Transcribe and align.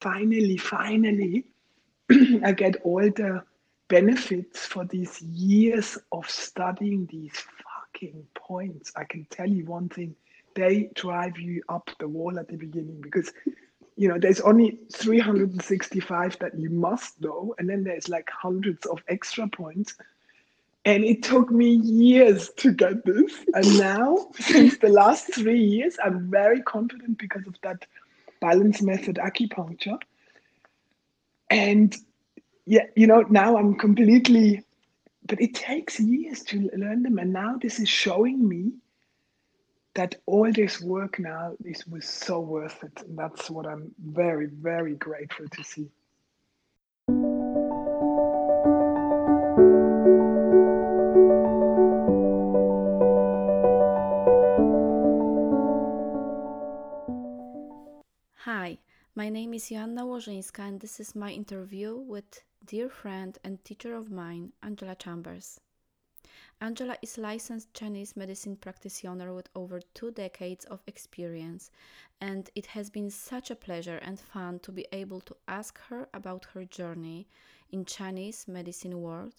finally, 0.00 0.56
finally, 0.56 1.44
I 2.44 2.52
get 2.52 2.76
all 2.82 3.02
the 3.02 3.42
benefits 3.88 4.66
for 4.66 4.84
these 4.84 5.20
years 5.22 5.98
of 6.12 6.28
studying 6.30 7.06
these 7.10 7.34
fucking 7.64 8.26
points. 8.34 8.92
I 8.96 9.04
can 9.04 9.26
tell 9.30 9.48
you 9.48 9.66
one 9.66 9.88
thing 9.88 10.14
they 10.54 10.90
drive 10.94 11.38
you 11.38 11.62
up 11.68 11.90
the 11.98 12.08
wall 12.08 12.38
at 12.38 12.48
the 12.48 12.56
beginning 12.56 13.00
because 13.00 13.32
you 13.96 14.08
know 14.08 14.18
there's 14.18 14.40
only 14.40 14.78
365 14.92 16.38
that 16.38 16.58
you 16.58 16.70
must 16.70 17.20
know 17.20 17.54
and 17.58 17.68
then 17.68 17.84
there's 17.84 18.08
like 18.08 18.28
hundreds 18.30 18.86
of 18.86 19.02
extra 19.08 19.46
points 19.48 19.94
and 20.84 21.04
it 21.04 21.22
took 21.22 21.50
me 21.50 21.74
years 21.74 22.50
to 22.56 22.72
get 22.72 23.04
this 23.04 23.32
and 23.54 23.78
now 23.78 24.28
since 24.38 24.78
the 24.78 24.88
last 24.88 25.32
three 25.34 25.60
years 25.60 25.96
i'm 26.04 26.30
very 26.30 26.62
confident 26.62 27.18
because 27.18 27.46
of 27.46 27.54
that 27.62 27.84
balance 28.40 28.82
method 28.82 29.16
acupuncture 29.16 29.98
and 31.50 31.96
yeah 32.66 32.84
you 32.96 33.06
know 33.06 33.22
now 33.30 33.56
i'm 33.56 33.74
completely 33.76 34.62
but 35.26 35.40
it 35.40 35.54
takes 35.54 36.00
years 36.00 36.42
to 36.42 36.70
learn 36.76 37.02
them 37.02 37.18
and 37.18 37.32
now 37.32 37.56
this 37.60 37.78
is 37.78 37.88
showing 37.88 38.48
me 38.48 38.72
that 39.94 40.14
all 40.26 40.50
this 40.52 40.80
work 40.80 41.18
now 41.18 41.52
is 41.64 41.86
was 41.86 42.08
so 42.08 42.40
worth 42.40 42.82
it. 42.84 43.02
And 43.02 43.18
that's 43.18 43.50
what 43.50 43.66
I'm 43.66 43.92
very, 44.02 44.46
very 44.46 44.94
grateful 44.94 45.48
to 45.48 45.64
see. 45.64 45.90
My 59.16 59.28
name 59.28 59.54
is 59.54 59.68
Joanna 59.68 60.04
Łożyńska, 60.04 60.60
and 60.60 60.80
this 60.80 61.00
is 61.00 61.16
my 61.16 61.32
interview 61.32 61.96
with 61.96 62.42
dear 62.64 62.88
friend 62.88 63.36
and 63.42 63.62
teacher 63.64 63.94
of 63.96 64.08
mine, 64.10 64.52
Angela 64.62 64.94
Chambers. 64.94 65.60
Angela 66.60 66.96
is 67.02 67.18
licensed 67.18 67.74
Chinese 67.74 68.14
medicine 68.16 68.54
practitioner 68.54 69.34
with 69.34 69.48
over 69.56 69.80
two 69.94 70.12
decades 70.12 70.64
of 70.66 70.80
experience, 70.86 71.72
and 72.20 72.50
it 72.54 72.66
has 72.66 72.88
been 72.88 73.10
such 73.10 73.50
a 73.50 73.56
pleasure 73.56 73.96
and 73.96 74.20
fun 74.20 74.60
to 74.60 74.70
be 74.70 74.86
able 74.92 75.20
to 75.22 75.36
ask 75.48 75.80
her 75.88 76.08
about 76.14 76.44
her 76.44 76.64
journey 76.64 77.26
in 77.72 77.84
Chinese 77.84 78.46
medicine 78.46 79.00
world, 79.00 79.34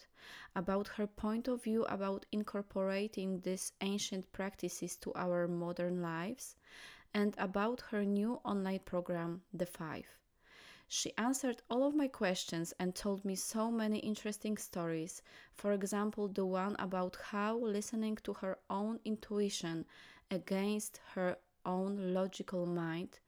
about 0.53 0.87
her 0.89 1.07
point 1.07 1.47
of 1.47 1.63
view 1.63 1.85
about 1.85 2.25
incorporating 2.33 3.39
these 3.39 3.71
ancient 3.79 4.29
practices 4.33 4.97
to 4.97 5.13
our 5.15 5.47
modern 5.47 6.01
lives, 6.01 6.55
and 7.13 7.35
about 7.37 7.81
her 7.91 8.03
new 8.05 8.39
online 8.45 8.79
program, 8.79 9.41
The 9.53 9.65
Five. 9.65 10.05
She 10.87 11.15
answered 11.17 11.61
all 11.69 11.83
of 11.87 11.95
my 11.95 12.07
questions 12.07 12.73
and 12.79 12.93
told 12.93 13.23
me 13.25 13.35
so 13.35 13.71
many 13.71 13.99
interesting 13.99 14.57
stories. 14.57 15.21
For 15.55 15.71
example, 15.73 16.27
the 16.27 16.45
one 16.45 16.75
about 16.79 17.17
how 17.31 17.57
listening 17.57 18.17
to 18.23 18.33
her 18.33 18.59
own 18.69 18.99
intuition 19.05 19.85
against 20.29 20.99
her 21.15 21.37
own 21.65 22.13
logical 22.13 22.65
mind 22.65 23.19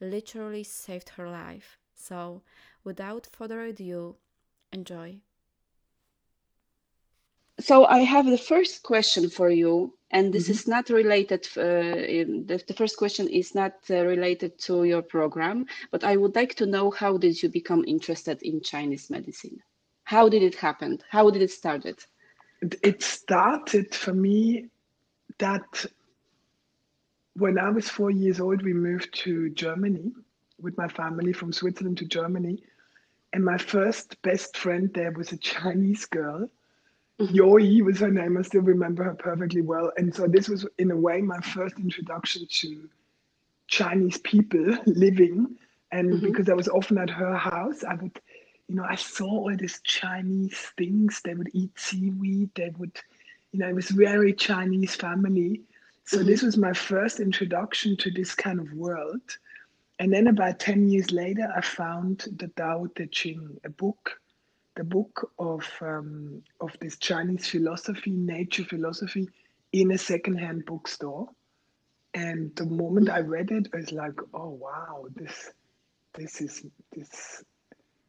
literally 0.00 0.62
saved 0.64 1.08
her 1.10 1.28
life. 1.30 1.78
So, 1.94 2.42
without 2.84 3.26
further 3.32 3.62
ado, 3.62 4.16
enjoy. 4.72 5.20
So, 7.58 7.86
I 7.86 8.00
have 8.00 8.26
the 8.26 8.38
first 8.38 8.82
question 8.82 9.30
for 9.30 9.50
you 9.50 9.96
and 10.10 10.32
this 10.32 10.44
mm-hmm. 10.44 10.52
is 10.52 10.68
not 10.68 10.88
related 10.88 11.46
uh, 11.56 12.42
the, 12.48 12.62
the, 12.66 12.74
first 12.74 12.96
question 12.96 13.28
is 13.28 13.54
not 13.54 13.74
uh, 13.90 14.04
related 14.04 14.58
to 14.58 14.84
your 14.84 15.02
program 15.02 15.66
but 15.90 16.04
i 16.04 16.16
would 16.16 16.34
like 16.34 16.54
to 16.54 16.66
know 16.66 16.90
how 16.90 17.16
did 17.16 17.42
you 17.42 17.48
become 17.48 17.84
interested 17.86 18.40
in 18.42 18.60
chinese 18.60 19.10
medicine 19.10 19.58
how 20.04 20.28
did 20.28 20.42
it 20.42 20.54
happen 20.54 20.98
how 21.10 21.30
did 21.30 21.42
it 21.42 21.50
started 21.50 21.98
it 22.82 23.02
started 23.02 23.94
for 23.94 24.14
me 24.14 24.66
that 25.38 25.84
when 27.34 27.58
i 27.58 27.68
was 27.68 27.88
four 27.88 28.10
years 28.10 28.40
old 28.40 28.62
we 28.62 28.72
moved 28.72 29.12
to 29.12 29.50
germany 29.50 30.12
with 30.60 30.76
my 30.78 30.88
family 30.88 31.32
from 31.32 31.52
switzerland 31.52 31.98
to 31.98 32.04
germany 32.04 32.62
and 33.32 33.44
my 33.44 33.58
first 33.58 34.20
best 34.22 34.56
friend 34.56 34.90
there 34.94 35.12
was 35.12 35.32
a 35.32 35.36
chinese 35.38 36.06
girl 36.06 36.48
Mm-hmm. 36.48 36.55
Yoi 37.18 37.82
was 37.82 38.00
her 38.00 38.10
name. 38.10 38.36
I 38.36 38.42
still 38.42 38.62
remember 38.62 39.04
her 39.04 39.14
perfectly 39.14 39.62
well. 39.62 39.90
And 39.96 40.14
so 40.14 40.26
this 40.26 40.48
was, 40.48 40.66
in 40.78 40.90
a 40.90 40.96
way, 40.96 41.22
my 41.22 41.40
first 41.40 41.78
introduction 41.78 42.46
to 42.46 42.88
Chinese 43.68 44.18
people 44.18 44.76
living. 44.86 45.56
And 45.92 46.12
mm-hmm. 46.12 46.26
because 46.26 46.48
I 46.48 46.54
was 46.54 46.68
often 46.68 46.98
at 46.98 47.08
her 47.10 47.34
house, 47.34 47.84
I 47.84 47.94
would, 47.94 48.20
you 48.68 48.74
know, 48.74 48.84
I 48.88 48.96
saw 48.96 49.26
all 49.26 49.56
these 49.56 49.80
Chinese 49.84 50.58
things. 50.76 51.22
They 51.24 51.34
would 51.34 51.50
eat 51.54 51.78
seaweed. 51.78 52.50
They 52.54 52.70
would, 52.76 52.98
you 53.52 53.60
know, 53.60 53.68
it 53.68 53.74
was 53.74 53.88
very 53.88 54.34
Chinese 54.34 54.94
family. 54.94 55.62
So 56.04 56.18
mm-hmm. 56.18 56.26
this 56.26 56.42
was 56.42 56.58
my 56.58 56.74
first 56.74 57.18
introduction 57.18 57.96
to 57.98 58.10
this 58.10 58.34
kind 58.34 58.60
of 58.60 58.70
world. 58.74 59.22
And 59.98 60.12
then 60.12 60.26
about 60.26 60.60
10 60.60 60.90
years 60.90 61.10
later, 61.10 61.50
I 61.56 61.62
found 61.62 62.26
the 62.36 62.48
Tao 62.48 62.88
Te 62.94 63.06
Ching, 63.06 63.58
a 63.64 63.70
book 63.70 64.20
the 64.76 64.84
book 64.84 65.32
of 65.38 65.64
um, 65.80 66.42
of 66.60 66.70
this 66.80 66.96
Chinese 66.98 67.48
philosophy, 67.48 68.10
nature 68.10 68.64
philosophy, 68.64 69.28
in 69.72 69.90
a 69.90 69.98
secondhand 69.98 70.64
bookstore. 70.66 71.28
And 72.14 72.54
the 72.56 72.66
moment 72.66 73.10
I 73.10 73.20
read 73.20 73.50
it, 73.50 73.68
I 73.74 73.78
was 73.78 73.92
like, 73.92 74.18
"Oh 74.32 74.50
wow, 74.50 75.06
this 75.14 75.50
this 76.14 76.40
is 76.40 76.64
this 76.94 77.42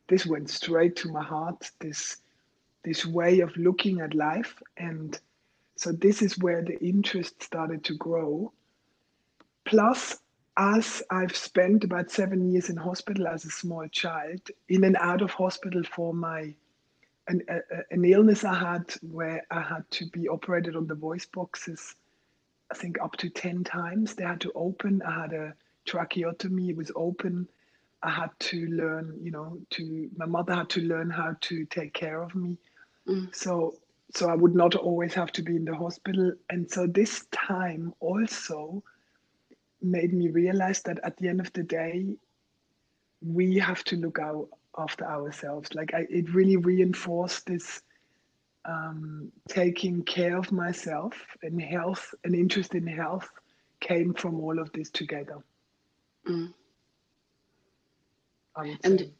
this 0.07 0.25
went 0.25 0.50
straight 0.50 0.95
to 0.97 1.11
my 1.11 1.23
heart. 1.23 1.72
This 1.79 2.17
this 2.83 3.06
way 3.06 3.39
of 3.39 3.56
looking 3.57 4.01
at 4.01 4.13
life, 4.13 4.61
and 4.77 5.19
so 5.75 5.91
this 5.91 6.22
is 6.22 6.38
where 6.38 6.63
the 6.63 6.79
interest 6.79 7.44
started 7.44 7.83
to 7.85 7.95
grow. 7.95 8.51
Plus, 9.66 10.17
as 10.57 11.03
I've 11.12 11.35
spent 11.35 11.84
about 11.84 12.09
seven 12.09 12.51
years 12.51 12.69
in 12.69 12.78
hospital 12.78 13.28
as 13.28 13.45
a 13.45 13.50
small 13.50 13.88
child, 13.88 14.41
in 14.69 14.84
and 14.84 14.97
out 14.97 15.22
of 15.22 15.31
hospital 15.31 15.84
for 15.84 16.13
my 16.13 16.53
an, 17.28 17.41
a, 17.50 17.59
an 17.91 18.06
illness 18.06 18.44
I 18.44 18.56
had 18.56 18.94
where 19.01 19.45
I 19.51 19.62
had 19.62 19.90
to 19.91 20.06
be 20.07 20.28
operated 20.28 20.75
on 20.75 20.88
the 20.88 20.95
voice 20.95 21.25
boxes, 21.25 21.95
I 22.72 22.75
think 22.75 23.00
up 23.01 23.18
to 23.18 23.29
10 23.29 23.63
times. 23.63 24.16
They 24.16 24.23
had 24.23 24.41
to 24.41 24.51
open. 24.56 25.01
I 25.01 25.22
had 25.22 25.34
a 25.34 25.53
tracheotomy, 25.85 26.69
it 26.69 26.78
was 26.78 26.91
open. 26.95 27.47
I 28.03 28.09
had 28.12 28.29
to 28.39 28.68
learn, 28.68 29.19
you 29.22 29.31
know, 29.31 29.57
to 29.72 30.09
my 30.16 30.25
mother 30.25 30.53
had 30.53 30.69
to 30.72 30.81
learn 30.81 31.09
how 31.09 31.35
to 31.41 31.66
take 31.66 31.94
care 31.94 32.22
of 32.22 32.34
me. 32.35 32.57
Mm. 33.07 33.35
So 33.35 33.75
so 34.13 34.29
I 34.29 34.35
would 34.35 34.56
not 34.56 34.75
always 34.75 35.13
have 35.16 35.31
to 35.34 35.44
be 35.44 35.56
in 35.56 35.66
the 35.66 35.75
hospital. 35.75 36.31
And 36.50 36.69
so 36.69 36.88
this 36.88 37.25
time 37.31 37.94
also 38.00 38.84
made 39.81 40.13
me 40.13 40.29
realize 40.29 40.81
that 40.83 40.99
at 41.03 41.17
the 41.17 41.27
end 41.27 41.39
of 41.39 41.51
the 41.53 41.63
day, 41.63 42.15
we 43.21 43.57
have 43.57 43.83
to 43.85 43.95
look 43.95 44.19
out 44.19 44.47
after 44.77 45.05
ourselves. 45.05 45.73
Like 45.73 45.93
I, 45.93 46.05
it 46.09 46.33
really 46.33 46.57
reinforced 46.57 47.47
this 47.47 47.81
um, 48.65 49.31
taking 49.47 50.03
care 50.03 50.38
of 50.38 50.51
myself 50.51 51.13
and 51.41 51.61
health, 51.61 52.13
an 52.25 52.35
interest 52.35 52.75
in 52.75 52.85
health 52.85 53.29
came 53.79 54.13
from 54.13 54.39
all 54.39 54.59
of 54.59 54.71
this 54.73 54.89
together. 54.89 55.38
Mm. 56.27 56.53
And 58.83 58.99
say. 58.99 59.11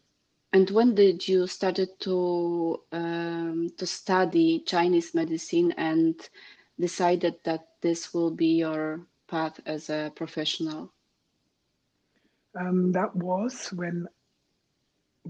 and 0.53 0.69
when 0.72 0.95
did 0.95 1.28
you 1.28 1.45
started 1.47 1.89
to 2.01 2.81
um, 2.91 3.69
to 3.78 3.85
study 3.85 4.63
Chinese 4.66 5.13
medicine 5.13 5.74
and 5.78 6.19
decided 6.79 7.35
that 7.44 7.68
this 7.81 8.13
will 8.13 8.31
be 8.31 8.57
your 8.57 9.00
path 9.27 9.59
as 9.65 9.89
a 9.89 10.11
professional? 10.15 10.91
Um, 12.59 12.91
that 12.93 13.15
was 13.15 13.67
when 13.73 14.07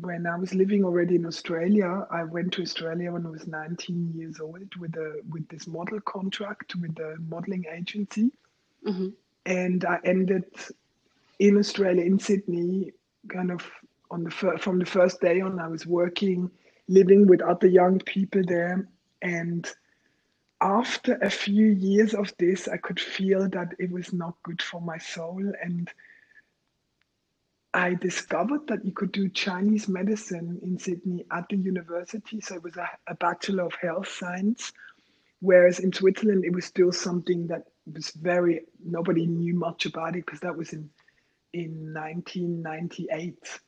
when 0.01 0.27
I 0.27 0.38
was 0.38 0.53
living 0.53 0.83
already 0.83 1.15
in 1.15 1.25
Australia. 1.25 2.05
I 2.11 2.23
went 2.23 2.53
to 2.53 2.61
Australia 2.61 3.11
when 3.11 3.25
I 3.25 3.29
was 3.29 3.47
19 3.47 4.13
years 4.15 4.39
old 4.39 4.75
with 4.79 4.95
a 4.95 5.21
with 5.29 5.47
this 5.49 5.67
model 5.67 5.99
contract 6.01 6.75
with 6.75 6.97
a 6.99 7.15
modeling 7.27 7.65
agency, 7.75 8.31
mm-hmm. 8.85 9.09
and 9.45 9.85
I 9.85 10.00
ended 10.03 10.45
in 11.39 11.57
Australia 11.57 12.03
in 12.03 12.19
Sydney, 12.19 12.93
kind 13.29 13.51
of 13.51 13.69
on 14.11 14.23
the 14.23 14.31
fir- 14.31 14.57
from 14.57 14.79
the 14.79 14.85
first 14.85 15.19
day 15.19 15.41
on. 15.41 15.59
I 15.59 15.67
was 15.67 15.85
working, 15.85 16.50
living 16.88 17.27
with 17.27 17.41
other 17.41 17.67
young 17.67 18.00
people 18.00 18.41
there, 18.45 18.88
and 19.21 19.67
after 20.62 21.15
a 21.21 21.30
few 21.30 21.68
years 21.68 22.13
of 22.13 22.33
this, 22.38 22.68
I 22.68 22.77
could 22.77 23.00
feel 23.00 23.48
that 23.50 23.74
it 23.80 23.92
was 23.92 24.13
not 24.13 24.36
good 24.44 24.62
for 24.62 24.81
my 24.81 24.98
soul 24.98 25.54
and 25.62 25.89
I 27.74 27.94
discovered 27.94 28.65
that 28.68 28.83
you 28.83 28.92
could 28.92 29.12
do 29.12 29.30
Chinese 29.30 29.88
medicine 29.88 30.59
in 30.63 30.80
Sydney 30.80 31.25
at 31.31 31.48
the 31.50 31.57
university. 31.57 32.42
So 32.42 32.56
it 32.56 32.63
was 32.63 32.75
a, 32.77 32.89
a, 33.07 33.13
Bachelor 33.13 33.65
of 33.65 33.75
Health 33.80 34.07
Science, 34.07 34.74
whereas 35.42 35.80
in 35.80 35.94
Switzerland 35.94 36.44
it 36.44 36.54
was 36.54 36.65
still 36.65 36.92
something 36.92 37.45
that 37.48 37.68
was 37.94 38.10
very 38.12 38.62
nobody 38.83 39.27
knew 39.27 39.53
much 39.53 39.86
about 39.86 40.15
it 40.15 40.25
because 40.25 40.39
that 40.39 40.57
was 40.57 40.74
in 40.74 40.89
in 41.53 41.94
1998. 41.94 43.60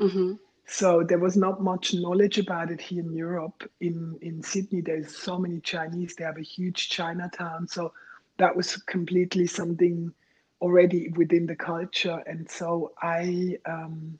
Mm-hmm. 0.00 0.32
So 0.70 1.02
there 1.02 1.18
was 1.18 1.34
not 1.34 1.62
much 1.62 1.94
knowledge 1.94 2.38
about 2.38 2.70
it 2.70 2.78
here 2.78 3.02
in 3.02 3.14
Europe. 3.14 3.68
In 3.80 4.18
in 4.20 4.42
Sydney, 4.42 4.82
there's 4.82 5.16
so 5.16 5.38
many 5.38 5.60
Chinese. 5.60 6.14
They 6.14 6.24
have 6.24 6.36
a 6.36 6.42
huge 6.42 6.90
Chinatown. 6.90 7.66
So 7.66 7.92
that 8.36 8.54
was 8.54 8.76
completely 8.76 9.46
something 9.46 10.12
already 10.60 11.08
within 11.16 11.46
the 11.46 11.56
culture. 11.56 12.22
And 12.26 12.48
so 12.50 12.92
I 13.00 13.56
um, 13.64 14.18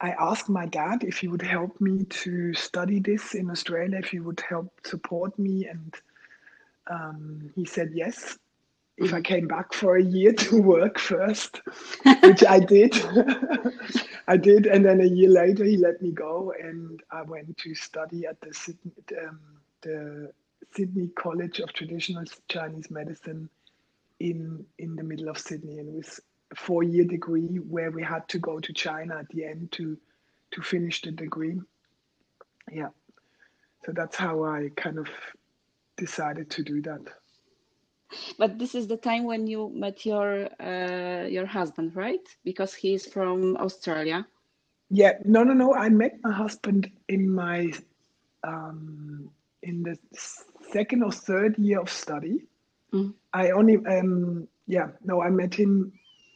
I 0.00 0.10
asked 0.18 0.48
my 0.48 0.66
dad 0.66 1.04
if 1.04 1.18
he 1.18 1.28
would 1.28 1.42
help 1.42 1.80
me 1.80 2.04
to 2.04 2.52
study 2.54 2.98
this 2.98 3.34
in 3.34 3.48
Australia, 3.48 3.98
if 3.98 4.08
he 4.10 4.18
would 4.18 4.40
help 4.40 4.72
support 4.84 5.38
me, 5.38 5.68
and 5.68 5.94
um, 6.90 7.52
he 7.54 7.64
said 7.64 7.92
yes. 7.94 8.38
If 8.96 9.12
I 9.12 9.20
came 9.20 9.48
back 9.48 9.72
for 9.72 9.96
a 9.96 10.02
year 10.02 10.32
to 10.32 10.62
work 10.74 10.98
first, 10.98 11.60
which 12.22 12.44
I 12.44 12.60
did, 12.74 12.94
I 14.28 14.36
did, 14.36 14.66
and 14.66 14.84
then 14.84 15.00
a 15.00 15.04
year 15.06 15.30
later 15.30 15.64
he 15.64 15.76
let 15.76 16.00
me 16.00 16.12
go, 16.12 16.52
and 16.58 17.02
I 17.10 17.22
went 17.22 17.56
to 17.58 17.74
study 17.74 18.26
at 18.26 18.40
the 18.40 18.54
Sydney, 18.54 18.92
um, 19.20 19.40
the 19.82 20.32
Sydney 20.74 21.08
College 21.16 21.58
of 21.60 21.72
Traditional 21.72 22.24
Chinese 22.48 22.90
Medicine 22.90 23.50
in 24.20 24.64
in 24.78 24.94
the 24.96 25.02
middle 25.02 25.28
of 25.28 25.38
Sydney, 25.38 25.78
and 25.78 25.88
it 25.88 25.94
was 25.94 26.20
a 26.52 26.56
four-year 26.56 27.04
degree 27.04 27.56
where 27.56 27.90
we 27.90 28.02
had 28.02 28.28
to 28.28 28.38
go 28.38 28.60
to 28.60 28.72
China 28.72 29.16
at 29.18 29.28
the 29.30 29.44
end 29.44 29.72
to 29.72 29.98
to 30.52 30.62
finish 30.62 31.02
the 31.02 31.10
degree. 31.10 31.60
Yeah, 32.70 32.90
so 33.84 33.92
that's 33.92 34.16
how 34.16 34.44
I 34.44 34.70
kind 34.76 34.98
of 34.98 35.08
decided 35.96 36.50
to 36.50 36.62
do 36.62 36.80
that. 36.82 37.00
But 38.38 38.58
this 38.58 38.74
is 38.74 38.86
the 38.86 38.96
time 38.96 39.24
when 39.24 39.46
you 39.46 39.70
met 39.74 40.04
your 40.06 40.48
uh, 40.60 41.26
your 41.26 41.46
husband, 41.46 41.96
right? 41.96 42.26
Because 42.44 42.74
he's 42.74 43.06
from 43.06 43.56
Australia. 43.56 44.26
Yeah, 44.90 45.12
no, 45.24 45.42
no, 45.42 45.54
no. 45.54 45.74
I 45.74 45.88
met 45.88 46.18
my 46.22 46.32
husband 46.32 46.90
in 47.08 47.28
my 47.28 47.72
um, 48.42 49.30
in 49.62 49.82
the 49.82 49.96
second 50.70 51.02
or 51.02 51.12
third 51.12 51.58
year 51.58 51.80
of 51.80 51.90
study. 51.90 52.44
Mm. 52.92 53.14
I 53.32 53.50
only 53.50 53.76
um 53.86 54.46
yeah 54.66 54.88
no 55.04 55.20
I 55.22 55.30
met 55.30 55.54
him 55.54 55.92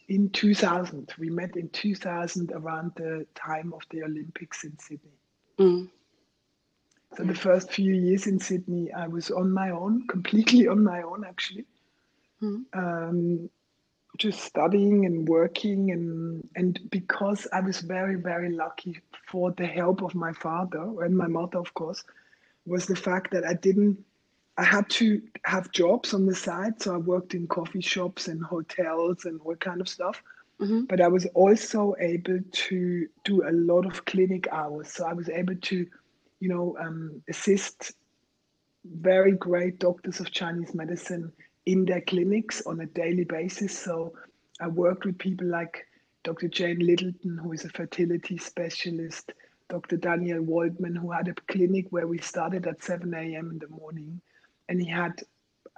in 0.09 0.29
2000. 0.31 1.13
We 1.19 1.29
met 1.29 1.55
in 1.55 1.69
2000 1.69 2.51
around 2.51 2.91
the 2.95 3.25
time 3.35 3.73
of 3.73 3.81
the 3.91 4.03
Olympics 4.03 4.63
in 4.63 4.77
Sydney. 4.79 5.19
Mm. 5.59 5.89
So 7.15 7.23
the 7.23 7.33
first 7.35 7.71
few 7.71 7.93
years 7.93 8.27
in 8.27 8.39
Sydney, 8.39 8.91
I 8.93 9.07
was 9.07 9.31
on 9.31 9.51
my 9.51 9.71
own, 9.71 10.07
completely 10.07 10.67
on 10.67 10.83
my 10.83 11.01
own 11.01 11.25
actually. 11.25 11.65
Mm. 12.41 12.65
Um, 12.73 13.49
just 14.17 14.41
studying 14.41 15.05
and 15.05 15.27
working 15.27 15.91
and 15.91 16.47
and 16.55 16.79
because 16.89 17.47
I 17.53 17.61
was 17.61 17.79
very 17.81 18.15
very 18.15 18.51
lucky 18.51 18.99
for 19.27 19.51
the 19.51 19.67
help 19.67 20.01
of 20.01 20.15
my 20.15 20.33
father 20.33 21.03
and 21.03 21.15
my 21.15 21.27
mother 21.27 21.59
of 21.59 21.73
course 21.73 22.03
was 22.65 22.85
the 22.85 22.95
fact 22.95 23.31
that 23.31 23.45
I 23.45 23.53
didn't 23.53 23.97
I 24.57 24.63
had 24.63 24.89
to 24.91 25.21
have 25.45 25.71
jobs 25.71 26.13
on 26.13 26.25
the 26.25 26.35
side 26.35 26.81
so 26.81 26.95
I 26.95 26.97
worked 26.97 27.33
in 27.33 27.47
coffee 27.47 27.81
shops 27.81 28.27
and 28.27 28.43
hotels 28.43 29.25
and 29.25 29.39
all 29.41 29.55
kind 29.55 29.79
of 29.79 29.87
stuff 29.87 30.21
Mhm. 30.59 30.87
but 30.89 30.99
I 30.99 31.07
was 31.07 31.25
also 31.27 31.95
able 31.99 32.39
to 32.51 33.07
do 33.23 33.47
a 33.47 33.53
lot 33.53 33.85
of 33.85 34.03
clinic 34.05 34.47
hours 34.51 34.91
so 34.91 35.05
I 35.05 35.13
was 35.13 35.29
able 35.29 35.55
to 35.55 35.87
you 36.39 36.49
know 36.49 36.75
um, 36.79 37.21
assist 37.29 37.93
very 38.85 39.33
great 39.33 39.79
doctors 39.79 40.19
of 40.19 40.31
Chinese 40.31 40.73
medicine 40.73 41.31
in 41.65 41.85
their 41.85 42.01
clinics 42.01 42.61
on 42.65 42.79
a 42.79 42.85
daily 42.87 43.25
basis. 43.25 43.77
So 43.77 44.13
I 44.59 44.67
worked 44.67 45.05
with 45.05 45.17
people 45.17 45.47
like 45.47 45.85
Dr. 46.23 46.47
Jane 46.47 46.79
Lyttleton, 46.79 47.37
who 47.37 47.51
is 47.53 47.65
a 47.65 47.69
fertility 47.69 48.37
specialist, 48.37 49.33
Dr. 49.69 49.97
Daniel 49.97 50.41
Waldman, 50.41 50.95
who 50.95 51.11
had 51.11 51.27
a 51.27 51.33
clinic 51.47 51.87
where 51.91 52.07
we 52.07 52.17
started 52.19 52.67
at 52.67 52.83
7 52.83 53.13
a.m. 53.13 53.51
in 53.51 53.59
the 53.59 53.67
morning. 53.67 54.19
And 54.67 54.81
he 54.81 54.87
had, 54.87 55.21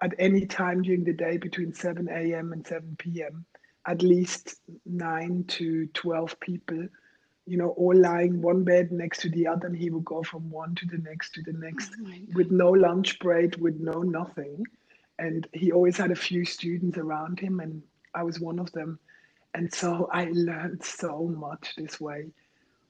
at 0.02 0.14
any 0.18 0.46
time 0.46 0.82
during 0.82 1.04
the 1.04 1.14
day 1.14 1.38
between 1.38 1.74
7 1.74 2.08
a.m. 2.10 2.54
and 2.54 2.66
7 2.66 2.96
p.m., 2.98 3.46
at 3.88 4.02
least 4.02 4.62
9 4.86 5.44
to 5.48 5.88
12 5.88 6.40
people, 6.40 6.88
you 7.52 7.58
know, 7.58 7.72
all 7.72 7.94
lying 7.94 8.42
one 8.42 8.64
bed 8.64 8.94
next 8.94 9.20
to 9.20 9.30
the 9.30 9.46
other. 9.46 9.68
And 9.68 9.76
he 9.76 9.90
would 9.90 10.06
go 10.06 10.24
from 10.24 10.50
one 10.50 10.74
to 10.76 10.86
the 10.86 11.00
next 11.00 11.34
to 11.34 11.42
the 11.42 11.52
next 11.52 11.92
Oh 12.02 12.14
with 12.34 12.50
no 12.50 12.72
lunch 12.72 13.20
break, 13.20 13.58
with 13.60 13.78
no 13.78 14.04
nothing. 14.04 14.64
And 15.20 15.46
he 15.52 15.74
always 15.74 15.98
had 15.98 16.12
a 16.12 16.16
few 16.16 16.46
students 16.46 16.98
around 16.98 17.42
him, 17.42 17.60
and 17.60 17.84
I 18.16 18.24
was 18.24 18.40
one 18.40 18.58
of 18.58 18.72
them. 18.72 19.00
And 19.54 19.72
so 19.74 20.10
I 20.14 20.30
learned 20.32 20.82
so 20.82 21.28
much 21.28 21.76
this 21.76 22.00
way 22.00 22.32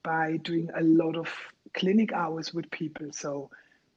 by 0.04 0.38
doing 0.44 0.70
a 0.76 0.84
lot 0.84 1.16
of 1.18 1.28
clinic 1.74 2.14
hours 2.14 2.54
with 2.54 2.70
people. 2.70 3.08
So 3.12 3.50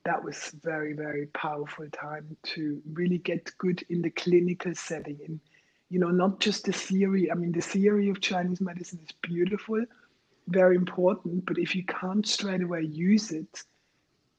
that 0.06 0.24
was 0.24 0.54
very, 0.62 0.94
very 0.94 1.26
powerful 1.26 1.88
time 1.90 2.38
to 2.54 2.80
really 2.94 3.18
get 3.18 3.52
good 3.58 3.84
in 3.90 4.00
the 4.00 4.10
clinical 4.10 4.74
setting. 4.74 5.18
In 5.28 5.40
you 5.90 5.98
know, 6.00 6.10
not 6.10 6.40
just 6.40 6.64
the 6.64 6.72
theory. 6.72 7.30
I 7.30 7.34
mean, 7.34 7.52
the 7.52 7.60
theory 7.60 8.08
of 8.08 8.20
Chinese 8.20 8.60
medicine 8.60 9.00
is 9.04 9.14
beautiful, 9.22 9.84
very 10.48 10.76
important, 10.76 11.46
but 11.46 11.58
if 11.58 11.74
you 11.74 11.84
can't 11.84 12.26
straight 12.26 12.62
away 12.62 12.82
use 12.82 13.30
it, 13.30 13.64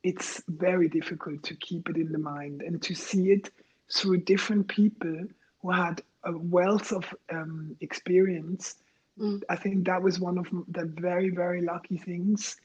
it's 0.03 0.43
very 0.47 0.87
difficult 0.87 1.41
to 1.43 1.55
keep 1.55 1.89
it 1.89 1.97
in 1.97 2.11
the 2.11 2.19
mind 2.19 2.61
and 2.61 2.81
to 2.83 2.93
see 2.93 3.31
it 3.31 3.49
through 3.91 4.17
different 4.17 4.67
people 4.67 5.25
who 5.61 5.71
had 5.71 6.01
a 6.23 6.37
wealth 6.37 6.91
of 6.91 7.05
um, 7.31 7.75
experience. 7.81 8.75
Mm. 9.19 9.41
I 9.49 9.55
think 9.55 9.85
that 9.85 10.01
was 10.01 10.19
one 10.19 10.37
of 10.37 10.47
the 10.67 10.85
very, 10.85 11.29
very 11.29 11.61
lucky 11.61 11.97
things 11.97 12.57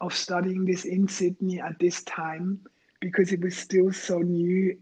of 0.00 0.14
studying 0.14 0.64
this 0.64 0.84
in 0.84 1.08
Sydney 1.08 1.60
at 1.60 1.78
this 1.78 2.02
time 2.04 2.60
because 3.00 3.32
it 3.32 3.40
was 3.40 3.56
still 3.56 3.92
so 3.92 4.18
new. 4.18 4.76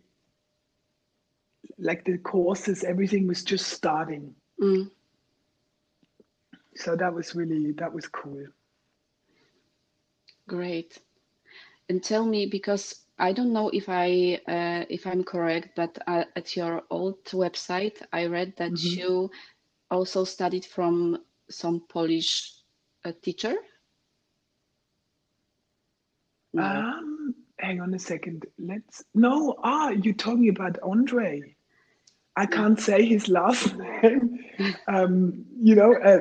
Like 1.79 2.05
the 2.05 2.19
courses, 2.19 2.83
everything 2.83 3.29
was 3.29 3.45
just 3.45 3.69
starting. 3.69 4.35
Mm. 4.61 4.91
So 6.75 6.97
that 6.97 7.13
was 7.13 7.35
really, 7.35 7.73
that 7.73 7.93
was 7.93 8.07
cool. 8.09 8.47
Great. 10.49 10.99
And 11.89 12.03
tell 12.03 12.25
me, 12.25 12.47
because 12.47 13.05
I 13.19 13.33
don't 13.33 13.53
know 13.53 13.69
if 13.69 13.89
I 13.89 14.41
uh, 14.49 14.85
if 14.89 15.07
I'm 15.07 15.23
correct, 15.25 15.77
but 15.77 15.99
uh, 16.07 16.25
at 16.35 16.57
your 16.57 16.83
old 16.91 17.25
website, 17.27 18.03
I 18.13 18.27
read 18.27 18.57
that 18.57 18.73
Mhm. 18.73 18.97
you 18.97 19.31
also 19.91 20.25
studied 20.25 20.65
from 20.65 21.19
some 21.51 21.81
Polish 21.89 22.53
uh, 23.05 23.13
teacher. 23.23 23.55
No. 26.55 26.63
Um, 26.65 27.35
hang 27.59 27.81
on 27.81 27.95
a 27.95 27.99
second. 27.99 28.47
Let's. 28.59 29.05
No, 29.15 29.57
ah, 29.63 29.91
you're 29.91 30.15
talking 30.15 30.49
about 30.49 30.79
Andre. 30.83 31.57
I 32.37 32.47
can't 32.47 32.81
say 32.81 33.05
his 33.05 33.29
last 33.29 33.77
name. 34.03 34.45
Um, 34.89 35.45
you 35.61 35.75
know, 35.75 35.95
uh, 35.95 36.21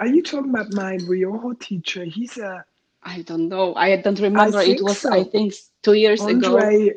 are 0.00 0.06
you 0.06 0.22
talking 0.22 0.50
about 0.50 0.72
my 0.72 0.96
Ryoho 0.98 1.58
teacher? 1.58 2.04
He's 2.04 2.36
a 2.38 2.64
I 3.06 3.22
don't 3.22 3.48
know. 3.48 3.74
I 3.76 3.96
don't 3.96 4.18
remember. 4.18 4.60
It 4.60 4.82
was, 4.82 5.00
so. 5.00 5.12
I 5.12 5.22
think, 5.22 5.54
two 5.82 5.92
years 5.92 6.24
ago. 6.24 6.58
Andre. 6.58 6.94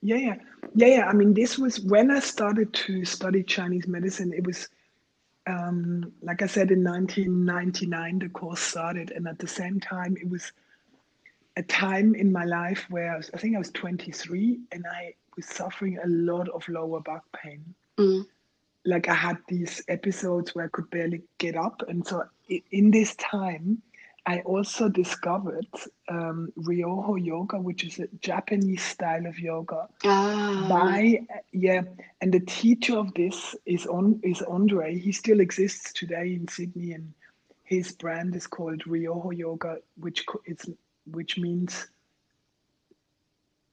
Yeah, 0.00 0.16
yeah, 0.16 0.34
yeah, 0.74 0.86
yeah. 0.86 1.08
I 1.08 1.12
mean, 1.12 1.34
this 1.34 1.58
was 1.58 1.80
when 1.80 2.12
I 2.12 2.20
started 2.20 2.72
to 2.72 3.04
study 3.04 3.42
Chinese 3.42 3.88
medicine. 3.88 4.32
It 4.32 4.46
was, 4.46 4.68
um, 5.48 6.12
like 6.22 6.42
I 6.42 6.46
said, 6.46 6.70
in 6.70 6.84
1999 6.84 8.20
the 8.20 8.28
course 8.28 8.60
started, 8.60 9.10
and 9.10 9.26
at 9.26 9.40
the 9.40 9.48
same 9.48 9.80
time, 9.80 10.16
it 10.16 10.30
was 10.30 10.52
a 11.56 11.62
time 11.64 12.14
in 12.14 12.30
my 12.30 12.44
life 12.44 12.86
where 12.88 13.12
I, 13.12 13.16
was, 13.16 13.28
I 13.34 13.38
think 13.38 13.56
I 13.56 13.58
was 13.58 13.72
23, 13.72 14.60
and 14.70 14.84
I 14.86 15.14
was 15.36 15.46
suffering 15.46 15.98
a 15.98 16.06
lot 16.06 16.48
of 16.50 16.68
lower 16.68 17.00
back 17.00 17.22
pain. 17.34 17.74
Mm, 17.98 18.26
like 18.84 19.08
I 19.08 19.14
had 19.14 19.38
these 19.48 19.82
episodes 19.88 20.54
where 20.54 20.66
I 20.66 20.68
could 20.68 20.88
barely 20.90 21.22
get 21.38 21.56
up, 21.56 21.82
and 21.88 22.06
so 22.06 22.24
in 22.70 22.90
this 22.90 23.14
time, 23.16 23.82
I 24.26 24.40
also 24.40 24.88
discovered 24.88 25.66
um, 26.08 26.52
Ryoho 26.58 27.24
yoga, 27.24 27.58
which 27.58 27.82
is 27.84 27.98
a 27.98 28.08
Japanese 28.20 28.82
style 28.82 29.26
of 29.26 29.38
yoga. 29.38 29.88
ah, 30.04 30.66
By 30.68 31.20
yeah, 31.52 31.82
and 32.20 32.32
the 32.32 32.40
teacher 32.40 32.98
of 32.98 33.12
this 33.14 33.56
is 33.64 33.86
on 33.86 34.20
is 34.22 34.42
Andre. 34.42 34.98
He 34.98 35.12
still 35.12 35.40
exists 35.40 35.92
today 35.92 36.34
in 36.34 36.46
Sydney, 36.46 36.92
and 36.92 37.12
his 37.64 37.92
brand 37.92 38.36
is 38.36 38.46
called 38.46 38.82
Ryoho 38.84 39.36
Yoga, 39.36 39.78
which 39.98 40.24
it's 40.44 40.66
which 41.10 41.38
means 41.38 41.88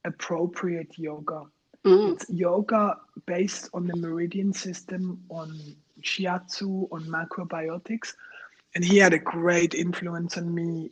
appropriate 0.04 0.98
yoga. 0.98 1.42
Mm, 1.86 2.12
It's 2.12 2.28
yoga 2.28 2.98
based 3.26 3.70
on 3.72 3.86
the 3.86 3.96
meridian 3.96 4.52
system, 4.52 5.22
on 5.28 5.58
shiatsu, 6.02 6.88
on 6.92 7.04
macrobiotics. 7.04 8.14
And 8.74 8.84
he 8.84 8.98
had 8.98 9.14
a 9.14 9.18
great 9.18 9.74
influence 9.74 10.36
on 10.36 10.54
me. 10.54 10.90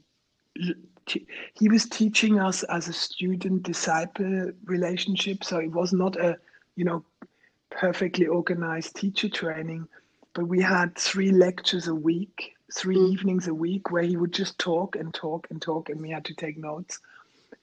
He 1.54 1.68
was 1.68 1.86
teaching 1.88 2.40
us 2.40 2.62
as 2.64 2.88
a 2.88 2.92
student 2.92 3.62
disciple 3.62 4.52
relationship. 4.64 5.44
So 5.44 5.58
it 5.58 5.70
was 5.70 5.92
not 5.92 6.16
a, 6.16 6.38
you 6.76 6.84
know, 6.84 7.04
perfectly 7.70 8.26
organized 8.26 8.96
teacher 8.96 9.28
training, 9.28 9.86
but 10.32 10.46
we 10.46 10.62
had 10.62 10.96
three 10.96 11.30
lectures 11.30 11.88
a 11.88 11.94
week. 11.94 12.54
three 12.72 12.96
mm. 12.96 13.12
evenings 13.12 13.48
a 13.48 13.54
week 13.54 13.90
where 13.90 14.02
he 14.02 14.16
would 14.16 14.32
just 14.32 14.58
talk 14.58 14.96
and 14.96 15.12
talk 15.14 15.46
and 15.50 15.60
talk, 15.60 15.90
and 15.90 16.00
we 16.00 16.10
had 16.10 16.24
to 16.24 16.34
take 16.34 16.56
notes. 16.56 16.98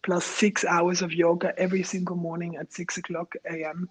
Plus 0.04 0.26
six 0.26 0.66
hours 0.66 1.02
of 1.02 1.14
yoga 1.14 1.54
every 1.58 1.84
single 1.84 2.16
morning 2.16 2.56
at 2.58 2.74
six 2.74 2.98
o'clock 2.98 3.36
a.m. 3.50 3.90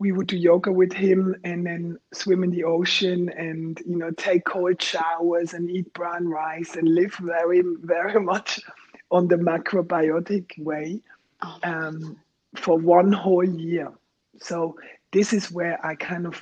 We 0.00 0.12
would 0.12 0.28
do 0.28 0.36
yoga 0.36 0.70
with 0.70 0.92
him 0.92 1.34
and 1.42 1.66
then 1.66 1.98
swim 2.12 2.44
in 2.44 2.50
the 2.50 2.64
ocean 2.64 3.28
and 3.30 3.80
you 3.86 3.96
know 3.96 4.12
take 4.12 4.44
cold 4.44 4.80
showers 4.80 5.54
and 5.54 5.68
eat 5.68 5.92
brown 5.92 6.28
rice 6.28 6.76
and 6.76 6.94
live 6.94 7.14
very 7.16 7.62
very 7.82 8.20
much 8.32 8.60
on 9.10 9.26
the 9.26 9.36
macrobiotic 9.36 10.56
way 10.58 11.00
oh 11.42 11.58
um, 11.64 12.16
for 12.56 12.78
one 12.78 13.12
whole 13.12 13.44
year. 13.44 13.92
So 14.40 14.76
this 15.12 15.32
is 15.32 15.50
where 15.50 15.84
I 15.84 15.94
kind 15.96 16.26
of 16.26 16.40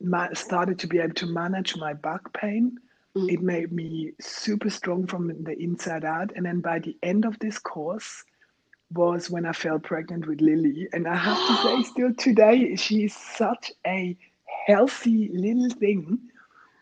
ma- 0.00 0.34
started 0.34 0.78
to 0.80 0.86
be 0.86 0.98
able 0.98 1.14
to 1.14 1.26
manage 1.26 1.76
my 1.76 1.92
back 1.94 2.32
pain. 2.32 2.78
Mm. 3.16 3.32
It 3.32 3.42
made 3.42 3.72
me 3.72 4.12
super 4.20 4.68
strong 4.68 5.06
from 5.06 5.42
the 5.42 5.58
inside 5.58 6.04
out. 6.04 6.32
And 6.36 6.44
then 6.44 6.60
by 6.60 6.78
the 6.80 6.96
end 7.02 7.24
of 7.24 7.38
this 7.38 7.58
course 7.58 8.24
was 8.92 9.30
when 9.30 9.46
I 9.46 9.52
fell 9.52 9.78
pregnant 9.78 10.26
with 10.26 10.40
Lily. 10.40 10.88
And 10.92 11.08
I 11.08 11.16
have 11.16 11.46
to 11.48 11.62
say, 11.62 11.82
still 11.90 12.14
today, 12.14 12.76
she 12.76 13.04
is 13.04 13.16
such 13.16 13.72
a 13.86 14.16
healthy 14.66 15.30
little 15.32 15.70
thing. 15.70 16.18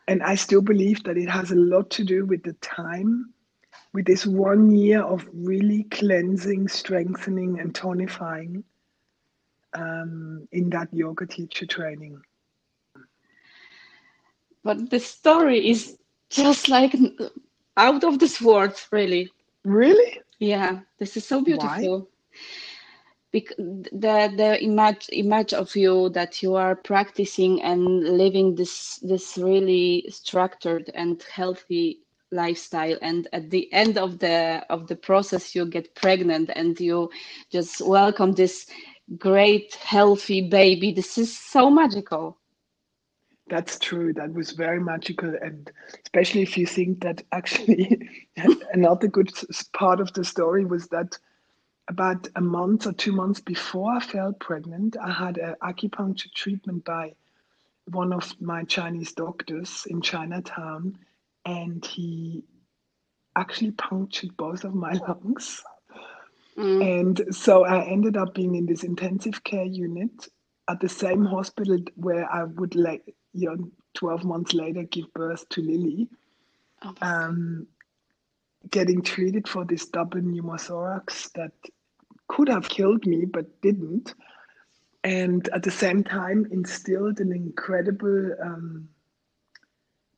And 0.09 0.23
I 0.23 0.35
still 0.35 0.61
believe 0.61 1.05
that 1.05 1.17
it 1.17 1.29
has 1.29 1.53
a 1.53 1.57
lot 1.57 1.89
to 1.91 2.05
do 2.05 2.27
with 2.27 2.43
the 2.43 2.53
time, 2.55 3.33
with 3.93 4.05
this 4.05 4.27
one 4.27 4.75
year 4.75 5.03
of 5.03 5.27
really 5.33 5.85
cleansing, 5.85 6.69
strengthening, 6.69 7.61
and 7.61 7.73
tonifying 7.73 8.65
um, 9.73 10.47
in 10.53 10.69
that 10.71 10.93
yoga 10.93 11.27
teacher 11.27 11.65
training. 11.65 12.21
But 14.63 14.91
the 14.91 14.99
story 14.99 15.71
is 15.71 15.97
just 16.35 16.69
like 16.69 16.95
out 17.77 18.05
of 18.05 18.19
this 18.19 18.41
world, 18.41 18.81
really. 18.91 19.31
Really? 19.65 20.21
Yeah, 20.39 20.81
this 20.99 21.17
is 21.17 21.27
so 21.27 21.43
beautiful. 21.43 22.01
Why? 22.01 22.07
Because 23.33 23.57
the 23.57 24.33
the 24.37 24.63
image 24.63 25.09
image 25.13 25.55
of 25.55 25.75
you 25.75 26.09
that 26.11 26.43
you 26.43 26.55
are 26.55 26.77
practicing 26.77 27.63
and 27.63 28.17
living 28.17 28.55
this 28.55 28.99
this 28.99 29.37
really 29.39 30.07
structured 30.11 30.91
and 30.95 31.23
healthy 31.23 32.01
lifestyle 32.31 32.97
and 33.03 33.29
at 33.33 33.51
the 33.51 33.73
end 33.73 33.99
of 33.99 34.19
the 34.19 34.65
of 34.71 34.87
the 34.89 34.97
process 34.97 35.55
you 35.55 35.67
get 35.67 35.95
pregnant 35.95 36.51
and 36.55 36.79
you 36.81 37.11
just 37.51 37.81
welcome 37.81 38.33
this 38.33 38.67
great 39.19 39.75
healthy 39.75 40.49
baby 40.49 40.93
this 40.93 41.17
is 41.19 41.37
so 41.37 41.71
magical 41.71 42.39
that's 43.49 43.79
true. 43.79 44.13
That 44.13 44.33
was 44.33 44.53
very 44.53 44.81
magical. 44.81 45.35
And 45.41 45.71
especially 46.05 46.43
if 46.43 46.57
you 46.57 46.67
think 46.67 47.01
that 47.03 47.23
actually 47.33 48.09
another 48.73 49.09
good 49.09 49.31
part 49.73 50.01
of 50.01 50.13
the 50.13 50.25
story 50.25 50.65
was 50.65 50.89
that 50.89 51.19
about 51.89 52.27
a 52.37 52.41
month 52.41 52.87
or 52.87 52.93
two 52.95 53.13
months 53.13 53.41
before 53.41 53.93
i 53.93 54.01
fell 54.01 54.33
pregnant 54.33 54.97
i 55.03 55.13
had 55.13 55.37
an 55.37 55.55
acupuncture 55.63 56.33
treatment 56.35 56.83
by 56.87 57.13
one 57.89 58.11
of 58.11 58.33
my 58.41 58.65
chinese 58.65 59.13
doctors 59.13 59.87
in 59.91 60.01
chinatown 60.01 60.97
and 61.45 61.85
he 61.85 62.43
actually 63.37 63.73
punctured 63.73 64.37
both 64.37 64.65
of 64.65 64.75
my 64.75 64.93
lungs. 65.09 65.63
Mm. 66.57 67.01
And 67.01 67.35
so 67.35 67.65
I 67.65 67.85
ended 67.85 68.17
up 68.17 68.35
being 68.35 68.55
in 68.55 68.67
this 68.67 68.85
intensive 68.85 69.43
care 69.45 69.65
unit 69.65 70.29
at 70.69 70.81
the 70.81 70.89
same 70.89 71.25
hospital 71.25 71.79
where 71.97 72.31
I 72.31 72.45
would 72.45 72.75
like, 72.75 73.15
you 73.35 73.49
know, 73.49 73.71
12 73.95 74.25
months 74.25 74.55
later 74.55 74.85
give 74.85 75.13
birth 75.13 75.49
to 75.51 75.61
Lily. 75.61 76.09
Oh, 76.83 76.95
um, 77.03 77.67
getting 78.71 79.03
treated 79.03 79.47
for 79.49 79.65
this 79.65 79.87
double 79.87 80.21
pneumothorax 80.21 81.31
that 81.33 81.53
could 82.29 82.49
have 82.49 82.69
killed 82.69 83.07
me 83.07 83.25
but 83.25 83.61
didn't. 83.61 84.15
And 85.03 85.49
at 85.49 85.63
the 85.63 85.71
same 85.71 86.03
time, 86.03 86.47
instilled 86.51 87.21
an 87.21 87.33
incredible 87.33 88.35
um, 88.43 88.89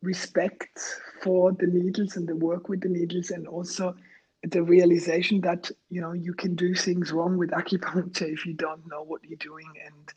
respect 0.00 0.78
for 1.22 1.52
the 1.52 1.66
needles 1.66 2.16
and 2.16 2.28
the 2.28 2.36
work 2.36 2.68
with 2.68 2.82
the 2.82 2.88
needles, 2.88 3.30
and 3.30 3.48
also 3.48 3.96
the 4.44 4.62
realization 4.62 5.40
that 5.40 5.70
you 5.90 6.00
know 6.00 6.12
you 6.12 6.32
can 6.32 6.54
do 6.54 6.72
things 6.72 7.10
wrong 7.10 7.36
with 7.36 7.50
acupuncture 7.50 8.32
if 8.32 8.46
you 8.46 8.54
don't 8.54 8.86
know 8.86 9.02
what 9.02 9.24
you're 9.24 9.36
doing 9.38 9.66
and 9.84 10.12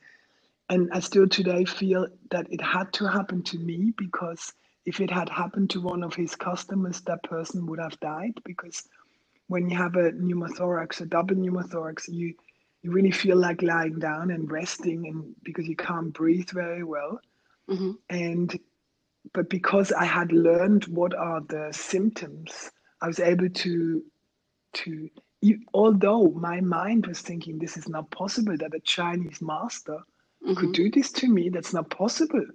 and 0.70 0.90
I 0.94 1.00
still 1.00 1.28
today 1.28 1.66
feel 1.66 2.08
that 2.32 2.48
it 2.52 2.62
had 2.62 2.94
to 2.94 3.08
happen 3.08 3.44
to 3.44 3.58
me 3.58 3.94
because 3.98 4.54
if 4.86 5.02
it 5.02 5.12
had 5.12 5.30
happened 5.30 5.70
to 5.72 5.82
one 5.82 6.04
of 6.04 6.14
his 6.14 6.36
customers 6.36 7.02
that 7.02 7.24
person 7.24 7.66
would 7.68 7.80
have 7.80 8.00
died 8.00 8.34
because 8.46 8.88
when 9.48 9.70
you 9.70 9.78
have 9.78 9.96
a 9.96 10.12
pneumothorax 10.12 11.02
a 11.02 11.06
double 11.06 11.36
pneumothorax 11.36 12.08
you 12.08 12.34
you 12.82 12.92
really 12.92 13.12
feel 13.12 13.36
like 13.38 13.62
lying 13.62 14.00
down 14.00 14.32
and 14.32 14.52
resting 14.52 15.08
and 15.08 15.36
because 15.44 15.68
you 15.68 15.76
can't 15.76 16.14
breathe 16.14 16.50
very 16.52 16.84
well 16.84 17.20
mm-hmm. 17.70 17.92
and 18.10 18.60
but 19.34 19.50
because 19.50 19.92
I 19.92 20.06
had 20.06 20.32
learned 20.32 20.86
what 20.86 21.14
are 21.14 21.42
the 21.42 21.70
symptoms 21.72 22.72
I 23.02 23.08
was 23.08 23.20
able 23.20 23.50
to 23.50 24.04
to 24.76 25.10
although 25.74 26.30
my 26.32 26.62
mind 26.62 27.06
was 27.08 27.22
thinking 27.22 27.58
this 27.58 27.78
is 27.78 27.88
not 27.88 28.10
possible 28.12 28.58
that 28.58 28.76
a 28.76 28.80
Chinese 28.82 29.42
master 29.42 30.00
mm-hmm. 30.44 30.56
could 30.56 30.74
do 30.74 30.90
this 30.90 31.12
to 31.14 31.28
me, 31.28 31.50
that's 31.50 31.74
not 31.74 31.90
possible. 31.90 32.46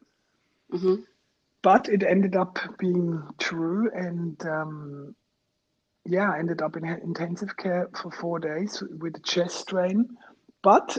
Mm-hmm. 0.72 1.02
But 1.62 1.88
it 1.88 2.02
ended 2.02 2.36
up 2.36 2.58
being 2.78 3.22
true, 3.38 3.90
and 3.94 4.40
um, 4.46 5.14
yeah, 6.04 6.30
I 6.30 6.38
ended 6.38 6.60
up 6.60 6.76
in 6.76 6.84
intensive 6.84 7.56
care 7.56 7.88
for 8.00 8.10
four 8.10 8.38
days 8.38 8.82
with 8.98 9.16
a 9.16 9.20
chest 9.20 9.56
strain. 9.56 10.08
But 10.62 10.98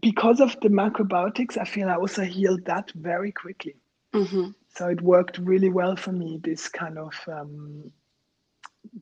because 0.00 0.40
of 0.40 0.56
the 0.62 0.68
macrobiotics, 0.68 1.58
I 1.58 1.64
feel 1.64 1.88
I 1.88 1.96
also 1.96 2.22
healed 2.22 2.64
that 2.66 2.92
very 2.94 3.32
quickly. 3.32 3.76
Mm-hmm. 4.14 4.50
So 4.76 4.88
it 4.88 5.00
worked 5.00 5.38
really 5.38 5.68
well 5.68 5.96
for 5.96 6.12
me. 6.12 6.38
This 6.42 6.68
kind 6.68 6.96
of 6.96 7.12
um, 7.26 7.90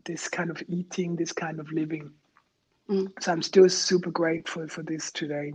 this 0.04 0.28
kind 0.28 0.50
of 0.50 0.62
eating, 0.68 1.16
this 1.16 1.32
kind 1.32 1.60
of 1.60 1.70
living. 1.72 2.10
Mm. 2.88 3.08
So 3.20 3.32
I'm 3.32 3.42
still 3.42 3.68
super 3.68 4.10
grateful 4.10 4.66
for 4.68 4.82
this 4.82 5.10
today. 5.12 5.52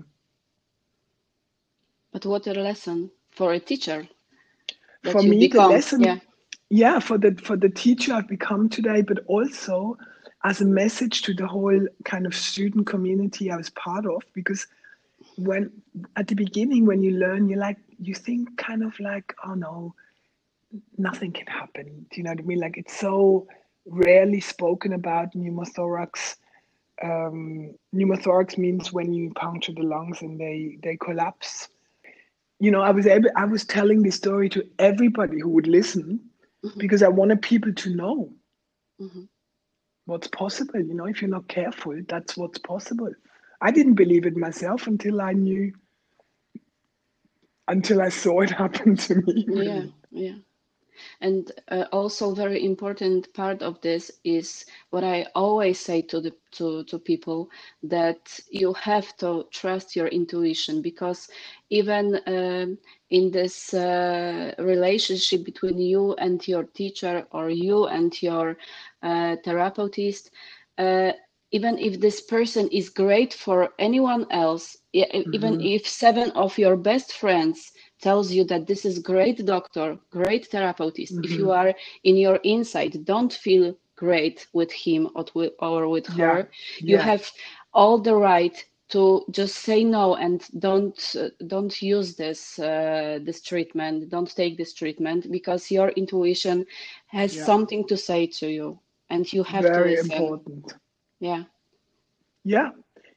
But 2.13 2.25
what 2.27 2.47
a 2.47 2.53
lesson 2.53 3.09
for 3.31 3.53
a 3.53 3.59
teacher. 3.59 4.07
For 5.03 5.21
me, 5.21 5.49
become, 5.49 5.69
the 5.69 5.75
lesson, 5.75 6.01
yeah. 6.01 6.19
yeah, 6.69 6.99
for 6.99 7.17
the 7.17 7.35
for 7.43 7.57
the 7.57 7.69
teacher 7.69 8.13
I've 8.13 8.29
become 8.29 8.69
today, 8.69 9.01
but 9.01 9.19
also 9.25 9.97
as 10.45 10.61
a 10.61 10.65
message 10.65 11.23
to 11.23 11.33
the 11.33 11.47
whole 11.47 11.87
kind 12.05 12.25
of 12.25 12.35
student 12.35 12.87
community 12.87 13.51
I 13.51 13.57
was 13.57 13.69
part 13.71 14.05
of, 14.05 14.21
because 14.33 14.65
when 15.37 15.71
at 16.15 16.27
the 16.27 16.35
beginning 16.35 16.85
when 16.85 17.01
you 17.01 17.11
learn, 17.11 17.49
you 17.49 17.57
like 17.57 17.77
you 17.99 18.13
think 18.13 18.55
kind 18.57 18.83
of 18.83 18.97
like, 18.99 19.33
oh 19.45 19.55
no, 19.55 19.95
nothing 20.97 21.31
can 21.33 21.47
happen. 21.47 22.05
Do 22.11 22.17
you 22.17 22.23
know 22.23 22.31
what 22.31 22.39
I 22.39 22.43
mean? 22.43 22.59
Like 22.59 22.77
it's 22.77 22.97
so 22.97 23.47
rarely 23.85 24.39
spoken 24.39 24.93
about 24.93 25.33
pneumothorax. 25.33 26.37
Um, 27.03 27.73
pneumothorax 27.93 28.57
means 28.57 28.93
when 28.93 29.13
you 29.13 29.33
puncture 29.33 29.73
the 29.73 29.83
lungs 29.83 30.21
and 30.21 30.39
they 30.39 30.77
they 30.83 30.95
collapse. 30.97 31.67
You 32.59 32.71
know, 32.71 32.81
I 32.81 32.91
was 32.91 33.07
able. 33.07 33.29
I 33.35 33.45
was 33.45 33.65
telling 33.65 34.03
this 34.03 34.15
story 34.15 34.49
to 34.49 34.65
everybody 34.79 35.39
who 35.39 35.49
would 35.49 35.67
listen 35.67 36.19
mm-hmm. 36.63 36.79
because 36.79 37.03
I 37.03 37.09
wanted 37.09 37.41
people 37.41 37.73
to 37.73 37.95
know 37.95 38.33
mm-hmm. 39.01 39.23
what's 40.05 40.27
possible. 40.27 40.79
You 40.79 40.93
know, 40.93 41.05
if 41.05 41.21
you're 41.21 41.29
not 41.29 41.47
careful, 41.47 41.99
that's 42.07 42.37
what's 42.37 42.59
possible. 42.59 43.11
I 43.61 43.71
didn't 43.71 43.95
believe 43.95 44.25
it 44.25 44.37
myself 44.37 44.87
until 44.87 45.21
I 45.21 45.33
knew, 45.33 45.73
until 47.67 48.01
I 48.01 48.09
saw 48.09 48.41
it 48.41 48.49
happen 48.63 48.95
to 48.97 49.15
me. 49.15 49.45
Yeah, 49.47 49.83
yeah. 50.11 50.35
And 51.21 51.51
uh, 51.69 51.85
also 51.91 52.33
very 52.33 52.63
important 52.65 53.33
part 53.33 53.61
of 53.61 53.79
this 53.81 54.11
is 54.23 54.65
what 54.89 55.03
I 55.03 55.27
always 55.35 55.79
say 55.79 56.01
to 56.03 56.21
the 56.21 56.33
to, 56.53 56.83
to 56.83 56.99
people 56.99 57.49
that 57.81 58.39
you 58.49 58.73
have 58.73 59.17
to 59.17 59.47
trust 59.51 59.95
your 59.95 60.07
intuition 60.07 60.81
because 60.81 61.29
even 61.69 62.19
um, 62.27 62.77
in 63.09 63.31
this 63.31 63.73
uh, 63.73 64.53
relationship 64.59 65.43
between 65.43 65.79
you 65.79 66.13
and 66.15 66.47
your 66.47 66.63
teacher 66.63 67.25
or 67.31 67.49
you 67.49 67.87
and 67.87 68.21
your 68.21 68.57
uh, 69.01 69.35
therapist, 69.43 70.31
uh, 70.77 71.11
even 71.51 71.77
if 71.77 71.99
this 71.99 72.21
person 72.21 72.67
is 72.69 72.89
great 72.89 73.33
for 73.33 73.73
anyone 73.77 74.25
else, 74.31 74.77
mm-hmm. 74.95 75.33
even 75.33 75.61
if 75.61 75.87
seven 75.87 76.31
of 76.31 76.57
your 76.57 76.75
best 76.75 77.13
friends 77.13 77.71
tells 78.03 78.31
you 78.31 78.43
that 78.51 78.67
this 78.67 78.85
is 78.85 78.99
great 78.99 79.45
doctor, 79.45 79.97
great 80.11 80.47
therapist. 80.47 81.13
Mm-hmm. 81.13 81.23
If 81.25 81.31
you 81.39 81.47
mm-hmm. 81.47 81.61
are 81.61 81.73
in 82.03 82.15
your 82.17 82.37
inside, 82.43 83.05
don't 83.05 83.33
feel 83.33 83.75
great 83.95 84.47
with 84.53 84.71
him 84.71 85.09
or 85.15 85.25
with, 85.35 85.53
or 85.59 85.87
with 85.89 86.07
yeah. 86.09 86.25
her. 86.25 86.49
You 86.79 86.97
yeah. 86.97 87.03
have 87.11 87.31
all 87.73 87.97
the 87.99 88.15
right 88.15 88.57
to 88.89 89.25
just 89.31 89.55
say 89.55 89.83
no 89.83 90.15
and 90.15 90.39
don't 90.59 91.15
uh, 91.19 91.29
don't 91.47 91.81
use 91.81 92.15
this 92.15 92.59
uh, 92.59 93.19
this 93.27 93.41
treatment 93.41 94.09
don't 94.09 94.35
take 94.35 94.57
this 94.57 94.73
treatment 94.73 95.31
because 95.31 95.71
your 95.71 95.89
intuition 96.01 96.65
has 97.07 97.31
Yeah. 97.35 97.45
something 97.45 97.87
to 97.87 97.97
say 97.97 98.27
to 98.39 98.47
you 98.47 98.79
and 99.09 99.31
you 99.33 99.43
have 99.43 99.69
to 99.73 99.83
Very 99.83 99.95
listen 99.95 100.11
important. 100.11 100.73
yeah 101.19 101.43
Yeah, 102.43 102.71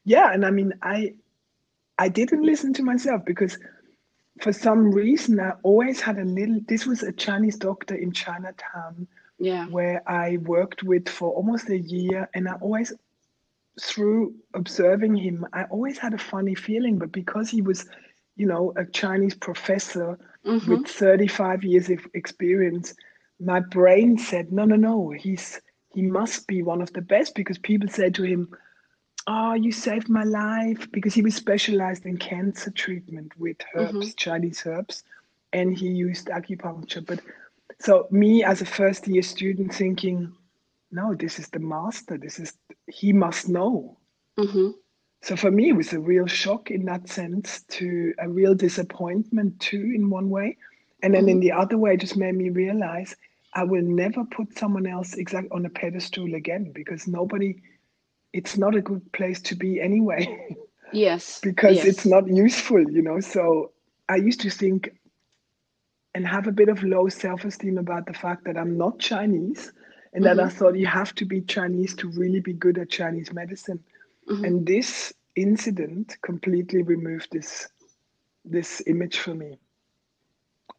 yeah, 0.05 0.33
and 0.33 0.45
I 0.47 0.51
mean, 0.51 0.73
I 0.83 1.15
I 1.99 2.09
didn't 2.09 2.43
listen 2.43 2.73
to 2.75 2.83
myself 2.83 3.25
because 3.25 3.59
for 4.41 4.53
some 4.53 4.91
reason 4.91 5.41
I 5.41 5.53
always 5.63 6.01
had 6.01 6.19
a 6.19 6.25
little. 6.25 6.61
This 6.69 6.87
was 6.87 7.03
a 7.03 7.13
Chinese 7.13 7.57
doctor 7.57 7.95
in 7.95 8.13
Chinatown 8.13 9.07
yeah 9.39 9.67
where 9.67 10.03
I 10.09 10.39
worked 10.39 10.83
with 10.83 11.09
for 11.09 11.31
almost 11.33 11.69
a 11.71 11.79
year, 11.79 12.29
and 12.35 12.49
I 12.49 12.55
always, 12.55 12.93
through 13.81 14.35
observing 14.55 15.17
him, 15.17 15.47
I 15.53 15.65
always 15.65 15.99
had 15.99 16.15
a 16.15 16.19
funny 16.19 16.55
feeling. 16.55 16.99
But 16.99 17.13
because 17.13 17.51
he 17.51 17.63
was, 17.63 17.87
you 18.37 18.47
know, 18.47 18.73
a 18.77 18.85
Chinese 18.87 19.35
professor 19.35 20.19
Mhm. 20.45 20.67
with 20.69 20.87
35 20.87 21.65
years 21.65 21.91
of 21.91 22.01
experience, 22.15 22.95
my 23.41 23.61
brain 23.61 24.19
said, 24.19 24.53
no, 24.53 24.65
no, 24.65 24.77
no, 24.77 25.11
he's 25.11 25.61
he 25.95 26.03
must 26.03 26.47
be 26.47 26.63
one 26.63 26.83
of 26.83 26.93
the 26.93 27.01
best 27.01 27.35
because 27.35 27.59
people 27.59 27.89
said 27.89 28.15
to 28.15 28.23
him, 28.23 28.49
oh, 29.27 29.55
you 29.55 29.73
saved 29.73 30.09
my 30.09 30.25
life 30.25 30.91
because 30.93 31.15
he 31.15 31.23
was 31.23 31.35
specialized 31.35 32.07
in 32.07 32.17
cancer 32.17 32.71
treatment 32.71 33.33
with 33.39 33.59
mm-hmm. 33.59 33.99
herbs, 33.99 34.15
Chinese 34.15 34.63
herbs, 34.67 35.05
and 35.53 35.77
he 35.77 35.89
used 35.89 36.29
acupuncture. 36.29 37.05
But 37.05 37.21
so 37.81 38.07
me 38.11 38.45
as 38.45 38.63
a 38.63 38.67
first 38.67 39.07
year 39.09 39.23
student 39.23 39.75
thinking, 39.75 40.33
no, 40.93 41.15
this 41.15 41.39
is 41.39 41.49
the 41.49 41.59
master. 41.59 42.17
This 42.17 42.39
is 42.39 42.55
he 42.87 43.13
must 43.13 43.49
know. 43.49 43.99
Mhm. 44.39 44.75
So 45.23 45.35
for 45.35 45.51
me, 45.51 45.71
it 45.71 45.77
was 45.77 45.93
a 45.93 45.99
real 45.99 46.27
shock 46.27 46.71
in 46.71 46.85
that 46.85 47.09
sense, 47.09 47.63
to 47.63 48.15
a 48.19 48.29
real 48.29 48.55
disappointment 48.55 49.59
too, 49.59 49.93
in 49.95 50.09
one 50.09 50.31
way, 50.31 50.57
and 51.03 51.15
then 51.15 51.29
in 51.29 51.37
mm-hmm. 51.37 51.41
the 51.41 51.53
other 51.53 51.79
way, 51.79 51.95
it 51.95 52.01
just 52.01 52.17
made 52.17 52.37
me 52.37 52.51
realize 52.51 53.17
I 53.55 53.65
will 53.65 53.83
never 53.83 54.25
put 54.25 54.57
someone 54.57 54.87
else 54.87 55.15
exact 55.15 55.49
on 55.51 55.67
a 55.67 55.71
pedestal 55.71 56.35
again 56.35 56.73
because 56.73 57.09
nobody. 57.09 57.61
It's 58.37 58.59
not 58.59 58.75
a 58.75 58.83
good 58.83 59.11
place 59.13 59.41
to 59.49 59.55
be 59.55 59.81
anyway 59.81 60.23
yes 60.93 61.41
because 61.41 61.77
yes. 61.77 61.87
it's 61.87 62.07
not 62.07 62.29
useful, 62.29 62.83
you 62.91 63.03
know. 63.03 63.21
So 63.21 63.73
I 64.09 64.17
used 64.17 64.41
to 64.43 64.51
think 64.51 64.91
and 66.15 66.27
have 66.27 66.47
a 66.47 66.53
bit 66.53 66.69
of 66.69 66.83
low 66.83 67.09
self-esteem 67.09 67.77
about 67.79 68.07
the 68.07 68.15
fact 68.15 68.45
that 68.45 68.57
I'm 68.57 68.79
not 68.79 68.99
Chinese, 68.99 69.73
and 70.13 70.25
that 70.25 70.41
I 70.41 70.45
mm-hmm. 70.45 70.57
thought 70.57 70.77
you 70.77 70.87
have 70.87 71.15
to 71.17 71.27
be 71.27 71.43
Chinese 71.43 71.95
to 71.97 72.09
really 72.09 72.41
be 72.41 72.55
good 72.55 72.79
at 72.79 72.89
Chinese 72.89 73.33
medicine. 73.33 73.81
Mm-hmm. 74.29 74.45
And 74.45 74.67
this 74.67 75.13
incident 75.35 76.17
completely 76.23 76.83
removed 76.83 77.29
this 77.33 77.69
this 78.45 78.83
image 78.87 79.19
for 79.19 79.35
me. 79.35 79.59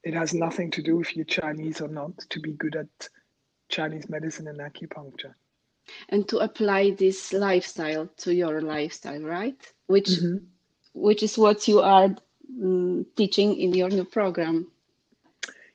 It 0.03 0.13
has 0.13 0.33
nothing 0.33 0.71
to 0.71 0.81
do 0.81 1.01
if 1.01 1.15
you're 1.15 1.25
Chinese 1.25 1.81
or 1.81 1.87
not 1.87 2.17
to 2.29 2.39
be 2.39 2.53
good 2.53 2.75
at 2.75 3.09
Chinese 3.69 4.09
medicine 4.09 4.47
and 4.47 4.59
acupuncture. 4.59 5.33
And 6.09 6.27
to 6.27 6.37
apply 6.39 6.91
this 6.91 7.33
lifestyle 7.33 8.07
to 8.17 8.33
your 8.33 8.61
lifestyle 8.61 9.21
right 9.21 9.73
which 9.87 10.21
which 10.93 11.23
is 11.23 11.37
what 11.37 11.67
you 11.67 11.79
are 11.79 12.09
mm, 12.59 13.05
teaching 13.15 13.55
in 13.57 13.73
your 13.73 13.89
new 13.89 14.05
program 14.05 14.67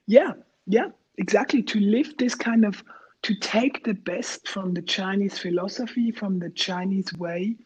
Yeah, 0.06 0.32
yeah, 0.66 0.88
exactly. 1.18 1.62
To 1.62 1.80
live 1.80 2.16
this 2.18 2.34
kind 2.34 2.64
of, 2.64 2.82
to 3.22 3.34
take 3.34 3.84
the 3.84 3.94
best 3.94 4.48
from 4.48 4.74
the 4.74 4.82
Chinese 4.82 5.38
philosophy, 5.38 6.10
from 6.10 6.38
the 6.38 6.50
Chinese 6.50 7.12
way 7.14 7.56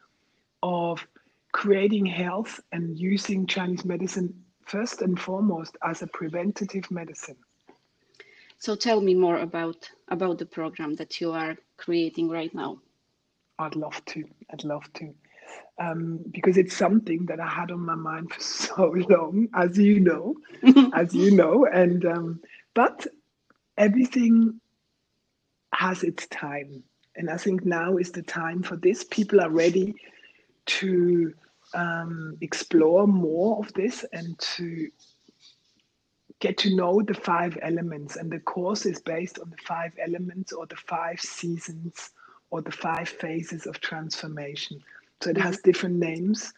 of 0.62 1.06
creating 1.52 2.06
health 2.06 2.60
and 2.72 2.98
using 2.98 3.46
Chinese 3.46 3.84
medicine 3.84 4.34
first 4.66 5.02
and 5.02 5.18
foremost 5.18 5.76
as 5.82 6.02
a 6.02 6.06
preventative 6.08 6.90
medicine. 6.90 7.36
So 8.58 8.74
tell 8.74 9.00
me 9.00 9.14
more 9.14 9.38
about 9.38 9.88
about 10.08 10.38
the 10.38 10.46
program 10.46 10.94
that 10.94 11.20
you 11.20 11.32
are 11.32 11.56
creating 11.76 12.28
right 12.28 12.54
now 12.54 12.78
I'd 13.58 13.76
love 13.76 14.04
to. 14.06 14.24
I'd 14.52 14.64
love 14.64 14.90
to. 14.94 15.14
Um, 15.78 16.20
because 16.30 16.56
it's 16.56 16.76
something 16.76 17.26
that 17.26 17.40
I 17.40 17.46
had 17.46 17.70
on 17.70 17.80
my 17.80 17.94
mind 17.94 18.32
for 18.32 18.40
so 18.42 18.94
long, 19.08 19.48
as 19.54 19.78
you 19.78 20.00
know, 20.00 20.34
as 20.94 21.14
you 21.14 21.30
know, 21.30 21.66
and 21.66 22.04
um, 22.04 22.40
but 22.74 23.06
everything 23.78 24.60
has 25.74 26.02
its 26.02 26.26
time, 26.28 26.82
and 27.16 27.30
I 27.30 27.36
think 27.36 27.64
now 27.64 27.98
is 27.98 28.10
the 28.10 28.22
time 28.22 28.62
for 28.62 28.76
this. 28.76 29.04
People 29.04 29.40
are 29.40 29.50
ready 29.50 29.94
to 30.66 31.34
um, 31.74 32.36
explore 32.40 33.06
more 33.06 33.58
of 33.58 33.72
this 33.74 34.04
and 34.12 34.38
to 34.38 34.88
get 36.40 36.58
to 36.58 36.74
know 36.74 37.02
the 37.02 37.14
five 37.14 37.58
elements. 37.62 38.16
And 38.16 38.30
the 38.30 38.40
course 38.40 38.86
is 38.86 39.00
based 39.00 39.38
on 39.38 39.50
the 39.50 39.56
five 39.66 39.92
elements 40.04 40.52
or 40.52 40.66
the 40.66 40.76
five 40.76 41.20
seasons 41.20 42.10
or 42.50 42.62
the 42.62 42.72
five 42.72 43.08
phases 43.08 43.66
of 43.66 43.80
transformation. 43.80 44.82
So 45.20 45.30
it 45.30 45.38
has 45.38 45.58
different 45.60 45.96
names, 45.96 46.52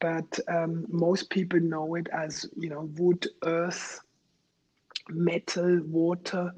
but 0.00 0.38
um, 0.48 0.86
most 0.88 1.30
people 1.30 1.60
know 1.60 1.94
it 1.94 2.08
as, 2.12 2.46
you 2.56 2.68
know, 2.68 2.90
wood, 2.96 3.26
earth, 3.44 4.00
metal, 5.08 5.80
water, 5.84 6.52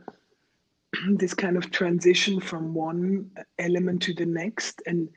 this 1.10 1.34
kind 1.34 1.56
of 1.56 1.70
transition 1.70 2.40
from 2.40 2.72
one 2.74 3.30
element 3.58 4.02
to 4.02 4.14
the 4.14 4.26
next. 4.26 4.82
And 4.86 5.08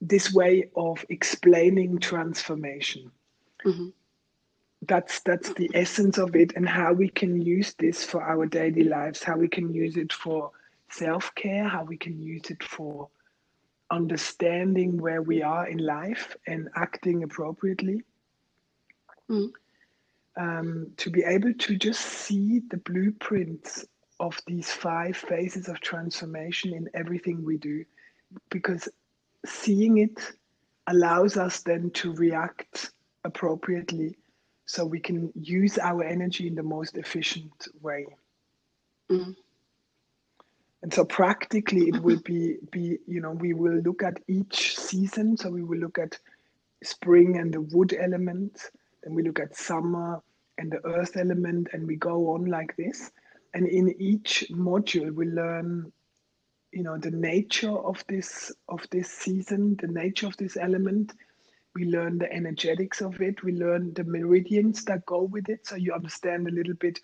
this 0.00 0.32
way 0.32 0.68
of 0.76 1.04
explaining 1.08 1.98
transformation 1.98 3.10
that's 4.82 5.20
that's 5.20 5.52
the 5.54 5.70
essence 5.74 6.18
of 6.18 6.36
it 6.36 6.52
and 6.54 6.68
how 6.68 6.92
we 6.92 7.08
can 7.08 7.40
use 7.40 7.74
this 7.78 8.04
for 8.04 8.22
our 8.22 8.46
daily 8.46 8.84
lives 8.84 9.22
how 9.22 9.36
we 9.36 9.48
can 9.48 9.72
use 9.72 9.96
it 9.96 10.12
for 10.12 10.50
self-care 10.90 11.64
how 11.64 11.82
we 11.82 11.96
can 11.96 12.20
use 12.20 12.50
it 12.50 12.62
for 12.62 13.08
understanding 13.90 14.96
where 14.98 15.22
we 15.22 15.42
are 15.42 15.68
in 15.68 15.78
life 15.78 16.36
and 16.46 16.68
acting 16.76 17.22
appropriately. 17.22 18.02
Um, 20.38 20.92
to 20.98 21.10
be 21.10 21.22
able 21.24 21.54
to 21.54 21.76
just 21.76 22.02
see 22.02 22.60
the 22.70 22.76
blueprints 22.76 23.86
of 24.20 24.38
these 24.46 24.70
five 24.70 25.16
phases 25.16 25.68
of 25.68 25.80
transformation 25.80 26.74
in 26.74 26.88
everything 26.94 27.44
we 27.44 27.56
do 27.56 27.84
because 28.50 28.88
seeing 29.46 29.98
it 29.98 30.18
allows 30.88 31.36
us 31.36 31.60
then 31.60 31.90
to 31.90 32.12
react 32.14 32.90
appropriately 33.24 34.16
so 34.66 34.84
we 34.84 35.00
can 35.00 35.32
use 35.34 35.78
our 35.78 36.02
energy 36.02 36.46
in 36.46 36.54
the 36.54 36.62
most 36.62 36.98
efficient 36.98 37.68
way. 37.80 38.06
Mm. 39.10 39.36
And 40.82 40.92
so 40.92 41.04
practically 41.04 41.88
it 41.88 42.02
will 42.02 42.20
be 42.24 42.58
be 42.70 42.98
you 43.06 43.20
know 43.20 43.30
we 43.30 43.54
will 43.54 43.80
look 43.80 44.02
at 44.02 44.20
each 44.28 44.76
season. 44.76 45.36
So 45.36 45.50
we 45.50 45.62
will 45.62 45.78
look 45.78 45.98
at 45.98 46.18
spring 46.82 47.38
and 47.38 47.54
the 47.54 47.62
wood 47.62 47.96
element 47.98 48.70
then 49.02 49.14
we 49.14 49.22
look 49.22 49.40
at 49.40 49.56
summer 49.56 50.20
and 50.58 50.70
the 50.70 50.84
earth 50.84 51.16
element 51.16 51.68
and 51.72 51.86
we 51.86 51.96
go 51.96 52.30
on 52.34 52.46
like 52.46 52.76
this. 52.76 53.10
And 53.54 53.68
in 53.68 53.94
each 54.00 54.44
module 54.50 55.14
we 55.14 55.26
learn 55.26 55.92
you 56.72 56.82
know 56.82 56.98
the 56.98 57.12
nature 57.12 57.70
of 57.70 58.04
this 58.08 58.52
of 58.68 58.86
this 58.90 59.10
season 59.10 59.76
the 59.80 59.86
nature 59.86 60.26
of 60.26 60.36
this 60.36 60.56
element 60.56 61.14
we 61.76 61.84
learn 61.84 62.16
the 62.16 62.32
energetics 62.32 63.02
of 63.02 63.20
it 63.20 63.42
we 63.44 63.52
learn 63.52 63.92
the 63.92 64.04
meridians 64.04 64.82
that 64.86 65.04
go 65.04 65.22
with 65.24 65.50
it. 65.50 65.66
So 65.66 65.76
you 65.76 65.92
understand 65.92 66.48
a 66.48 66.50
little 66.50 66.74
bit 66.74 66.98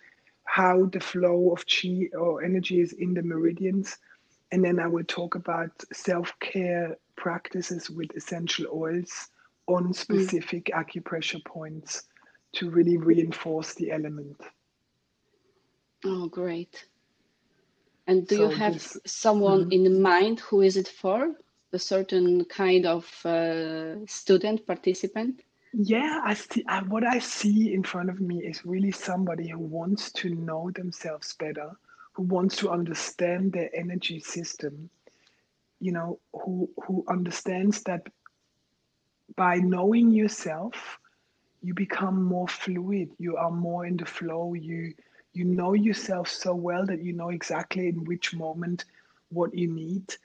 how 0.45 0.85
the 0.85 0.99
flow 0.99 1.51
of 1.53 1.63
chi 1.67 2.09
or 2.17 2.43
energy 2.43 2.81
is 2.81 2.93
in 2.93 3.13
the 3.13 3.21
meridians. 3.21 3.97
And 4.51 4.65
then 4.65 4.79
i 4.79 4.87
will 4.87 5.03
talk 5.05 5.35
about 5.35 5.71
self-care 5.93 6.97
practices 7.15 7.89
with 7.89 8.09
essential 8.15 8.65
oils 8.73 9.29
on 9.67 9.83
mm. 9.89 9.95
specific 9.95 10.71
acupressure 10.73 11.43
points 11.45 12.03
to 12.55 12.71
really 12.71 12.97
reinforce 12.97 13.75
the 13.75 13.91
element. 13.91 14.37
Oh, 16.03 16.27
great. 16.27 16.87
And 18.07 18.27
do 18.27 18.35
So 18.35 18.41
you 18.43 18.55
have 18.55 18.73
this- 18.73 18.97
someone 19.05 19.65
mm-hmm. 19.65 19.85
in 19.85 20.01
mind 20.01 20.39
who 20.39 20.61
is 20.61 20.77
it 20.77 20.87
for? 20.87 21.35
A 21.73 21.79
certain 21.79 22.45
kind 22.45 22.85
of 22.85 23.25
uh, 23.25 24.05
student 24.05 24.65
participant? 24.65 25.41
Yeah, 25.73 26.21
I 26.23 26.35
see. 26.35 26.63
I, 26.67 26.81
what 26.83 27.03
I 27.05 27.19
see 27.19 27.73
in 27.73 27.83
front 27.83 28.09
of 28.09 28.21
me 28.21 28.43
is 28.43 28.65
really 28.65 28.91
somebody 28.91 29.49
who 29.49 29.59
wants 29.59 30.11
to 30.13 30.29
know 30.35 30.71
themselves 30.71 31.33
better, 31.33 31.71
who 32.13 32.23
wants 32.23 32.57
to 32.57 32.69
understand 32.69 33.53
their 33.53 33.69
energy 33.75 34.19
system. 34.19 34.89
You 35.79 35.93
know, 35.93 36.19
who 36.33 36.69
who 36.85 37.03
understands 37.09 37.81
that 37.83 38.07
by 39.35 39.57
knowing 39.57 40.11
yourself, 40.11 40.99
you 41.63 41.73
become 41.73 42.23
more 42.23 42.47
fluid. 42.47 43.09
You 43.17 43.37
are 43.37 43.51
more 43.51 43.85
in 43.85 43.97
the 43.97 44.05
flow. 44.05 44.53
You 44.53 44.93
you 45.33 45.45
know 45.45 45.73
yourself 45.73 46.29
so 46.29 46.53
well 46.53 46.85
that 46.85 47.03
you 47.03 47.13
know 47.13 47.29
exactly 47.29 47.87
in 47.87 48.05
which 48.05 48.35
moment 48.35 48.85
what 49.29 49.53
you 49.55 49.67
need. 49.67 50.15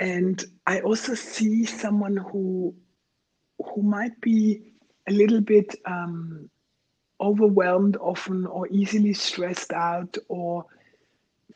And 0.00 0.42
I 0.66 0.80
also 0.80 1.14
see 1.14 1.64
someone 1.64 2.16
who 2.16 2.74
who 3.62 3.82
might 3.82 4.18
be 4.22 4.72
a 5.06 5.12
little 5.12 5.42
bit 5.42 5.74
um, 5.84 6.48
overwhelmed 7.20 7.98
often 7.98 8.46
or 8.46 8.66
easily 8.68 9.12
stressed 9.12 9.72
out 9.72 10.16
or 10.28 10.64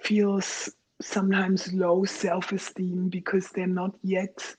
feels 0.02 0.70
sometimes 1.00 1.72
low 1.72 2.04
self-esteem 2.04 3.09
because 3.09 3.48
they're 3.48 3.66
not 3.66 3.94
yet 4.02 4.54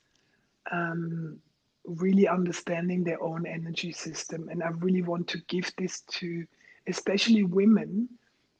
um, 0.71 1.37
really 1.85 2.27
understanding 2.27 3.03
their 3.03 3.21
own 3.21 3.45
energy 3.45 3.91
system. 3.91 4.49
And 4.49 4.63
i 4.63 4.69
really 4.69 5.03
want 5.03 5.27
to 5.29 5.37
give 5.47 5.71
this 5.77 6.01
to 6.19 6.45
especially 6.87 7.43
women 7.43 8.09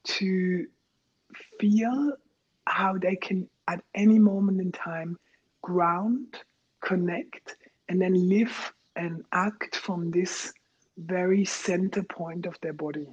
to 0.04 0.68
feel 1.60 2.14
how 2.68 2.98
they 3.00 3.16
can 3.16 3.50
at 3.68 3.82
any 3.94 4.20
moment 4.20 4.62
in 4.62 4.72
time 4.72 5.18
ground 5.62 6.36
connect 6.82 7.58
and 7.90 8.02
then 8.02 8.30
live 8.30 8.74
and 8.96 9.24
act 9.32 9.76
from 9.78 10.12
this 10.12 10.54
very 10.98 11.44
center 11.44 12.04
point 12.04 12.46
of 12.46 12.56
their 12.62 12.74
body. 12.74 13.08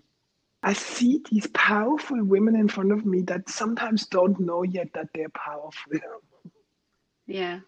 I 0.62 0.74
see 0.74 1.22
these 1.30 1.48
powerful 1.48 2.22
women 2.22 2.54
in 2.54 2.68
front 2.68 2.92
of 2.92 3.04
me 3.04 3.22
that 3.22 3.48
sometimes 3.48 4.06
don't 4.06 4.38
know 4.38 4.62
yet 4.62 4.88
that 4.94 5.08
they're 5.14 5.28
powerful. 5.30 5.92
Yeah. 7.26 7.60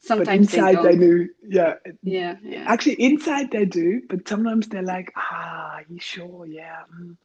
Sometimes 0.00 0.50
they 0.50 0.58
inside 0.58 0.76
they, 0.82 0.96
don't. 0.96 1.00
do. 1.00 1.28
Yeah. 1.48 1.74
Yeah, 2.02 2.36
yeah. 2.42 2.64
Actually, 2.66 3.00
inside 3.02 3.50
they 3.50 3.64
do, 3.64 4.02
but 4.08 4.28
sometimes 4.28 4.68
they're 4.68 4.82
like, 4.82 5.10
ah, 5.16 5.78
you 5.88 5.98
sure? 5.98 6.46
Yeah. 6.46 6.82
mm." 6.94 7.16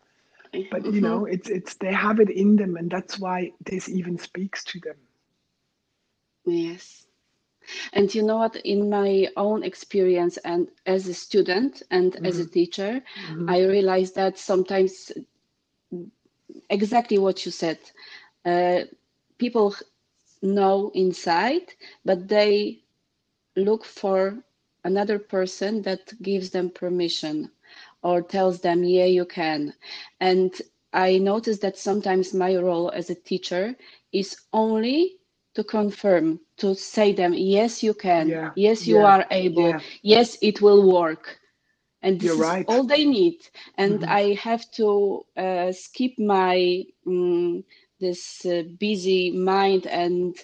But 0.69 0.91
you 0.91 1.01
Mhm. 1.01 1.01
know, 1.01 1.25
it's 1.25 1.49
it's 1.49 1.75
they 1.75 1.93
have 1.93 2.19
it 2.19 2.29
in 2.29 2.55
them, 2.57 2.75
and 2.77 2.89
that's 2.89 3.19
why 3.19 3.53
this 3.65 3.89
even 3.89 4.17
speaks 4.17 4.63
to 4.65 4.79
them. 4.79 4.97
Yes. 6.45 7.07
And 7.93 8.13
you 8.13 8.23
know 8.23 8.37
what? 8.37 8.55
In 8.57 8.89
my 8.89 9.27
own 9.35 9.63
experience 9.63 10.37
and 10.37 10.69
as 10.85 11.07
a 11.07 11.13
student 11.13 11.83
and 11.91 12.17
as 12.23 12.39
a 12.39 12.45
teacher, 12.45 13.01
Mhm. 13.15 13.47
I 13.47 13.63
realized 13.63 14.15
that 14.15 14.37
sometimes 14.37 15.11
exactly 16.69 17.17
what 17.17 17.45
you 17.45 17.51
said. 17.51 17.79
Uh, 18.45 18.81
people 19.37 19.75
know 20.41 20.91
inside, 20.93 21.73
but 22.05 22.27
they 22.27 22.83
look 23.55 23.83
for 23.85 24.43
another 24.83 25.19
person 25.19 25.81
that 25.83 26.21
gives 26.21 26.51
them 26.51 26.69
permission 26.69 27.51
or 28.03 28.21
tells 28.21 28.61
them, 28.61 28.83
yeah, 28.83 29.05
you 29.05 29.25
can. 29.25 29.73
And 30.19 30.53
I 30.93 31.17
notice 31.17 31.59
that 31.59 31.77
sometimes 31.77 32.33
my 32.33 32.55
role 32.55 32.89
as 32.91 33.09
a 33.09 33.15
teacher 33.15 33.75
is 34.11 34.37
only 34.53 35.17
to 35.55 35.63
confirm, 35.63 36.39
to 36.57 36.75
say 36.75 37.13
them, 37.13 37.33
yes, 37.33 37.83
you 37.83 37.93
can, 37.93 38.39
Yeah, 38.39 38.53
yes, 38.55 38.87
you 38.87 39.01
yeah, 39.01 39.03
are 39.03 39.25
able, 39.31 39.77
yeah. 39.77 40.03
yes, 40.03 40.37
it 40.41 40.61
will 40.61 40.91
work. 40.91 41.39
And 42.01 42.19
this 42.19 42.37
You're 42.37 42.37
is 42.37 42.55
right. 42.55 42.67
all 42.67 42.83
they 42.85 43.05
need. 43.05 43.47
And 43.75 44.03
Mhm. 44.03 44.07
I 44.07 44.33
have 44.33 44.69
to 44.73 45.25
uh, 45.35 45.71
skip 45.71 46.13
my 46.19 46.85
mm, 47.05 47.63
this 47.99 48.45
uh, 48.45 48.63
busy 48.79 49.31
mind 49.31 49.87
and 49.87 50.35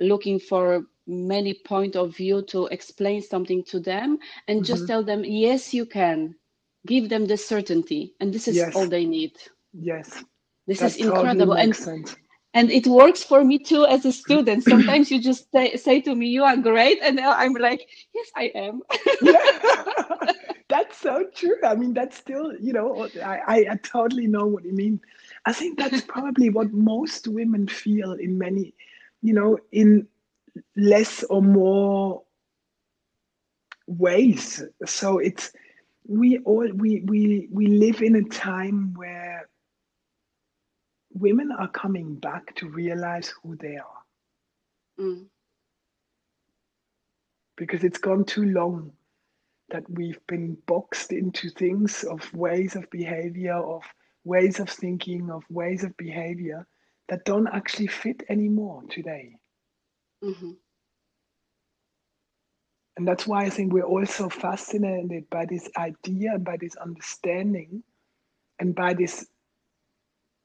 looking 0.00 0.38
for 0.38 0.86
many 1.06 1.54
point 1.54 1.96
of 1.96 2.16
view 2.16 2.42
to 2.48 2.66
explain 2.66 3.22
something 3.22 3.62
to 3.64 3.80
them 3.80 4.18
and 4.46 4.64
just 4.64 4.86
Mhm. 4.86 4.88
tell 4.88 5.02
them, 5.02 5.24
yes, 5.24 5.74
you 5.74 5.86
can. 5.86 6.36
Give 6.86 7.08
them 7.08 7.26
the 7.26 7.36
certainty. 7.36 8.14
And 8.20 8.32
this 8.32 8.48
is 8.48 8.64
Yes. 8.64 8.74
all 8.74 8.88
they 8.88 9.04
need. 9.06 9.36
Yes, 9.72 10.24
This 10.66 10.82
that 10.82 10.96
is 10.96 10.96
totally 10.98 11.52
incredible. 11.52 11.54
And 11.54 11.74
sense. 11.74 12.16
and 12.54 12.70
it 12.70 12.86
works 12.86 13.22
for 13.24 13.44
me 13.44 13.58
too 13.58 13.84
as 13.86 14.04
a 14.04 14.12
student. 14.12 14.62
Sometimes 14.64 15.10
you 15.10 15.20
just 15.20 15.50
say, 15.52 15.76
say 15.76 16.00
to 16.02 16.14
me, 16.14 16.26
you 16.28 16.44
are 16.44 16.56
great. 16.56 16.98
And 17.02 17.18
I'm 17.20 17.54
like, 17.54 17.86
yes, 18.14 18.30
I 18.36 18.44
am. 18.54 18.82
yeah 19.20 19.38
that's 20.68 20.98
so 20.98 21.24
true 21.34 21.56
i 21.64 21.74
mean 21.74 21.92
that's 21.94 22.16
still 22.16 22.52
you 22.60 22.72
know 22.72 23.08
I, 23.24 23.38
I 23.46 23.56
i 23.72 23.76
totally 23.82 24.26
know 24.26 24.46
what 24.46 24.64
you 24.64 24.72
mean 24.74 25.00
i 25.46 25.52
think 25.52 25.78
that's 25.78 26.00
probably 26.06 26.50
what 26.50 26.72
most 26.72 27.28
women 27.28 27.66
feel 27.68 28.12
in 28.12 28.38
many 28.38 28.74
you 29.22 29.34
know 29.34 29.58
in 29.72 30.06
less 30.76 31.22
or 31.24 31.42
more 31.42 32.22
ways 33.86 34.62
so 34.84 35.18
it's 35.18 35.52
we 36.06 36.38
all 36.38 36.68
we 36.74 37.02
we 37.06 37.48
we 37.50 37.66
live 37.66 38.02
in 38.02 38.16
a 38.16 38.22
time 38.24 38.94
where 38.94 39.48
women 41.14 41.50
are 41.52 41.68
coming 41.68 42.14
back 42.16 42.54
to 42.56 42.68
realize 42.68 43.32
who 43.42 43.56
they 43.56 43.76
are 43.76 44.04
Mm, 44.98 45.28
because 47.56 47.84
it's 47.84 47.98
gone 47.98 48.24
too 48.24 48.44
long 48.44 48.92
that 49.70 49.88
we've 49.90 50.20
been 50.26 50.56
boxed 50.66 51.12
into 51.12 51.48
things 51.50 52.04
of 52.04 52.32
ways 52.34 52.76
of 52.76 52.88
behavior, 52.90 53.54
of 53.56 53.82
ways 54.24 54.58
of 54.60 54.68
thinking, 54.68 55.30
of 55.30 55.44
ways 55.50 55.82
of 55.84 55.96
behavior 55.96 56.66
that 57.08 57.24
don't 57.24 57.48
actually 57.48 57.86
fit 57.88 58.22
anymore 58.28 58.82
today. 58.90 59.36
mhm. 60.22 60.61
And 62.96 63.08
that's 63.08 63.26
why 63.26 63.44
I 63.44 63.50
think 63.50 63.72
we're 63.72 63.84
all 63.84 64.04
so 64.04 64.28
fascinated 64.28 65.28
by 65.30 65.46
this 65.46 65.68
idea 65.76 66.38
by 66.38 66.56
this 66.58 66.76
understanding 66.76 67.82
and 68.58 68.74
by 68.74 68.94
this, 68.94 69.26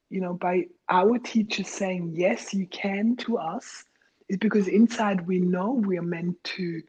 you 0.09 0.21
know, 0.21 0.33
by 0.33 0.65
our 0.89 1.19
teachers 1.19 1.67
saying, 1.67 2.13
yes, 2.15 2.53
you 2.53 2.65
can 2.67 3.15
to 3.17 3.37
us, 3.37 3.83
is 4.29 4.37
because 4.37 4.67
inside 4.67 5.27
we 5.27 5.39
know 5.39 5.71
we 5.71 5.97
are 5.97 6.03
meant 6.03 6.41
to 6.43 6.81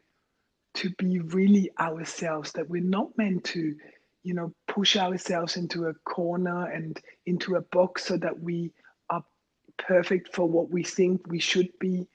to 0.75 0.89
be 0.91 1.19
really 1.19 1.69
ourselves, 1.79 2.51
that 2.53 2.69
we're 2.69 2.81
not 2.81 3.09
meant 3.17 3.43
to, 3.43 3.75
you 4.23 4.33
know, 4.33 4.53
push 4.67 4.95
ourselves 4.95 5.57
into 5.57 5.87
a 5.87 5.93
corner 6.05 6.71
and 6.71 7.01
into 7.25 7.55
a 7.55 7.61
box 7.61 8.05
so 8.05 8.15
that 8.17 8.39
we 8.39 8.71
are 9.09 9.23
perfect 9.77 10.33
for 10.33 10.47
what 10.47 10.69
we 10.69 10.83
think 10.83 11.27
we 11.27 11.39
should 11.39 11.67
be, 11.79 12.07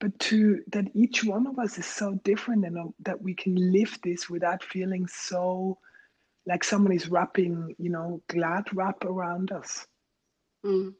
but 0.00 0.18
to 0.18 0.62
that 0.72 0.86
each 0.94 1.24
one 1.24 1.46
of 1.46 1.58
us 1.58 1.78
is 1.78 1.86
so 1.86 2.14
different 2.24 2.64
and 2.64 2.78
uh, 2.78 2.84
that 3.00 3.20
we 3.22 3.34
can 3.34 3.54
live 3.72 3.98
this 4.02 4.28
without 4.28 4.62
feeling 4.62 5.06
so 5.06 5.78
like 6.46 6.64
someone 6.64 6.92
is 6.92 7.08
wrapping, 7.08 7.74
you 7.78 7.90
know, 7.90 8.22
glad 8.28 8.64
wrap 8.74 9.04
around 9.04 9.52
us. 9.52 9.86
Mm. 10.64 10.94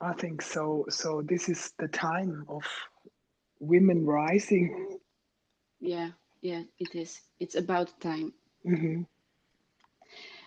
I 0.00 0.12
think 0.14 0.42
so. 0.42 0.86
So 0.88 1.22
this 1.22 1.48
is 1.48 1.72
the 1.78 1.88
time 1.88 2.44
of 2.48 2.64
women 3.60 4.04
rising. 4.06 4.98
Yeah, 5.80 6.12
yeah, 6.40 6.62
it 6.78 6.94
is. 6.94 7.20
It's 7.40 7.54
about 7.56 8.00
time. 8.00 8.32
hmm 8.64 9.02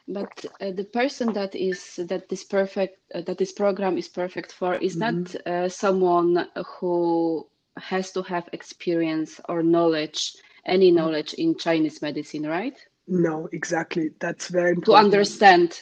But 0.07 0.45
uh, 0.61 0.71
the 0.71 0.83
person 0.83 1.33
that 1.33 1.55
is 1.55 1.95
that 1.97 2.29
this 2.29 2.43
perfect 2.43 2.99
uh, 3.13 3.21
that 3.21 3.37
this 3.39 3.51
program 3.51 3.97
is 3.97 4.07
perfect 4.07 4.51
for 4.51 4.75
is 4.75 4.95
not 4.95 5.35
uh, 5.47 5.67
someone 5.67 6.47
who 6.79 7.47
has 7.77 8.11
to 8.11 8.21
have 8.21 8.47
experience 8.53 9.41
or 9.49 9.63
knowledge, 9.63 10.35
any 10.65 10.91
knowledge 10.91 11.33
in 11.33 11.57
Chinese 11.57 12.01
medicine, 12.01 12.45
right? 12.45 12.77
No, 13.07 13.49
exactly. 13.51 14.11
That's 14.19 14.47
very 14.47 14.71
important 14.71 14.85
To 14.85 15.05
understand. 15.05 15.81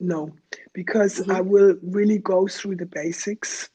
No, 0.00 0.30
because 0.72 1.28
I 1.28 1.42
will 1.42 1.76
really 1.82 2.18
go 2.18 2.48
through 2.48 2.76
the 2.76 2.86
basics. 2.86 3.68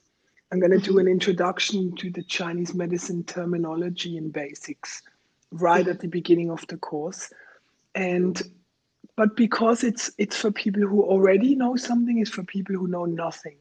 I'm 0.52 0.60
going 0.60 0.72
to 0.72 0.80
do 0.80 0.98
an 0.98 1.08
introduction 1.08 1.96
to 1.98 2.10
the 2.10 2.24
Chinese 2.24 2.74
medicine 2.74 3.24
terminology 3.24 4.18
and 4.18 4.34
basics 4.34 5.04
right 5.52 5.88
at 5.88 6.00
the 6.00 6.08
beginning 6.08 6.50
of 6.50 6.66
the 6.68 6.78
course. 6.78 7.32
And 7.94 8.42
but 9.16 9.36
because 9.36 9.84
it's 9.84 10.12
it's 10.18 10.38
for 10.38 10.52
people 10.52 10.82
who 10.82 11.04
already 11.04 11.56
know 11.56 11.76
something, 11.76 12.20
it's 12.20 12.30
for 12.30 12.44
people 12.44 12.76
who 12.76 12.88
know 12.88 13.06
nothing. 13.06 13.58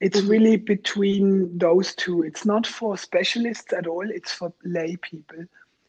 It's 0.00 0.22
really 0.22 0.56
between 0.56 1.56
those 1.58 1.94
two. 1.94 2.22
It's 2.22 2.44
not 2.44 2.66
for 2.66 2.96
specialists 2.96 3.72
at 3.72 3.86
all. 3.86 4.08
It's 4.10 4.32
for 4.32 4.52
lay 4.64 4.96
people 4.96 5.44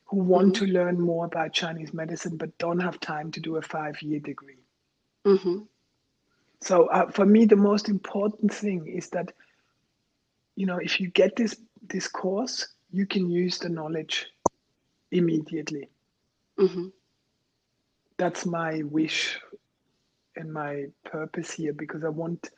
who 0.05 0.17
want 0.17 0.55
to 0.55 0.65
learn 0.65 0.99
more 0.99 1.25
about 1.25 1.53
Chinese 1.53 1.93
medicine 1.93 2.38
but 2.38 2.57
don't 2.57 2.79
have 2.79 2.99
time 2.99 3.31
to 3.31 3.39
do 3.41 3.57
a 3.57 3.62
five-year 3.62 4.19
degree. 4.19 4.63
hmm 5.25 5.60
So 6.62 6.88
uh, 6.88 7.12
for 7.12 7.25
me, 7.25 7.45
the 7.45 7.55
most 7.55 7.89
important 7.89 8.53
thing 8.53 8.88
is 8.88 9.10
that 9.10 9.33
you 10.55 10.65
know 10.65 10.77
if 10.77 10.99
you 10.99 11.10
get 11.10 11.36
this 11.36 11.55
this 11.89 12.07
course, 12.07 12.67
you 12.91 13.05
can 13.05 13.29
use 13.29 13.60
the 13.60 13.69
knowledge 13.69 14.27
immediately. 15.12 15.89
That's 18.17 18.45
my 18.45 18.84
wish 18.84 19.39
and 20.36 20.53
my 20.53 20.86
purpose 21.06 21.51
here 21.53 21.73
because 21.73 22.03
I 22.03 22.10
want 22.10 22.49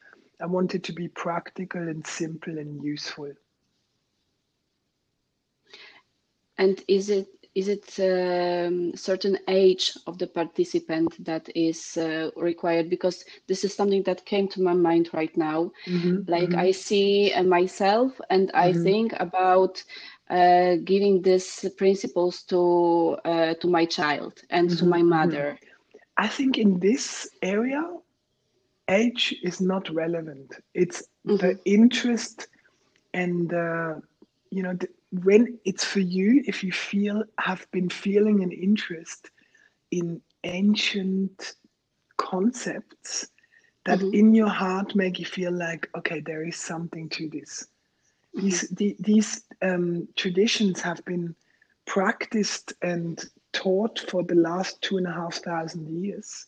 I 0.41 0.45
want 0.47 0.75
it 0.75 0.83
to 0.85 0.93
be 0.93 1.07
practical 1.07 1.81
and 1.81 2.05
simple 2.05 2.57
and 2.57 2.83
useful. 2.83 3.33
And 6.57 6.83
is 6.87 7.09
it 7.09 7.27
is 7.55 7.67
it 7.67 7.99
um, 7.99 8.95
certain 8.95 9.37
age 9.47 9.93
of 10.07 10.17
the 10.19 10.27
participant 10.27 11.23
that 11.25 11.49
is 11.55 11.97
uh, 11.97 12.31
required? 12.35 12.89
Because 12.89 13.25
this 13.47 13.63
is 13.63 13.73
something 13.75 14.03
that 14.03 14.25
came 14.25 14.47
to 14.49 14.61
my 14.61 14.73
mind 14.73 15.09
right 15.13 15.35
now. 15.37 15.71
Mhm, 15.87 16.27
Like 16.27 16.53
mhm. 16.53 16.57
I 16.57 16.71
see 16.71 17.33
uh, 17.33 17.43
myself, 17.43 18.19
and 18.29 18.51
I 18.53 18.71
think 18.73 19.13
about 19.19 19.83
uh, 20.29 20.75
giving 20.83 21.21
these 21.21 21.65
principles 21.77 22.43
to 22.43 23.17
uh, 23.25 23.53
to 23.55 23.67
my 23.67 23.85
child 23.85 24.41
and 24.49 24.69
to 24.71 24.85
Mhm, 24.85 24.87
my 24.87 25.01
mhm. 25.09 25.43
mother? 25.43 25.59
I 26.17 26.27
think 26.27 26.57
in 26.57 26.79
this 26.79 27.29
area, 27.41 27.83
age 28.89 29.35
is 29.43 29.61
not 29.61 29.89
relevant. 29.89 30.53
It's 30.73 31.03
the 31.25 31.59
interest 31.65 32.47
and 33.13 33.53
uh, 33.53 33.95
you 34.51 34.63
know 34.63 34.73
the, 34.73 34.87
when 35.11 35.59
it's 35.65 35.83
for 35.85 35.99
you. 35.99 36.43
If 36.45 36.63
you 36.63 36.71
feel 36.71 37.23
have 37.39 37.67
been 37.71 37.89
feeling 37.89 38.43
an 38.43 38.51
interest 38.51 39.29
in 39.91 40.21
ancient 40.43 41.53
concepts 42.17 43.27
that 43.85 44.03
Mhm. 44.03 44.11
in 44.11 44.33
your 44.33 44.49
heart 44.49 44.95
make 44.95 45.19
you 45.19 45.25
feel 45.25 45.51
like 45.51 45.89
okay, 45.97 46.21
there 46.25 46.45
is 46.45 46.57
something 46.57 47.09
to 47.09 47.29
this. 47.29 47.67
These 48.35 48.69
the, 48.69 48.95
these 48.99 49.43
um, 49.61 50.07
traditions 50.15 50.81
have 50.81 51.03
been 51.05 51.35
practiced 51.85 52.73
and 52.81 53.23
taught 53.51 53.99
for 54.09 54.23
the 54.23 54.35
last 54.35 54.81
two 54.81 54.97
and 54.97 55.07
a 55.07 55.11
half 55.11 55.35
thousand 55.35 55.87
years 55.89 56.45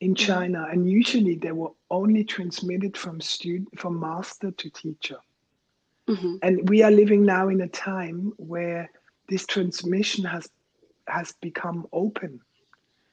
in 0.00 0.14
China, 0.14 0.66
and 0.70 0.90
usually 0.90 1.36
they 1.36 1.52
were 1.52 1.70
only 1.90 2.22
transmitted 2.22 2.96
from 2.96 3.20
student 3.20 3.68
from 3.78 3.98
master 3.98 4.50
to 4.50 4.70
teacher. 4.70 5.16
Mhm. 6.06 6.38
And 6.42 6.68
we 6.68 6.82
are 6.82 6.90
living 6.90 7.24
now 7.24 7.48
in 7.48 7.62
a 7.62 7.68
time 7.68 8.32
where 8.36 8.90
this 9.28 9.46
transmission 9.46 10.24
has 10.24 10.48
has 11.08 11.32
become 11.40 11.86
open. 11.92 12.40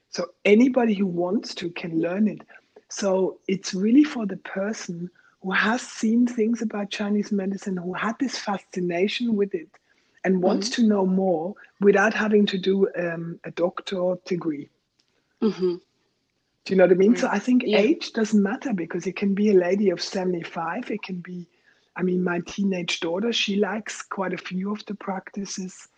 So 0.10 0.34
anybody 0.46 0.94
who 0.94 1.08
wants 1.08 1.56
to 1.56 1.70
can 1.72 2.02
learn 2.02 2.28
it. 2.28 2.42
So 2.90 3.40
it's 3.48 3.74
really 3.74 4.04
for 4.04 4.26
the 4.26 4.38
person 4.38 5.10
who 5.44 5.52
has 5.52 5.82
seen 5.82 6.26
things 6.26 6.62
about 6.62 6.90
Chinese 6.90 7.32
medicine, 7.32 7.76
who 7.76 7.94
had 7.94 8.18
this 8.18 8.38
fascination 8.38 9.36
with 9.36 9.54
it, 9.54 9.70
and 10.24 10.42
wants 10.42 10.70
to 10.70 10.84
know 10.84 11.06
more 11.06 11.54
without 11.82 12.14
having 12.14 12.46
to 12.46 12.58
do 12.58 12.88
um, 12.98 13.38
a 13.44 13.52
doctor 13.52 14.16
degree. 14.26 14.70
Mhm. 15.42 15.82
Do 16.64 16.74
you 16.74 16.78
know 16.78 16.86
what 16.86 16.94
I 16.94 16.96
mean? 16.96 17.18
So 17.18 17.28
I 17.28 17.40
think 17.40 17.64
Yeah. 17.64 17.80
age 17.80 18.14
doesn't 18.14 18.42
matter 18.42 18.74
because 18.74 19.06
it 19.06 19.18
can 19.18 19.34
be 19.36 19.50
a 19.50 19.54
lady 19.54 19.90
of 19.90 20.02
75. 20.02 20.90
It 20.90 21.04
can 21.04 21.20
be, 21.20 21.46
I 21.98 22.04
mean, 22.04 22.24
my 22.24 22.40
teenage 22.48 23.02
daughter, 23.02 23.34
she 23.34 23.58
likes 23.58 24.02
quite 24.02 24.32
a 24.32 24.38
few 24.38 24.72
of 24.72 24.86
the 24.86 24.96
practices 24.96 25.90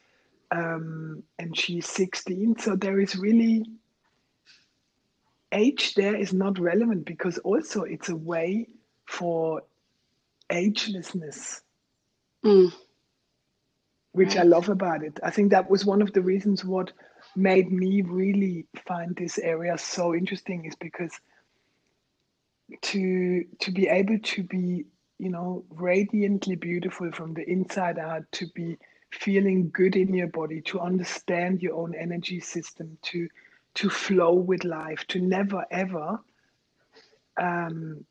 um, 0.49 1.21
and 1.37 1.55
she's 1.55 1.87
16. 1.87 2.57
So 2.57 2.75
there 2.75 2.99
is 2.99 3.15
really, 3.15 3.63
age 5.51 5.93
there 5.93 6.15
is 6.15 6.33
not 6.33 6.57
relevant 6.57 7.05
because 7.05 7.37
also 7.39 7.83
it's 7.83 8.09
a 8.09 8.15
way 8.15 8.67
for 9.07 9.63
agelessness, 10.49 11.61
Mm. 12.45 12.71
which 14.13 14.37
I 14.37 14.43
love 14.43 14.69
about 14.69 15.03
it. 15.03 15.19
I 15.23 15.31
think 15.31 15.51
that 15.51 15.69
was 15.69 15.85
one 15.85 16.01
of 16.01 16.13
the 16.13 16.21
reasons 16.21 16.63
what 16.65 16.91
made 17.35 17.71
me 17.71 18.01
really 18.01 18.65
find 18.87 19.15
this 19.15 19.37
area 19.39 19.77
so 19.77 20.13
interesting 20.15 20.65
is 20.65 20.75
because 20.75 21.11
to 22.81 23.43
to 23.61 23.71
be 23.71 23.87
able 23.87 24.19
to 24.19 24.43
be 24.43 24.85
you 25.19 25.29
know 25.29 25.65
radiantly 25.69 26.55
beautiful 26.55 27.11
from 27.11 27.33
the 27.33 27.49
inside 27.49 27.99
out 27.99 28.23
to 28.31 28.47
be 28.55 28.77
feeling 29.11 29.69
good 29.71 29.95
in 29.95 30.13
your 30.13 30.27
body 30.27 30.61
to 30.61 30.79
understand 30.79 31.61
your 31.61 31.75
own 31.75 31.95
energy 31.95 32.39
system 32.39 32.97
to 33.01 33.27
to 33.75 33.89
flow 33.89 34.33
with 34.33 34.63
life 34.65 35.05
to 35.07 35.19
never 35.21 35.65
ever 35.71 36.19
um 37.41 38.05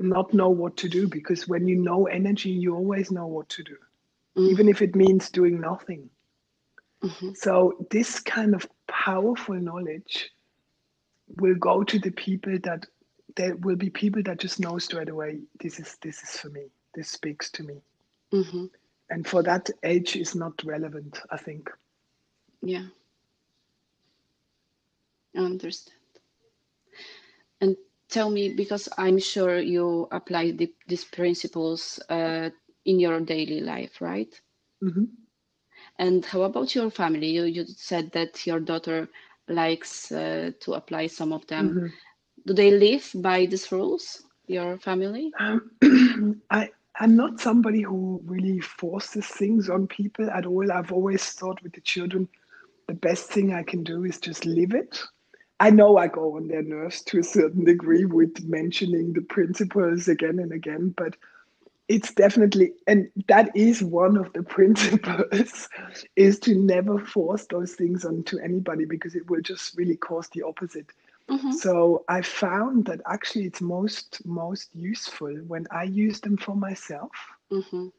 not 0.00 0.32
know 0.34 0.48
what 0.48 0.76
to 0.76 0.88
do 0.88 1.06
because 1.08 1.46
when 1.48 1.68
you 1.68 1.76
know 1.76 2.06
energy 2.06 2.50
you 2.50 2.74
always 2.74 3.10
know 3.10 3.26
what 3.26 3.48
to 3.50 3.62
do 3.62 3.76
Mm. 4.36 4.48
even 4.50 4.68
if 4.68 4.80
it 4.80 4.94
means 4.94 5.30
doing 5.30 5.60
nothing 5.60 6.08
Mhm. 7.02 7.36
so 7.36 7.86
this 7.90 8.20
kind 8.20 8.54
of 8.54 8.66
powerful 8.86 9.54
knowledge 9.54 10.30
will 11.36 11.54
go 11.56 11.82
to 11.84 11.98
the 11.98 12.10
people 12.12 12.58
that 12.62 12.86
there 13.36 13.56
will 13.56 13.76
be 13.76 13.90
people 13.90 14.22
that 14.24 14.38
just 14.38 14.60
know 14.60 14.78
straight 14.78 15.08
away 15.08 15.40
this 15.60 15.78
is 15.80 15.96
this 16.02 16.22
is 16.22 16.38
for 16.40 16.48
me. 16.50 16.70
This 16.94 17.08
speaks 17.08 17.50
to 17.52 17.62
me. 17.62 17.82
Mhm. 18.32 18.70
And 19.10 19.26
for 19.26 19.42
that 19.44 19.70
age 19.84 20.16
is 20.16 20.34
not 20.34 20.62
relevant, 20.64 21.20
I 21.30 21.36
think. 21.36 21.70
Yeah. 22.62 22.86
I 25.36 25.40
understand. 25.40 25.99
Tell 28.10 28.30
me, 28.30 28.54
because 28.54 28.88
I'm 28.98 29.18
sure 29.18 29.58
you 29.58 30.08
apply 30.10 30.52
the, 30.52 30.72
these 30.88 31.04
principles 31.04 31.98
uh, 32.10 32.50
in 32.84 33.00
your 33.00 33.20
daily 33.20 33.60
life, 33.60 34.00
right? 34.00 34.40
hmm 34.82 35.04
And 35.98 36.24
how 36.24 36.42
about 36.42 36.74
your 36.74 36.90
family? 36.90 37.28
You 37.30 37.44
you 37.44 37.64
said 37.66 38.12
that 38.12 38.46
your 38.46 38.60
daughter 38.60 39.08
likes 39.48 40.10
uh, 40.12 40.52
to 40.60 40.74
apply 40.74 41.06
some 41.08 41.32
of 41.32 41.46
them. 41.46 41.76
hmm 41.76 41.88
Do 42.46 42.54
they 42.54 42.70
live 42.70 43.10
by 43.14 43.46
these 43.46 43.70
rules? 43.72 44.22
Your 44.46 44.78
family? 44.78 45.34
Um, 45.38 45.70
I 46.50 46.70
I'm 46.98 47.16
not 47.16 47.40
somebody 47.40 47.82
who 47.82 48.20
really 48.24 48.60
forces 48.60 49.26
things 49.26 49.68
on 49.70 49.86
people 49.86 50.30
at 50.30 50.46
all. 50.46 50.70
I've 50.70 50.92
always 50.92 51.24
thought 51.32 51.62
with 51.62 51.72
the 51.72 51.80
children, 51.80 52.28
the 52.88 52.94
best 52.94 53.30
thing 53.30 53.52
I 53.52 53.62
can 53.62 53.82
do 53.84 54.04
is 54.04 54.18
just 54.20 54.44
live 54.46 54.74
it. 54.74 55.00
I 55.60 55.70
know 55.70 55.98
I 55.98 56.08
go 56.08 56.36
on 56.36 56.48
their 56.48 56.62
nerves 56.62 57.02
to 57.04 57.20
a 57.20 57.24
certain 57.24 57.64
degree 57.64 58.06
with 58.06 58.44
mentioning 58.44 59.12
the 59.14 59.22
principles 59.22 60.08
again 60.08 60.40
and 60.40 60.52
again, 60.52 60.94
but 60.96 61.16
it's 61.88 62.14
definitely 62.14 62.72
and 62.86 63.08
that 63.28 63.50
is 63.56 63.82
one 63.82 64.16
of 64.16 64.32
the 64.32 64.42
principles 64.56 65.68
is 66.16 66.38
to 66.40 66.54
never 66.54 66.98
force 66.98 67.46
those 67.46 67.74
things 67.74 68.04
onto 68.04 68.38
anybody 68.38 68.86
because 68.86 69.14
it 69.16 69.28
will 69.30 69.42
just 69.42 69.76
really 69.76 69.96
cause 69.96 70.28
the 70.30 70.42
opposite. 70.42 70.92
Mhm. 71.28 71.60
So 71.60 72.04
I 72.08 72.22
found 72.22 72.86
that 72.86 73.00
actually 73.06 73.44
it's 73.46 73.60
most 73.62 74.24
most 74.26 74.74
useful 74.74 75.34
when 75.46 75.66
I 75.70 75.84
use 75.84 76.20
them 76.20 76.36
for 76.38 76.56
myself 76.56 77.10
Mhm. 77.50 77.92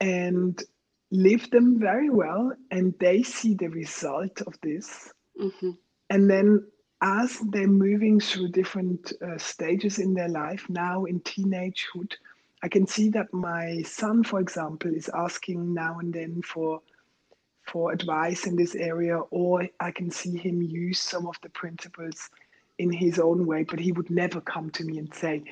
and 0.00 0.62
live 1.10 1.50
them 1.50 1.78
very 1.78 2.10
well 2.10 2.52
and 2.70 2.94
they 3.00 3.22
see 3.22 3.54
the 3.54 3.68
result 3.68 4.42
of 4.42 4.54
this 4.62 5.12
Mhm. 5.36 5.76
and 6.10 6.30
then 6.30 6.64
as 7.02 7.38
they're 7.50 7.66
moving 7.68 8.20
through 8.20 8.48
different 8.48 9.12
uh, 9.22 9.36
stages 9.38 9.98
in 9.98 10.14
their 10.14 10.28
life 10.28 10.64
now 10.68 11.04
in 11.04 11.20
teenagehood 11.20 12.12
i 12.62 12.68
can 12.68 12.86
see 12.86 13.08
that 13.10 13.32
my 13.32 13.82
son 13.82 14.22
for 14.24 14.40
example 14.40 14.92
is 14.94 15.10
asking 15.14 15.74
now 15.74 15.98
and 15.98 16.12
then 16.14 16.40
for 16.42 16.80
for 17.66 17.92
advice 17.92 18.46
in 18.46 18.56
this 18.56 18.74
area 18.74 19.18
or 19.30 19.66
i 19.80 19.90
can 19.90 20.10
see 20.10 20.36
him 20.36 20.62
use 20.62 20.98
some 20.98 21.26
of 21.26 21.36
the 21.42 21.50
principles 21.50 22.30
in 22.78 22.90
his 22.92 23.18
own 23.18 23.46
way 23.46 23.62
but 23.64 23.78
he 23.78 23.92
would 23.92 24.10
never 24.10 24.40
come 24.40 24.70
to 24.70 24.84
me 24.84 24.98
and 24.98 25.12
say 25.14 25.42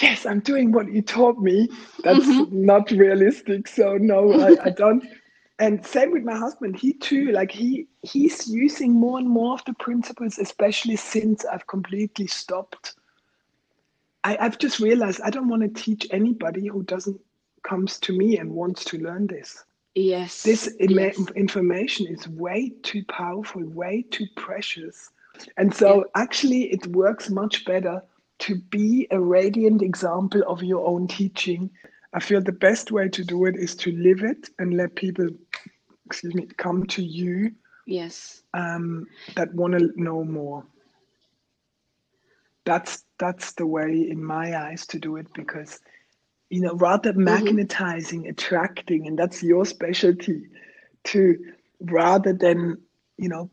yes 0.00 0.26
i'm 0.26 0.40
doing 0.40 0.72
what 0.72 0.90
you 0.92 1.02
taught 1.02 1.38
me 1.38 1.68
that's 2.02 2.38
Mhm. 2.38 2.50
not 2.50 2.90
realistic 2.90 3.68
so 3.68 3.96
no 3.98 4.36
I, 4.38 4.66
I 4.66 4.70
don't 4.70 5.04
and 5.58 5.84
same 5.84 6.12
with 6.12 6.22
my 6.22 6.36
husband. 6.36 6.76
He 6.76 6.92
too 6.92 7.32
like 7.32 7.50
he 7.50 7.86
he's 8.02 8.48
using 8.48 8.92
more 8.92 9.18
and 9.18 9.28
more 9.28 9.54
of 9.54 9.64
the 9.64 9.74
principles 9.74 10.38
especially 10.38 10.96
since 10.96 11.44
i've 11.44 11.66
completely 11.66 12.26
stopped. 12.26 12.94
I, 14.24 14.36
i've 14.40 14.58
just 14.58 14.80
realized 14.80 15.20
i 15.22 15.30
don't 15.30 15.48
want 15.48 15.62
to 15.62 15.82
teach 15.82 16.06
anybody 16.10 16.66
who 16.66 16.82
doesn't 16.82 17.20
comes 17.62 17.98
to 18.00 18.16
me 18.16 18.38
and 18.38 18.50
wants 18.50 18.84
to 18.84 18.98
learn 18.98 19.26
this. 19.26 19.64
Yes. 19.94 20.42
this 20.44 20.68
ima- 20.78 21.02
yes. 21.02 21.30
information 21.34 22.06
is 22.06 22.28
way 22.28 22.72
too 22.82 23.04
powerful 23.08 23.64
way 23.64 24.04
too 24.10 24.26
precious. 24.36 25.10
And 25.56 25.74
so 25.74 26.06
actually 26.14 26.64
it 26.72 26.86
works 26.88 27.30
much 27.30 27.64
better 27.64 28.02
to 28.40 28.56
be 28.56 29.08
a 29.10 29.20
radiant 29.20 29.82
example 29.82 30.42
of 30.46 30.62
your 30.62 30.86
own 30.86 31.08
teaching. 31.08 31.70
I 32.12 32.20
feel 32.20 32.40
the 32.40 32.52
best 32.52 32.92
way 32.92 33.08
to 33.08 33.24
do 33.24 33.44
it 33.46 33.56
is 33.56 33.74
to 33.76 33.92
live 33.92 34.22
it 34.22 34.50
and 34.58 34.76
let 34.76 34.94
people 34.94 35.28
excuse 36.08 36.34
me 36.34 36.46
come 36.56 36.86
to 36.86 37.02
you 37.02 37.52
Yes. 37.86 38.42
um, 38.54 39.06
that 39.36 39.54
want 39.54 39.78
to 39.78 39.90
know 39.96 40.24
more 40.24 40.64
that's 42.64 43.04
that's 43.18 43.52
the 43.52 43.66
way 43.66 44.06
in 44.10 44.22
my 44.22 44.56
eyes 44.56 44.86
to 44.86 44.98
do 44.98 45.16
it 45.16 45.26
because 45.34 45.80
you 46.50 46.60
know 46.60 46.74
rather 46.74 47.12
magnetizing 47.12 48.28
attracting 48.28 49.06
and 49.06 49.18
that's 49.18 49.42
your 49.42 49.64
specialty 49.64 50.42
to 51.04 51.38
rather 51.80 52.32
than 52.32 52.76
you 53.16 53.28
know 53.28 53.50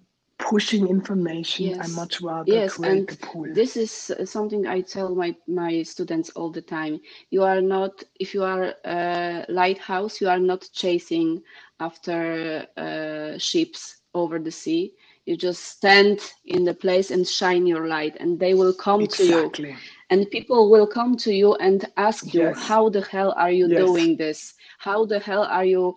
pushing 0.50 0.88
information 0.88 1.74
i 1.80 1.88
much 1.88 2.22
rather 2.22 2.62
Yes, 2.62 2.74
create 2.74 3.10
and 3.10 3.18
pool 3.22 3.50
this 3.56 3.78
is 3.78 4.12
uh, 4.20 4.26
something 4.26 4.68
I 4.68 4.82
tell 4.82 5.16
my 5.16 5.36
my 5.48 5.84
students 5.84 6.30
all 6.32 6.52
the 6.52 6.62
time. 6.62 7.00
You 7.32 7.44
are 7.44 7.62
not, 7.62 8.04
if 8.20 8.34
you 8.34 8.44
are 8.44 8.74
a 8.86 9.46
lighthouse, 9.50 10.22
you 10.22 10.30
are 10.30 10.40
not 10.40 10.70
chasing 10.74 11.44
after 11.80 12.68
uh, 12.78 13.38
ships 13.40 14.02
over 14.16 14.40
the 14.40 14.52
sea. 14.52 14.94
You 15.26 15.38
just 15.38 15.64
stand 15.64 16.20
in 16.46 16.66
the 16.66 16.74
place 16.74 17.12
and 17.12 17.28
shine 17.28 17.68
your 17.68 17.88
light, 17.88 18.18
and 18.20 18.40
they 18.40 18.54
will 18.56 18.74
come 18.74 19.08
to 19.08 19.26
you. 19.26 19.54
exactly 19.54 19.76
And 20.10 20.30
people 20.32 20.70
will 20.72 20.88
come 20.88 21.18
to 21.18 21.34
you 21.34 21.56
and 21.56 21.86
ask 21.98 22.34
you, 22.34 22.54
Yes. 22.54 22.60
how 22.60 22.90
the 22.90 23.02
hell 23.02 23.34
are 23.38 23.52
you 23.52 23.68
Yes. 23.68 23.78
doing 23.78 24.18
this? 24.18 24.54
How 24.80 25.06
the 25.06 25.20
hell 25.20 25.44
are 25.44 25.66
you 25.66 25.96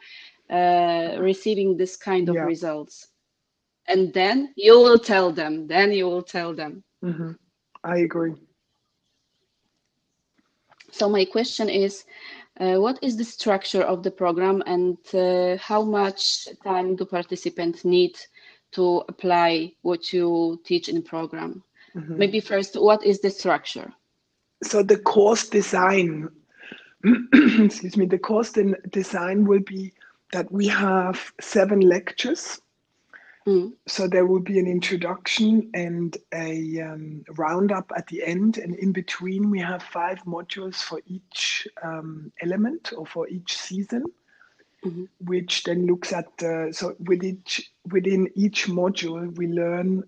uh, 0.51 1.17
receiving 1.21 1.77
this 1.77 1.97
kind 1.97 2.29
of 2.29 2.37
Yeah. 2.37 2.45
results 2.45 3.09
and 3.89 4.13
then 4.15 4.53
you 4.57 4.75
will 4.79 4.99
tell 4.99 5.33
them 5.33 5.67
then 5.69 5.93
you 5.93 6.07
will 6.07 6.23
tell 6.23 6.55
them 6.55 6.85
hmm 7.03 7.33
I 7.85 7.99
agree. 7.99 8.35
so 10.91 11.09
my 11.09 11.25
question 11.25 11.69
is 11.69 12.05
uh, 12.61 12.77
what 12.77 12.99
is 13.03 13.17
the 13.17 13.25
structure 13.25 13.83
of 13.83 14.03
the 14.03 14.11
program 14.11 14.63
and 14.67 14.99
uh, 15.15 15.57
how 15.59 15.83
much 15.83 16.49
time 16.65 16.97
do 16.97 17.05
participants 17.05 17.85
need 17.85 18.15
to 18.73 19.03
apply 19.09 19.73
what 19.83 20.13
you 20.13 20.61
teach 20.65 20.89
in 20.89 21.03
program 21.03 21.63
Mhm. 21.97 22.19
maybe 22.19 22.41
first 22.41 22.75
what 22.81 23.05
is 23.05 23.21
the 23.21 23.31
structure 23.31 23.93
So 24.63 24.83
the 24.83 24.99
course 24.99 25.49
design, 25.49 26.29
excuse 27.67 27.97
me, 27.97 28.07
the 28.07 28.19
course 28.19 28.53
design 28.91 29.45
will 29.47 29.61
be 29.75 29.93
that 30.33 30.51
we 30.51 30.67
have 30.69 31.33
seven 31.41 31.81
lectures. 31.81 32.61
Mm, 33.49 33.73
So 33.87 34.07
there 34.07 34.27
will 34.27 34.41
be 34.41 34.59
an 34.59 34.67
introduction 34.67 35.71
and 35.73 36.15
a 36.35 36.83
um, 36.83 37.25
roundup 37.31 37.91
at 37.97 38.07
the 38.09 38.23
end, 38.23 38.59
and 38.59 38.75
in 38.75 38.93
between 38.93 39.49
we 39.49 39.59
have 39.61 39.83
five 39.83 40.23
modules 40.25 40.75
for 40.75 41.01
each 41.07 41.67
um, 41.83 42.31
element 42.43 42.93
or 42.95 43.07
for 43.07 43.27
each 43.29 43.57
season, 43.57 44.05
Mhm. 44.85 45.09
which 45.21 45.63
then 45.65 45.87
looks 45.87 46.13
at 46.13 46.37
the 46.37 46.69
so 46.73 46.95
with 47.01 47.25
each 47.25 47.73
within 47.91 48.29
each 48.35 48.67
module 48.69 49.35
we 49.39 49.47
learn 49.47 50.05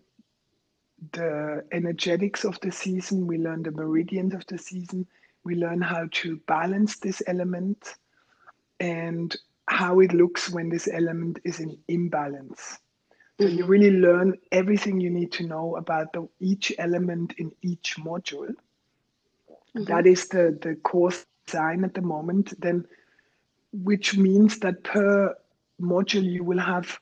the 1.12 1.64
energetics 1.72 2.44
of 2.44 2.60
the 2.60 2.70
season, 2.70 3.26
we 3.26 3.38
learn 3.38 3.62
the 3.62 3.70
meridians 3.70 4.34
of 4.34 4.44
the 4.48 4.58
season, 4.58 5.06
we 5.44 5.54
learn 5.54 5.80
how 5.80 6.06
to 6.12 6.36
balance 6.46 6.98
this 6.98 7.22
element 7.26 7.94
and 8.80 9.34
how 9.66 10.00
it 10.00 10.12
looks 10.12 10.50
when 10.50 10.68
this 10.68 10.88
element 10.92 11.38
is 11.44 11.58
in 11.58 11.78
imbalance. 11.88 12.78
You 13.40 13.64
really 13.66 13.90
learn 13.90 14.38
everything 14.52 15.00
you 15.00 15.10
need 15.10 15.32
to 15.32 15.46
know 15.46 15.76
about 15.76 16.12
the, 16.12 16.28
each 16.40 16.72
element 16.78 17.34
in 17.38 17.52
each 17.62 17.96
module. 17.98 18.54
mhm, 19.74 20.04
That 20.04 20.06
is 20.06 20.28
the, 20.28 20.58
the 20.62 20.76
course 20.76 21.26
design 21.46 21.84
at 21.84 21.94
the 21.94 22.02
moment. 22.02 22.54
Then, 22.60 22.86
which 23.72 24.16
means 24.16 24.58
that 24.60 24.84
per 24.84 25.34
module 25.80 26.24
you 26.24 26.44
will 26.44 26.58
have 26.58 26.98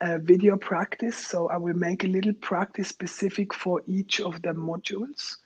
a 0.00 0.18
video 0.18 0.56
practice. 0.56 1.16
So 1.16 1.48
I 1.48 1.56
will 1.58 1.74
make 1.76 2.04
a 2.04 2.08
little 2.08 2.34
practice 2.34 2.88
specific 2.88 3.54
for 3.54 3.82
each 3.86 4.20
of 4.20 4.42
the 4.42 4.50
modules. 4.50 5.36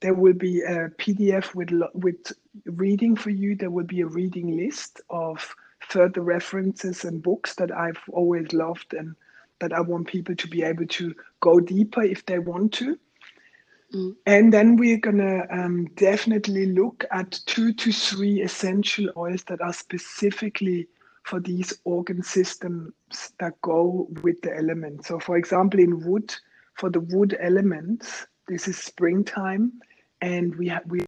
There 0.00 0.14
will 0.14 0.34
be 0.34 0.60
a 0.62 0.90
PDF 0.98 1.54
with 1.54 1.70
with 1.94 2.32
reading 2.66 3.16
for 3.16 3.30
you. 3.30 3.56
There 3.56 3.70
will 3.70 3.86
be 3.86 4.02
a 4.02 4.06
reading 4.06 4.56
list 4.56 5.00
of 5.10 5.54
further 5.80 6.22
references 6.22 7.04
and 7.04 7.22
books 7.22 7.54
that 7.56 7.70
I've 7.72 8.02
always 8.12 8.52
loved 8.52 8.94
and 8.94 9.14
that 9.60 9.72
I 9.72 9.80
want 9.80 10.08
people 10.08 10.34
to 10.34 10.48
be 10.48 10.62
able 10.62 10.86
to 10.86 11.14
go 11.40 11.60
deeper 11.60 12.02
if 12.02 12.26
they 12.26 12.38
want 12.38 12.72
to. 12.74 12.98
Mm. 13.94 14.16
And 14.26 14.52
then 14.52 14.76
we're 14.76 14.98
gonna 14.98 15.46
um, 15.50 15.86
definitely 15.96 16.66
look 16.66 17.04
at 17.10 17.40
two 17.46 17.72
to 17.72 17.92
three 17.92 18.42
essential 18.42 19.10
oils 19.16 19.44
that 19.44 19.60
are 19.60 19.72
specifically 19.72 20.88
for 21.24 21.40
these 21.40 21.72
organ 21.84 22.22
systems 22.22 22.92
that 23.38 23.60
go 23.62 24.08
with 24.22 24.40
the 24.42 24.56
element. 24.56 25.06
So, 25.06 25.18
for 25.18 25.36
example, 25.36 25.80
in 25.80 26.04
wood, 26.04 26.34
for 26.74 26.90
the 26.90 27.00
wood 27.00 27.36
elements, 27.40 28.26
this 28.48 28.68
is 28.68 28.78
springtime, 28.78 29.72
and 30.20 30.54
we 30.56 30.68
have 30.68 30.82
we 30.86 31.04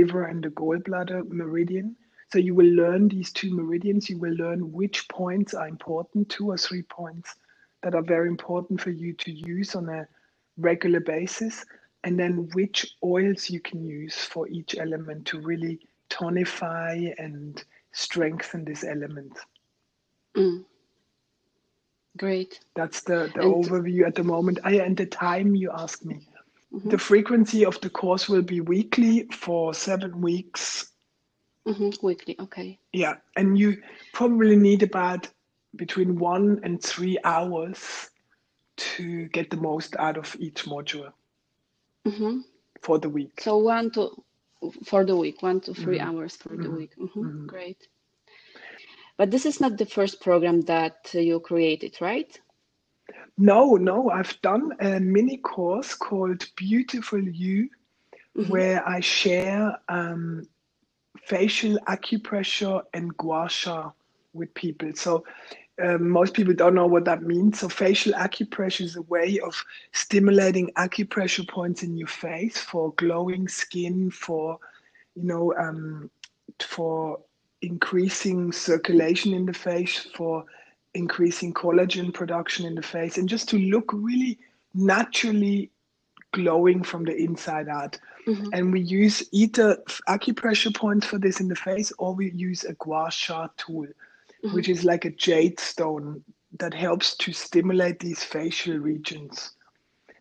liver 0.00 0.24
and 0.24 0.42
the 0.42 0.50
gallbladder 0.50 1.28
meridian. 1.28 1.96
So 2.34 2.40
you 2.40 2.56
will 2.56 2.66
learn 2.66 3.08
these 3.10 3.32
two 3.32 3.54
meridians. 3.54 4.10
You 4.10 4.18
will 4.18 4.34
learn 4.34 4.72
which 4.72 5.08
points 5.08 5.54
are 5.54 5.68
important, 5.68 6.30
two 6.30 6.50
or 6.50 6.58
three 6.58 6.82
points 6.82 7.36
that 7.84 7.94
are 7.94 8.02
very 8.02 8.28
important 8.28 8.80
for 8.82 8.90
you 8.90 9.14
to 9.14 9.32
use 9.32 9.76
on 9.76 9.88
a 9.88 10.08
regular 10.58 10.98
basis, 11.00 11.64
and 12.02 12.18
then 12.18 12.50
which 12.54 12.96
oils 13.04 13.50
you 13.50 13.60
can 13.60 13.86
use 13.86 14.16
for 14.16 14.48
each 14.48 14.76
element 14.76 15.26
to 15.28 15.40
really 15.42 15.78
tonify 16.10 17.14
and 17.20 17.64
strengthen 17.92 18.64
this 18.66 18.82
element. 18.84 19.38
mm. 20.36 20.64
great 22.18 22.60
That's 22.76 23.02
the, 23.02 23.30
the 23.34 23.42
And- 23.42 23.54
overview 23.64 24.06
at 24.08 24.16
the 24.16 24.24
moment. 24.24 24.58
Yeah, 24.68 24.82
and 24.84 24.96
the 24.96 25.06
time 25.06 25.54
you 25.54 25.70
asked 25.72 26.04
me. 26.04 26.28
Mhm. 26.74 26.90
The 26.90 26.98
frequency 26.98 27.64
of 27.64 27.80
the 27.82 27.90
course 27.90 28.28
will 28.28 28.42
be 28.42 28.60
weekly 28.60 29.28
for 29.32 29.74
seven 29.74 30.20
weeks. 30.22 30.92
Mhm, 31.66 32.02
weekly 32.02 32.36
okay 32.40 32.78
Yeah, 32.92 33.14
and 33.36 33.58
you 33.58 33.82
probably 34.12 34.56
need 34.56 34.82
about 34.82 35.28
between 35.76 36.18
one 36.18 36.60
and 36.62 36.82
three 36.82 37.18
hours 37.24 38.10
to 38.76 39.28
get 39.28 39.50
the 39.50 39.56
most 39.56 39.96
out 39.96 40.16
of 40.16 40.36
each 40.38 40.64
module 40.64 41.12
hmm 42.06 42.40
for 42.82 42.98
the 42.98 43.08
week. 43.08 43.40
So 43.40 43.58
one 43.58 43.90
to 43.92 44.24
for 44.84 45.04
the 45.04 45.16
week, 45.16 45.42
one 45.42 45.60
to 45.62 45.74
3 45.74 45.98
Mhm. 45.98 46.00
hours 46.00 46.36
for 46.36 46.56
the 46.56 46.70
Mhm. 46.70 46.76
week. 46.76 46.94
Mhm, 46.96 47.22
Mhm. 47.22 47.46
Great. 47.46 47.88
But 49.16 49.30
this 49.30 49.44
is 49.46 49.60
not 49.60 49.76
the 49.78 49.86
first 49.86 50.20
program 50.20 50.62
that 50.62 51.12
you 51.14 51.40
created, 51.40 52.00
right? 52.00 52.40
No, 53.36 53.76
no, 53.76 54.10
I've 54.10 54.40
done 54.42 54.72
a 54.80 55.00
mini 55.00 55.38
course 55.38 55.94
called 55.94 56.46
Beautiful 56.56 57.20
You, 57.22 57.68
where 58.46 58.86
I 58.88 59.00
share 59.00 59.78
um, 59.88 60.42
facial 61.26 61.78
acupressure 61.88 62.82
and 62.92 63.16
gua 63.16 63.48
sha 63.48 63.90
with 64.32 64.52
people. 64.54 64.92
So 64.94 65.24
um, 65.82 66.08
most 66.08 66.34
people 66.34 66.54
don't 66.54 66.74
know 66.74 66.86
what 66.86 67.04
that 67.06 67.22
means. 67.22 67.60
So 67.60 67.68
facial 67.68 68.12
acupressure 68.12 68.82
is 68.82 68.96
a 68.96 69.02
way 69.02 69.40
of 69.40 69.54
stimulating 69.92 70.70
acupressure 70.76 71.48
points 71.48 71.82
in 71.82 71.96
your 71.96 72.08
face 72.08 72.58
for 72.58 72.92
glowing 72.92 73.48
skin, 73.48 74.10
for 74.10 74.58
you 75.14 75.24
know, 75.24 75.54
um, 75.56 76.10
for 76.60 77.20
increasing 77.62 78.52
circulation 78.52 79.32
in 79.32 79.46
the 79.46 79.52
face, 79.52 80.06
for 80.14 80.44
increasing 80.94 81.52
collagen 81.52 82.12
production 82.12 82.66
in 82.66 82.74
the 82.74 82.82
face, 82.82 83.18
and 83.18 83.28
just 83.28 83.48
to 83.48 83.58
look 83.58 83.90
really 83.92 84.38
naturally 84.74 85.70
glowing 86.32 86.82
from 86.82 87.04
the 87.04 87.16
inside 87.16 87.68
out. 87.68 87.98
Mhm. 88.26 88.50
And 88.52 88.72
we 88.72 88.80
use 88.80 89.28
either 89.32 89.82
acupressure 90.08 90.74
points 90.74 91.06
for 91.06 91.18
this 91.18 91.40
in 91.40 91.48
the 91.48 91.56
face, 91.56 91.92
or 91.98 92.14
we 92.14 92.30
use 92.32 92.64
a 92.64 92.74
gua 92.74 93.10
sha 93.10 93.48
tool, 93.56 93.86
Mhm. 94.44 94.54
which 94.54 94.68
is 94.68 94.84
like 94.84 95.04
a 95.04 95.10
jade 95.10 95.60
stone 95.60 96.24
that 96.58 96.74
helps 96.74 97.16
to 97.18 97.32
stimulate 97.32 98.00
these 98.00 98.22
facial 98.24 98.78
regions. 98.78 99.52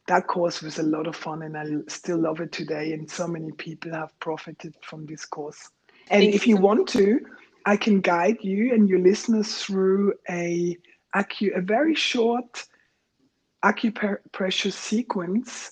That 0.07 0.27
course 0.27 0.61
was 0.61 0.79
a 0.79 0.83
lot 0.83 1.07
of 1.07 1.15
fun, 1.15 1.43
and 1.43 1.57
I 1.57 1.65
still 1.87 2.17
love 2.19 2.41
it 2.41 2.51
today. 2.51 2.93
And 2.93 3.09
so 3.09 3.27
many 3.27 3.51
people 3.53 3.91
have 3.93 4.17
profited 4.19 4.75
from 4.83 5.05
this 5.05 5.25
course. 5.25 5.69
And 6.09 6.23
Thank 6.23 6.35
if 6.35 6.47
you 6.47 6.51
you 6.51 6.57
so 6.57 6.61
want 6.61 6.89
to, 6.89 7.21
I 7.65 7.77
can 7.77 8.01
guide 8.01 8.37
you 8.41 8.73
and 8.73 8.89
your 8.89 8.99
listeners 8.99 9.63
through 9.63 10.15
a 10.29 10.77
acu- 11.15 11.55
a 11.57 11.61
very 11.61 11.95
short 11.95 12.65
acupressure 13.63 14.73
sequence 14.73 15.71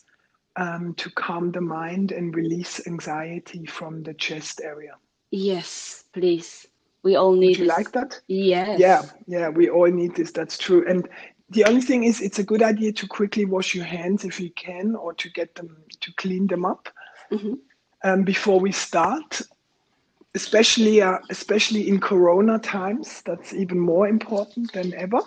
um, 0.55 0.93
to 0.95 1.09
calm 1.11 1.51
the 1.51 1.61
mind 1.61 2.11
and 2.11 2.35
release 2.35 2.85
anxiety 2.87 3.65
from 3.65 4.03
the 4.03 4.13
chest 4.13 4.61
area. 4.63 4.93
Yes, 5.31 6.03
please. 6.13 6.67
We 7.03 7.15
all 7.15 7.31
Would 7.31 7.39
need 7.39 7.57
you 7.57 7.65
this. 7.65 7.77
like 7.77 7.91
that? 7.93 8.19
Yes. 8.27 8.79
Yeah, 8.79 9.01
yeah, 9.27 9.49
we 9.49 9.69
all 9.69 9.89
need 9.89 10.15
this. 10.15 10.31
That's 10.31 10.57
true. 10.57 10.85
And 10.87 11.07
the 11.49 11.65
only 11.65 11.81
thing 11.81 12.03
is, 12.03 12.21
it's 12.21 12.39
a 12.39 12.43
good 12.43 12.61
idea 12.61 12.91
to 12.93 13.07
quickly 13.07 13.45
wash 13.45 13.73
your 13.73 13.85
hands 13.85 14.23
if 14.23 14.39
you 14.39 14.51
can, 14.51 14.95
or 14.95 15.13
to 15.13 15.29
get 15.29 15.55
them 15.55 15.77
to 15.99 16.13
clean 16.15 16.47
them 16.47 16.65
up 16.65 16.89
Mhm. 17.31 17.57
um, 18.03 18.23
before 18.23 18.59
we 18.59 18.71
start. 18.71 19.41
Especially, 20.33 21.01
uh, 21.01 21.17
especially 21.29 21.89
in 21.89 21.99
Corona 21.99 22.57
times, 22.59 23.21
that's 23.25 23.53
even 23.53 23.77
more 23.79 24.07
important 24.07 24.71
than 24.71 24.93
ever. 24.93 25.19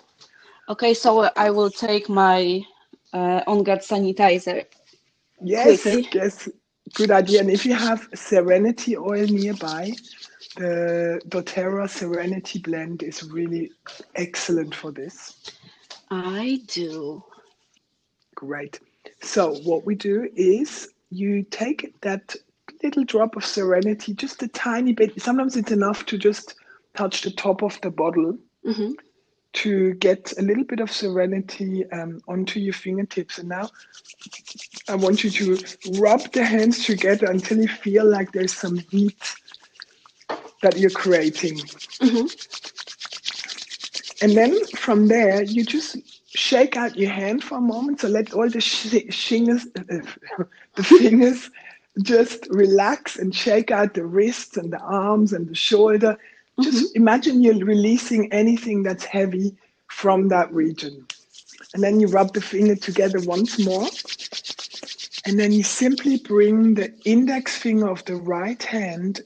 Okay, 0.67 0.95
so 0.95 1.29
I 1.35 1.51
will 1.51 1.69
take 1.69 2.09
my 2.09 2.61
uh, 3.13 3.41
on 3.47 3.63
guard 3.63 3.81
sanitizer. 3.81 4.65
Yes, 5.41 5.83
Quickly. 5.83 6.09
yes, 6.13 6.49
good 6.93 7.11
idea. 7.11 7.41
And 7.41 7.51
if 7.51 7.65
you 7.65 7.73
have 7.73 8.07
Serenity 8.15 8.97
oil 8.97 9.25
nearby, 9.27 9.93
the 10.57 11.21
doTERRA 11.29 11.89
Serenity 11.89 12.59
blend 12.59 13.03
is 13.03 13.23
really 13.23 13.71
excellent 14.15 14.73
for 14.73 14.91
this. 14.91 15.51
I 16.09 16.61
do. 16.67 17.23
Great. 18.35 18.79
So 19.21 19.55
what 19.63 19.85
we 19.85 19.95
do 19.95 20.29
is 20.35 20.89
you 21.09 21.43
take 21.43 21.93
that 22.01 22.35
little 22.83 23.03
drop 23.03 23.35
of 23.35 23.45
Serenity, 23.45 24.13
just 24.13 24.43
a 24.43 24.47
tiny 24.49 24.93
bit. 24.93 25.21
Sometimes 25.21 25.55
it's 25.55 25.71
enough 25.71 26.05
to 26.07 26.17
just 26.17 26.55
touch 26.95 27.21
the 27.21 27.31
top 27.31 27.61
of 27.63 27.79
the 27.81 27.89
bottle 27.91 28.37
Mhm. 28.65 28.95
To 29.55 29.93
get 29.95 30.33
a 30.37 30.41
little 30.41 30.63
bit 30.63 30.79
of 30.79 30.91
Serenity 30.91 31.85
um, 31.91 32.21
onto 32.27 32.59
your 32.59 32.73
fingertips. 32.73 33.37
And 33.39 33.49
now 33.49 33.69
I 34.89 34.95
want 34.95 35.23
you 35.23 35.29
to 35.31 35.57
rub 35.99 36.21
the 36.33 36.43
hands 36.43 36.85
together 36.85 37.27
until 37.27 37.59
you 37.59 37.67
feel 37.67 38.05
like 38.05 38.31
there's 38.31 38.53
some 38.55 38.77
heat 38.77 39.35
that 40.61 40.77
you're 40.77 40.89
creating. 40.91 41.57
Mhm. 42.01 42.29
And 44.21 44.35
then 44.35 44.65
from 44.75 45.07
there, 45.07 45.43
you 45.43 45.63
just 45.63 45.97
shake 46.27 46.75
out 46.77 46.97
your 46.97 47.11
hand 47.11 47.43
for 47.43 47.57
a 47.57 47.61
moment. 47.61 48.01
So 48.01 48.07
let 48.07 48.33
all 48.33 48.49
the 48.49 48.61
sh- 48.61 49.05
shingers, 49.09 49.67
uh, 49.77 50.43
the 50.75 50.83
fingers 50.83 51.49
just 52.03 52.47
relax 52.49 53.17
and 53.17 53.33
shake 53.35 53.71
out 53.71 53.93
the 53.93 54.05
wrists 54.05 54.57
and 54.57 54.71
the 54.73 54.79
arms 54.79 55.33
and 55.33 55.47
the 55.47 55.55
shoulder. 55.55 56.17
Just 56.61 56.77
mm-hmm. 56.77 57.01
imagine 57.01 57.43
you're 57.43 57.65
releasing 57.65 58.31
anything 58.31 58.83
that's 58.83 59.03
heavy 59.03 59.55
from 59.87 60.29
that 60.29 60.51
region. 60.53 61.05
And 61.73 61.83
then 61.83 61.99
you 61.99 62.07
rub 62.07 62.33
the 62.33 62.41
finger 62.41 62.75
together 62.75 63.19
once 63.21 63.59
more. 63.63 63.87
And 65.25 65.39
then 65.39 65.51
you 65.51 65.63
simply 65.63 66.17
bring 66.17 66.75
the 66.75 66.93
index 67.03 67.57
finger 67.57 67.89
of 67.89 68.05
the 68.05 68.15
right 68.15 68.61
hand 68.61 69.21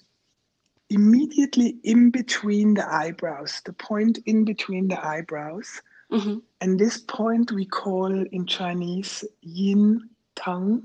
immediately 0.89 1.77
in 1.84 2.09
between 2.09 2.73
the 2.73 2.91
eyebrows, 2.91 3.61
the 3.65 3.73
point 3.73 4.19
in 4.25 4.43
between 4.45 4.88
the 4.88 5.05
eyebrows. 5.05 5.82
Mm-hmm. 6.11 6.39
And 6.61 6.80
this 6.80 6.97
point 6.97 7.51
we 7.51 7.65
call 7.65 8.11
in 8.11 8.45
Chinese 8.47 9.23
yin 9.41 10.09
tang. 10.36 10.82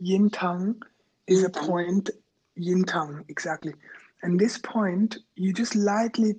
Yin 0.00 0.30
tang 0.30 0.82
is 1.28 1.38
yin 1.38 1.46
a 1.46 1.50
point, 1.50 2.10
yin 2.56 2.84
tang, 2.84 3.24
exactly. 3.28 3.74
And 4.24 4.40
this 4.40 4.56
point, 4.56 5.18
you 5.34 5.52
just 5.52 5.76
lightly 5.76 6.36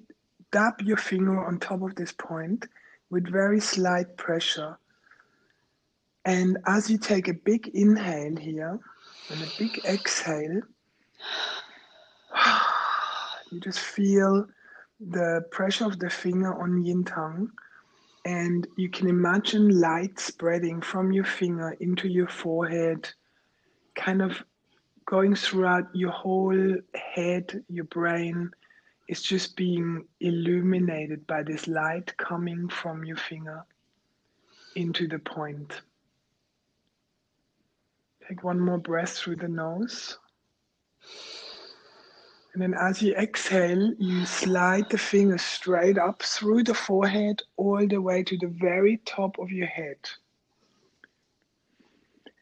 dab 0.52 0.82
your 0.82 0.98
finger 0.98 1.46
on 1.46 1.60
top 1.60 1.84
of 1.84 1.94
this 1.94 2.12
point 2.12 2.66
with 3.12 3.32
very 3.32 3.60
slight 3.60 4.18
pressure. 4.18 4.80
And 6.26 6.58
as 6.66 6.90
you 6.90 6.98
take 6.98 7.28
a 7.28 7.36
big 7.36 7.68
inhale 7.76 8.38
here 8.38 8.80
and 9.30 9.40
a 9.40 9.48
big 9.60 9.86
exhale, 9.86 10.62
you 13.52 13.60
just 13.60 13.80
feel 13.80 14.48
the 15.00 15.46
pressure 15.52 15.86
of 15.86 16.00
the 16.00 16.10
finger 16.10 16.60
on 16.60 16.84
yin 16.84 17.04
tang 17.04 17.52
and 18.26 18.66
you 18.78 18.90
can 18.90 19.08
imagine 19.08 19.80
light 19.80 20.20
spreading 20.20 20.82
from 20.82 21.12
your 21.12 21.24
finger 21.24 21.78
into 21.80 22.08
your 22.08 22.30
forehead 22.30 23.08
kind 23.94 24.24
of 24.24 24.44
going 25.08 25.36
throughout 25.36 25.86
your 25.94 26.12
whole 26.12 26.76
head 26.96 27.64
your 27.70 27.86
brain 27.86 28.50
is 29.08 29.22
just 29.22 29.56
being 29.56 30.04
illuminated 30.20 31.26
by 31.28 31.44
this 31.44 31.68
light 31.68 32.16
coming 32.18 32.68
from 32.70 33.04
your 33.04 33.18
finger 33.18 33.64
into 34.76 35.08
the 35.08 35.20
point 35.20 35.82
take 38.28 38.44
one 38.44 38.60
more 38.60 38.80
breath 38.80 39.18
through 39.18 39.36
the 39.36 39.48
nose 39.48 40.18
and 42.56 42.62
then 42.62 42.74
as 42.74 43.02
you 43.02 43.14
exhale, 43.16 43.92
you 44.00 44.26
slide 44.26 44.90
the 44.90 44.98
finger 44.98 45.38
straight 45.38 45.98
up 45.98 46.24
through 46.24 46.64
the 46.64 46.74
forehead 46.74 47.42
all 47.58 47.86
the 47.86 48.02
way 48.02 48.24
to 48.24 48.38
the 48.38 48.48
very 48.48 49.02
top 49.06 49.38
of 49.40 49.52
your 49.52 49.68
head. 49.68 49.98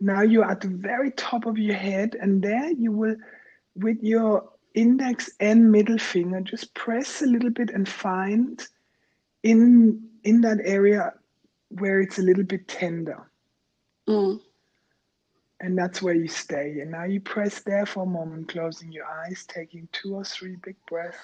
Now 0.04 0.22
you're 0.22 0.49
at 0.49 0.62
the 0.62 0.68
very 0.68 1.12
top 1.12 1.45
of 1.45 1.58
your 1.58 1.76
head, 1.76 2.16
and 2.20 2.41
there 2.41 2.72
you 2.72 2.91
will, 2.91 3.16
with 3.76 3.97
your 4.01 4.49
index 4.76 5.30
and 5.39 5.72
middle 5.72 5.97
finger, 5.97 6.41
just 6.41 6.74
press 6.74 7.22
a 7.22 7.26
little 7.26 7.49
bit 7.49 7.70
and 7.70 7.88
find 7.88 8.68
in 9.43 10.08
in 10.24 10.41
that 10.41 10.60
area 10.64 11.14
where 11.70 12.01
it's 12.01 12.20
a 12.20 12.22
little 12.22 12.43
bit 12.43 12.68
tender. 12.68 13.30
Mm 14.08 14.39
and 15.64 15.78
that's 15.78 16.01
where 16.01 16.14
you 16.14 16.28
stay. 16.28 16.80
And 16.82 16.91
now 16.91 17.06
you 17.06 17.22
press 17.22 17.62
there 17.62 17.86
for 17.86 18.04
a 18.04 18.06
moment, 18.06 18.49
closing 18.49 18.91
your 18.91 19.06
eyes, 19.06 19.45
taking 19.47 19.88
two 19.93 20.14
or 20.14 20.26
three 20.26 20.58
big 20.58 20.76
breaths. 20.88 21.18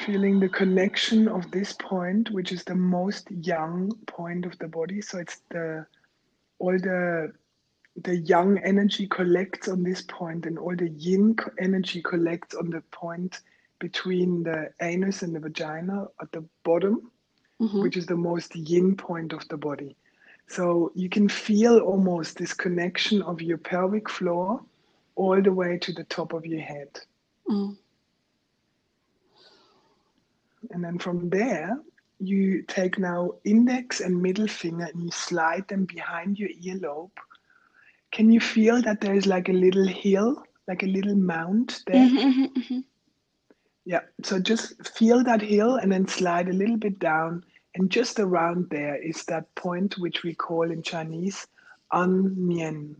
Feeling 0.00 0.40
the 0.40 0.48
connection 0.48 1.28
of 1.28 1.50
this 1.50 1.72
point, 1.74 2.30
which 2.30 2.52
is 2.52 2.64
the 2.64 2.74
most 2.74 3.30
yang 3.30 3.90
point 4.06 4.44
of 4.44 4.58
the 4.58 4.68
body. 4.68 5.00
So 5.00 5.18
it's 5.18 5.40
the 5.50 5.86
all 6.58 6.78
the 6.78 7.32
the 8.02 8.16
yang 8.16 8.58
energy 8.64 9.06
collects 9.06 9.68
on 9.68 9.82
this 9.82 10.02
point, 10.02 10.46
and 10.46 10.58
all 10.58 10.74
the 10.74 10.90
yin 10.90 11.36
energy 11.58 12.02
collects 12.02 12.54
on 12.54 12.70
the 12.70 12.80
point 12.90 13.40
between 13.78 14.42
the 14.42 14.70
anus 14.80 15.22
and 15.22 15.34
the 15.34 15.40
vagina 15.40 16.06
at 16.20 16.32
the 16.32 16.44
bottom, 16.64 17.10
mm-hmm. 17.60 17.82
which 17.82 17.96
is 17.96 18.06
the 18.06 18.16
most 18.16 18.54
yin 18.56 18.96
point 18.96 19.32
of 19.32 19.46
the 19.48 19.56
body. 19.56 19.96
So 20.48 20.92
you 20.94 21.08
can 21.08 21.28
feel 21.28 21.78
almost 21.78 22.36
this 22.36 22.52
connection 22.52 23.22
of 23.22 23.40
your 23.40 23.58
pelvic 23.58 24.10
floor 24.10 24.60
all 25.16 25.40
the 25.40 25.52
way 25.52 25.78
to 25.78 25.92
the 25.92 26.04
top 26.04 26.32
of 26.32 26.44
your 26.44 26.60
head. 26.60 26.88
Mm. 27.48 27.76
And 30.74 30.82
then 30.82 30.98
from 30.98 31.30
there, 31.30 31.78
you 32.18 32.62
take 32.62 32.98
now 32.98 33.30
index 33.44 34.00
and 34.00 34.20
middle 34.20 34.48
finger 34.48 34.88
and 34.92 35.04
you 35.04 35.10
slide 35.12 35.68
them 35.68 35.84
behind 35.84 36.36
your 36.36 36.48
earlobe. 36.48 37.12
Can 38.10 38.32
you 38.32 38.40
feel 38.40 38.82
that 38.82 39.00
there 39.00 39.14
is 39.14 39.24
like 39.24 39.48
a 39.48 39.52
little 39.52 39.86
hill, 39.86 40.42
like 40.66 40.82
a 40.82 40.86
little 40.86 41.14
mound 41.14 41.80
there? 41.86 41.94
Mm-hmm, 41.94 42.18
mm-hmm. 42.18 42.60
mm-hmm. 42.60 42.80
Yeah, 43.86 44.00
so 44.22 44.40
just 44.40 44.88
feel 44.88 45.22
that 45.22 45.42
hill 45.42 45.76
and 45.76 45.92
then 45.92 46.08
slide 46.08 46.48
a 46.48 46.52
little 46.52 46.76
bit 46.76 46.98
down 46.98 47.44
and 47.76 47.90
just 47.90 48.18
around 48.18 48.68
there 48.70 48.96
is 48.96 49.24
that 49.26 49.54
point 49.54 49.98
which 49.98 50.24
we 50.24 50.34
call 50.34 50.70
in 50.70 50.82
Chinese 50.82 51.46
an 51.92 52.34
mian. 52.36 52.96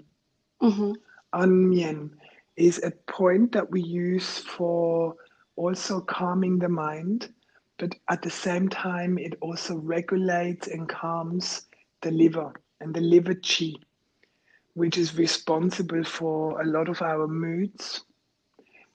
Mm-hmm. 0.63 0.93
An 1.33 1.71
mian 1.71 2.11
is 2.57 2.81
a 2.85 2.93
point 3.11 3.51
that 3.53 3.69
we 3.69 3.83
use 3.83 4.39
for 4.39 5.17
also 5.57 6.01
calming 6.01 6.59
the 6.59 6.69
mind, 6.69 7.33
but 7.79 7.95
at 8.11 8.23
the 8.23 8.31
same 8.31 8.69
time, 8.69 9.19
it 9.19 9.35
also 9.41 9.77
regulates 9.77 10.69
and 10.69 10.89
calms 10.89 11.67
the 12.03 12.11
liver 12.11 12.53
and 12.81 12.95
the 12.95 13.01
liver 13.01 13.35
qi, 13.35 13.75
which 14.75 14.99
is 14.99 15.17
responsible 15.19 16.05
for 16.05 16.61
a 16.63 16.67
lot 16.67 16.89
of 16.89 17.03
our 17.03 17.29
moods. 17.29 18.05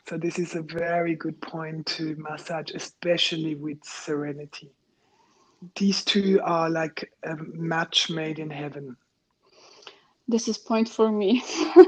So, 0.08 0.18
this 0.18 0.40
is 0.40 0.56
a 0.56 0.64
very 0.64 1.16
good 1.16 1.42
point 1.42 1.86
to 1.88 2.16
massage, 2.18 2.72
especially 2.76 3.56
with 3.56 3.84
serenity 3.84 4.72
these 5.78 6.04
two 6.06 6.40
are 6.44 6.70
like 6.70 7.12
a 7.24 7.36
match 7.54 8.10
made 8.10 8.40
in 8.40 8.50
heaven. 8.50 8.96
This 10.28 10.48
is 10.48 10.58
point 10.58 10.90
for 10.90 11.12
me. 11.12 11.44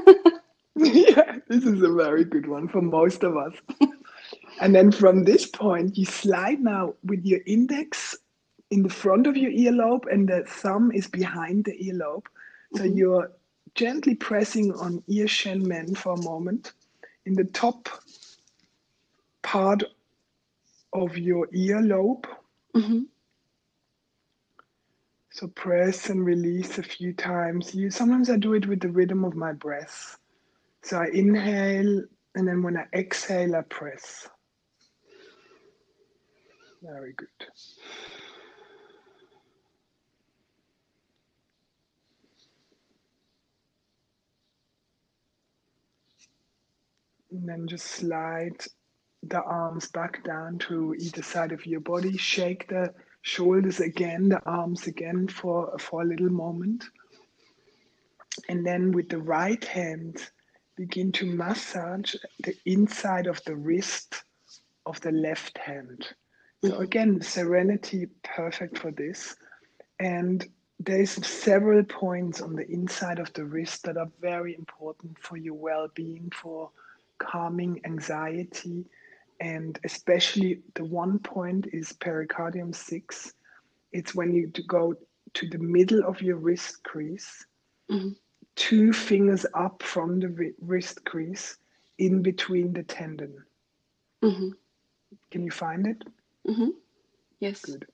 yeah, 0.76 1.38
this 1.48 1.64
is 1.64 1.82
a 1.82 1.92
very 1.92 2.24
good 2.24 2.46
one 2.48 2.68
for 2.68 2.82
most 2.82 3.24
of 3.24 3.36
us. 3.36 3.54
and 4.62 4.76
then 4.76 4.92
from 4.92 5.24
this 5.24 5.44
point, 5.44 5.98
you 5.98 6.04
slide 6.04 6.60
now 6.60 6.94
with 7.02 7.24
your 7.24 7.40
index 7.46 8.16
in 8.70 8.84
the 8.84 8.88
front 8.88 9.26
of 9.26 9.36
your 9.36 9.50
earlobe, 9.50 10.04
and 10.08 10.28
the 10.28 10.44
thumb 10.46 10.92
is 10.92 11.08
behind 11.08 11.64
the 11.64 11.72
earlobe. 11.72 12.26
So 12.76 12.84
mm-hmm. 12.84 12.96
you're 12.96 13.32
gently 13.74 14.14
pressing 14.14 14.72
on 14.74 15.02
ear 15.08 15.26
shen 15.26 15.66
men 15.66 15.96
for 15.96 16.12
a 16.12 16.22
moment 16.22 16.74
in 17.26 17.34
the 17.34 17.44
top 17.44 17.88
part 19.42 19.82
of 20.92 21.18
your 21.18 21.48
earlobe. 21.48 22.24
Mm-hmm. 22.76 23.00
So 25.32 25.48
press 25.48 26.08
and 26.08 26.24
release 26.24 26.78
a 26.78 26.84
few 26.84 27.12
times. 27.14 27.74
You 27.74 27.90
sometimes 27.90 28.30
I 28.30 28.36
do 28.36 28.54
it 28.54 28.68
with 28.68 28.78
the 28.78 28.90
rhythm 28.90 29.24
of 29.24 29.34
my 29.34 29.52
breath. 29.52 30.18
So 30.82 30.98
I 30.98 31.06
inhale 31.06 32.04
and 32.36 32.46
then 32.46 32.62
when 32.62 32.76
I 32.76 32.86
exhale 32.94 33.56
I 33.56 33.62
press. 33.62 34.28
Very 36.82 37.12
good. 37.12 37.28
And 47.30 47.48
then 47.48 47.68
just 47.68 47.86
slide 47.86 48.64
the 49.22 49.42
arms 49.42 49.88
back 49.90 50.24
down 50.24 50.58
to 50.58 50.94
either 50.98 51.22
side 51.22 51.52
of 51.52 51.64
your 51.64 51.80
body. 51.80 52.16
Shake 52.16 52.68
the 52.68 52.92
shoulders 53.22 53.78
again, 53.78 54.28
the 54.28 54.42
arms 54.44 54.88
again 54.88 55.28
for, 55.28 55.78
for 55.78 56.02
a 56.02 56.04
little 56.04 56.30
moment. 56.30 56.84
And 58.48 58.66
then 58.66 58.90
with 58.90 59.08
the 59.08 59.18
right 59.18 59.64
hand, 59.64 60.30
begin 60.76 61.12
to 61.12 61.26
massage 61.26 62.16
the 62.42 62.54
inside 62.66 63.28
of 63.28 63.40
the 63.44 63.54
wrist 63.54 64.24
of 64.84 65.00
the 65.00 65.12
left 65.12 65.56
hand. 65.58 66.06
So 66.64 66.78
again, 66.78 67.20
serenity, 67.20 68.06
perfect 68.22 68.78
for 68.78 68.92
this. 68.92 69.36
And 69.98 70.46
there's 70.78 71.10
several 71.26 71.82
points 71.84 72.40
on 72.40 72.54
the 72.54 72.68
inside 72.68 73.18
of 73.18 73.32
the 73.32 73.44
wrist 73.44 73.84
that 73.84 73.96
are 73.96 74.10
very 74.20 74.54
important 74.54 75.18
for 75.18 75.36
your 75.36 75.54
well-being, 75.54 76.30
for 76.34 76.70
calming 77.18 77.80
anxiety, 77.84 78.84
and 79.40 79.78
especially 79.84 80.60
the 80.74 80.84
one 80.84 81.18
point 81.18 81.66
is 81.72 81.92
pericardium 81.94 82.72
6 82.72 83.34
it's 83.90 84.14
when 84.14 84.32
you 84.32 84.46
go 84.66 84.94
to 85.34 85.48
the 85.48 85.58
middle 85.58 86.04
of 86.04 86.22
your 86.22 86.36
wrist 86.36 86.82
crease 86.84 87.44
mm-hmm. 87.90 88.10
two 88.54 88.92
fingers 88.92 89.44
up 89.54 89.82
from 89.82 90.20
the 90.20 90.52
wrist 90.60 91.04
crease 91.04 91.58
in 91.98 92.22
between 92.22 92.72
the 92.72 92.84
tendon 92.84 93.36
mm-hmm. 94.22 94.48
Can 95.30 95.44
you 95.44 95.50
find 95.50 95.86
it? 95.86 96.02
Mm-hmm. 96.48 96.70
Yes. 97.40 97.60
Good. 97.62 97.86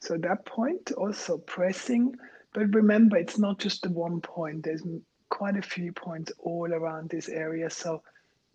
So 0.00 0.16
that 0.18 0.46
point 0.46 0.92
also 0.92 1.38
pressing, 1.38 2.14
but 2.54 2.74
remember 2.74 3.16
it's 3.16 3.38
not 3.38 3.58
just 3.58 3.82
the 3.82 3.90
one 3.90 4.20
point. 4.20 4.64
There's 4.64 4.82
quite 5.28 5.56
a 5.56 5.62
few 5.62 5.92
points 5.92 6.32
all 6.38 6.72
around 6.72 7.10
this 7.10 7.28
area. 7.28 7.68
So 7.70 8.02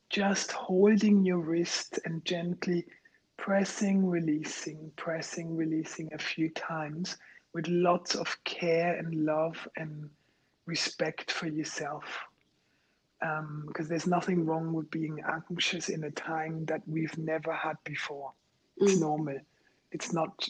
just 0.10 0.52
holding 0.52 1.26
your 1.26 1.40
wrist 1.40 2.00
and 2.06 2.24
gently 2.24 2.86
pressing, 3.38 4.06
releasing, 4.06 4.92
pressing, 4.96 5.56
releasing 5.56 6.14
a 6.14 6.18
few 6.18 6.50
times 6.52 7.18
with 7.54 7.68
lots 7.68 8.16
of 8.16 8.38
care 8.44 8.96
and 8.98 9.26
love 9.26 9.68
and 9.76 10.10
respect 10.66 11.32
for 11.32 11.48
yourself. 11.48 12.04
Because 13.20 13.86
um, 13.86 13.90
there's 13.90 14.08
nothing 14.08 14.46
wrong 14.46 14.74
with 14.74 14.90
being 14.92 15.22
anxious 15.28 15.90
in 15.90 16.04
a 16.04 16.12
time 16.12 16.66
that 16.66 16.82
we've 16.88 17.18
never 17.18 17.54
had 17.54 17.76
before. 17.84 18.32
It's 18.78 18.96
mm. 18.96 19.02
normal. 19.02 19.40
It's 19.92 20.14
not. 20.14 20.48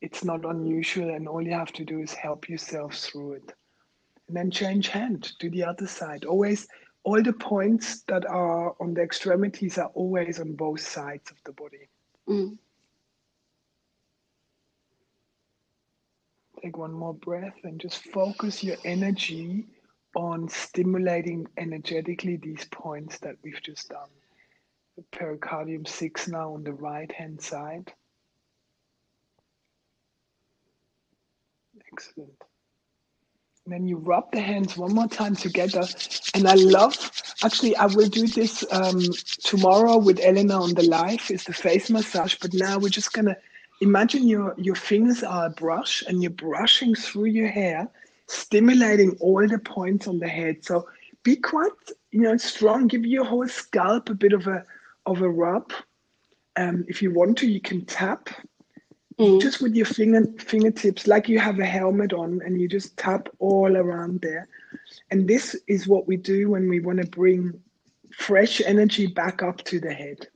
It's 0.00 0.22
not 0.22 0.44
unusual, 0.44 1.14
and 1.14 1.26
all 1.26 1.40
you 1.40 1.52
have 1.52 1.72
to 1.72 1.84
do 1.84 2.00
is 2.00 2.12
help 2.12 2.48
yourself 2.48 2.94
through 2.94 3.34
it, 3.34 3.52
and 4.28 4.36
then 4.36 4.50
change 4.50 4.88
hand 4.88 5.32
to 5.38 5.48
the 5.48 5.64
other 5.64 5.86
side. 5.86 6.26
Always, 6.26 6.66
all 7.04 7.22
the 7.22 7.32
points 7.32 8.02
that 8.02 8.26
are 8.26 8.74
on 8.80 8.92
the 8.92 9.02
extremities 9.02 9.78
are 9.78 9.90
always 9.94 10.40
on 10.40 10.52
both 10.54 10.80
sides 10.80 11.30
of 11.30 11.36
the 11.44 11.52
body. 11.52 11.88
Mm. 12.28 12.58
Take 16.62 16.78
one 16.78 16.92
more 16.92 17.14
breath 17.14 17.58
and 17.64 17.78
just 17.78 18.04
focus 18.04 18.64
your 18.64 18.76
energy 18.84 19.66
on 20.16 20.48
stimulating 20.48 21.46
energetically 21.58 22.36
these 22.36 22.64
points 22.70 23.18
that 23.18 23.36
we've 23.42 23.62
just 23.62 23.90
done. 23.90 24.08
Pericardium 25.12 25.86
6 25.86 26.28
now 26.28 26.54
on 26.54 26.64
the 26.64 26.72
right 26.72 27.10
hand 27.10 27.40
side. 27.40 27.92
Excellent. 31.92 32.44
And 33.64 33.72
then 33.72 33.88
you 33.88 33.96
rub 33.96 34.30
the 34.30 34.40
hands 34.40 34.76
one 34.76 34.94
more 34.94 35.08
time 35.08 35.34
together. 35.34 35.84
And 36.34 36.46
I 36.46 36.54
love, 36.54 36.94
actually, 37.42 37.74
I 37.76 37.86
will 37.86 38.08
do 38.08 38.26
this 38.26 38.64
um, 38.70 39.00
tomorrow 39.42 39.96
with 39.96 40.20
Elena 40.20 40.60
on 40.60 40.74
the 40.74 40.82
live, 40.82 41.30
is 41.30 41.44
the 41.44 41.54
face 41.54 41.88
massage. 41.88 42.34
But 42.34 42.52
now 42.52 42.78
we're 42.78 42.90
just 42.90 43.14
going 43.14 43.24
to 43.26 43.36
imagine 43.80 44.28
your, 44.28 44.54
your 44.58 44.74
fingers 44.74 45.22
are 45.22 45.46
a 45.46 45.50
brush 45.50 46.02
and 46.06 46.22
you're 46.22 46.30
brushing 46.30 46.94
through 46.94 47.26
your 47.26 47.48
hair, 47.48 47.88
stimulating 48.26 49.16
all 49.20 49.46
the 49.48 49.58
points 49.58 50.06
on 50.08 50.18
the 50.18 50.28
head. 50.28 50.62
So 50.62 50.86
be 51.22 51.36
quite, 51.36 51.72
you 52.10 52.20
know, 52.20 52.36
strong. 52.36 52.86
Give 52.86 53.06
your 53.06 53.24
whole 53.24 53.48
scalp 53.48 54.10
a 54.10 54.14
bit 54.14 54.34
of 54.34 54.46
a 54.46 54.64
of 55.06 55.22
a 55.22 55.28
rub. 55.28 55.72
Um, 56.56 56.84
if 56.88 57.02
you 57.02 57.12
want 57.12 57.38
to, 57.38 57.46
you 57.46 57.60
can 57.60 57.84
tap 57.84 58.28
mm. 59.18 59.40
just 59.40 59.60
with 59.60 59.74
your 59.74 59.86
finger 59.86 60.26
fingertips, 60.38 61.06
like 61.06 61.28
you 61.28 61.38
have 61.38 61.58
a 61.58 61.66
helmet 61.66 62.12
on, 62.12 62.40
and 62.44 62.60
you 62.60 62.68
just 62.68 62.96
tap 62.96 63.28
all 63.38 63.76
around 63.76 64.20
there. 64.20 64.48
And 65.10 65.26
this 65.28 65.56
is 65.66 65.88
what 65.88 66.06
we 66.06 66.16
do 66.16 66.50
when 66.50 66.68
we 66.68 66.80
want 66.80 67.00
to 67.00 67.06
bring 67.06 67.60
fresh 68.16 68.60
energy 68.60 69.06
back 69.06 69.42
up 69.42 69.64
to 69.64 69.80
the 69.80 69.92
head 69.92 70.28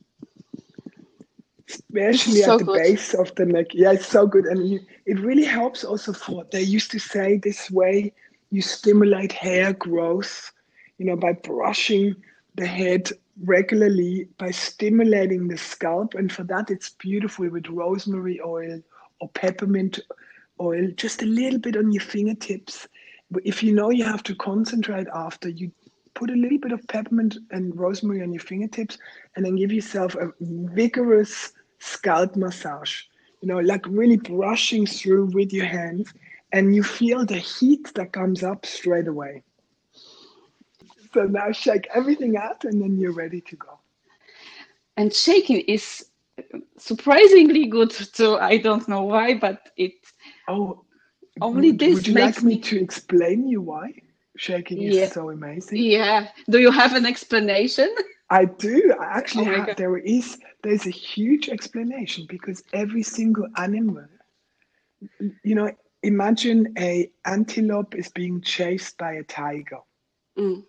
especially 1.69 2.41
so 2.41 2.53
at 2.53 2.59
the 2.59 2.65
good. 2.65 2.77
base 2.77 3.13
of 3.13 3.33
the 3.35 3.45
neck. 3.45 3.67
Yeah, 3.73 3.91
it's 3.91 4.07
so 4.07 4.25
good, 4.25 4.45
and 4.45 4.67
you, 4.67 4.79
it 5.05 5.19
really 5.19 5.45
helps 5.45 5.83
also 5.83 6.13
for. 6.13 6.45
They 6.51 6.61
used 6.61 6.91
to 6.91 6.99
say 6.99 7.37
this 7.37 7.69
way 7.69 8.13
you 8.51 8.61
stimulate 8.61 9.31
hair 9.31 9.73
growth, 9.73 10.51
you 10.97 11.05
know, 11.05 11.15
by 11.15 11.33
brushing 11.33 12.15
the 12.55 12.65
head 12.65 13.11
regularly, 13.43 14.27
by 14.37 14.51
stimulating 14.51 15.47
the 15.47 15.57
scalp, 15.57 16.13
and 16.15 16.31
for 16.31 16.43
that 16.43 16.69
it's 16.69 16.89
beautiful 16.89 17.49
with 17.49 17.67
rosemary 17.69 18.39
oil 18.45 18.81
or 19.21 19.29
peppermint 19.29 19.99
oil, 20.59 20.87
just 20.95 21.21
a 21.21 21.25
little 21.25 21.59
bit 21.59 21.77
on 21.77 21.91
your 21.91 22.03
fingertips. 22.03 22.87
If 23.43 23.63
you 23.63 23.73
know 23.73 23.91
you 23.91 24.03
have 24.03 24.23
to 24.23 24.35
concentrate 24.35 25.07
after, 25.13 25.49
you 25.49 25.71
put 26.15 26.29
a 26.29 26.35
little 26.35 26.57
bit 26.57 26.71
of 26.71 26.85
peppermint 26.87 27.37
and 27.51 27.77
rosemary 27.77 28.21
on 28.21 28.33
your 28.33 28.41
fingertips 28.41 28.97
and 29.35 29.45
then 29.45 29.55
give 29.55 29.71
yourself 29.71 30.15
a 30.15 30.33
vigorous 30.39 31.53
scalp 31.79 32.35
massage, 32.35 33.03
you 33.41 33.47
know, 33.47 33.59
like 33.59 33.85
really 33.87 34.17
brushing 34.17 34.85
through 34.85 35.25
with 35.27 35.53
your 35.53 35.65
hands, 35.65 36.13
and 36.51 36.75
you 36.75 36.83
feel 36.83 37.25
the 37.25 37.37
heat 37.37 37.93
that 37.93 38.11
comes 38.11 38.43
up 38.43 38.65
straight 38.65 39.07
away. 39.07 39.43
So 41.13 41.23
now 41.23 41.51
shake 41.51 41.87
everything 41.93 42.37
out, 42.37 42.65
and 42.65 42.81
then 42.81 42.97
you're 42.97 43.13
ready 43.13 43.41
to 43.41 43.55
go. 43.55 43.79
And 44.97 45.13
shaking 45.13 45.61
is 45.61 46.05
surprisingly 46.77 47.67
good 47.67 47.91
too. 47.91 48.37
I 48.37 48.57
don't 48.57 48.87
know 48.87 49.03
why, 49.03 49.35
but 49.35 49.69
it. 49.77 49.93
Oh, 50.47 50.83
only 51.41 51.71
this 51.71 51.95
would 51.95 52.07
you 52.07 52.13
makes 52.13 52.37
like 52.37 52.43
me, 52.43 52.55
me 52.55 52.61
to 52.61 52.79
explain 52.79 53.47
you 53.47 53.61
why 53.61 53.93
shaking 54.37 54.81
yeah. 54.81 55.03
is 55.03 55.11
so 55.13 55.29
amazing? 55.29 55.77
Yeah. 55.77 56.29
Do 56.49 56.59
you 56.59 56.71
have 56.71 56.95
an 56.95 57.05
explanation? 57.05 57.93
I 58.29 58.45
do. 58.45 58.93
I 58.99 59.05
actually 59.05 59.47
oh 59.47 59.63
have. 59.65 59.77
There 59.77 59.97
is. 59.97 60.37
There's 60.63 60.85
a 60.85 60.91
huge 60.91 61.49
explanation 61.49 62.25
because 62.29 62.63
every 62.73 63.03
single 63.03 63.47
animal, 63.57 64.05
you 65.43 65.55
know, 65.55 65.71
imagine 66.03 66.73
a 66.77 67.09
antelope 67.25 67.95
is 67.95 68.09
being 68.09 68.41
chased 68.41 68.97
by 68.97 69.13
a 69.13 69.23
tiger. 69.23 69.79
Mm. 70.37 70.63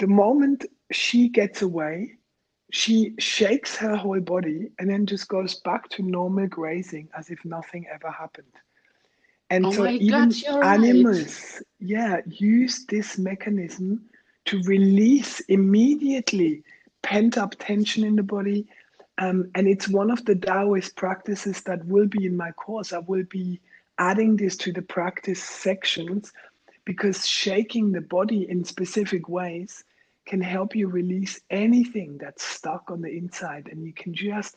The 0.00 0.06
moment 0.06 0.64
she 0.90 1.28
gets 1.28 1.60
away, 1.60 2.16
she 2.72 3.12
shakes 3.18 3.76
her 3.76 3.94
whole 3.94 4.20
body 4.20 4.70
and 4.78 4.88
then 4.88 5.04
just 5.04 5.28
goes 5.28 5.56
back 5.56 5.90
to 5.90 6.02
normal 6.02 6.46
grazing 6.46 7.10
as 7.14 7.28
if 7.28 7.44
nothing 7.44 7.86
ever 7.92 8.10
happened. 8.10 8.54
And 9.50 9.66
oh 9.66 9.72
so 9.72 9.86
even 9.86 10.30
God, 10.30 10.64
animals, 10.64 11.56
right. 11.56 11.62
yeah, 11.80 12.20
use 12.26 12.86
this 12.86 13.18
mechanism 13.18 14.00
to 14.46 14.62
release 14.62 15.40
immediately 15.40 16.62
pent 17.02 17.36
up 17.36 17.54
tension 17.58 18.02
in 18.02 18.16
the 18.16 18.22
body. 18.22 18.66
Um, 19.18 19.50
and 19.54 19.68
it's 19.68 19.86
one 19.86 20.10
of 20.10 20.24
the 20.24 20.34
Taoist 20.34 20.96
practices 20.96 21.60
that 21.64 21.84
will 21.84 22.06
be 22.06 22.24
in 22.24 22.38
my 22.38 22.52
course. 22.52 22.94
I 22.94 23.00
will 23.00 23.24
be 23.24 23.60
adding 23.98 24.36
this 24.38 24.56
to 24.58 24.72
the 24.72 24.80
practice 24.80 25.42
sections 25.42 26.32
because 26.86 27.26
shaking 27.26 27.92
the 27.92 28.00
body 28.00 28.48
in 28.48 28.64
specific 28.64 29.28
ways 29.28 29.84
can 30.30 30.40
help 30.40 30.76
you 30.76 30.86
release 30.86 31.40
anything 31.50 32.16
that's 32.16 32.44
stuck 32.44 32.88
on 32.88 33.00
the 33.02 33.10
inside. 33.10 33.68
And 33.70 33.84
you 33.84 33.92
can 33.92 34.14
just 34.14 34.54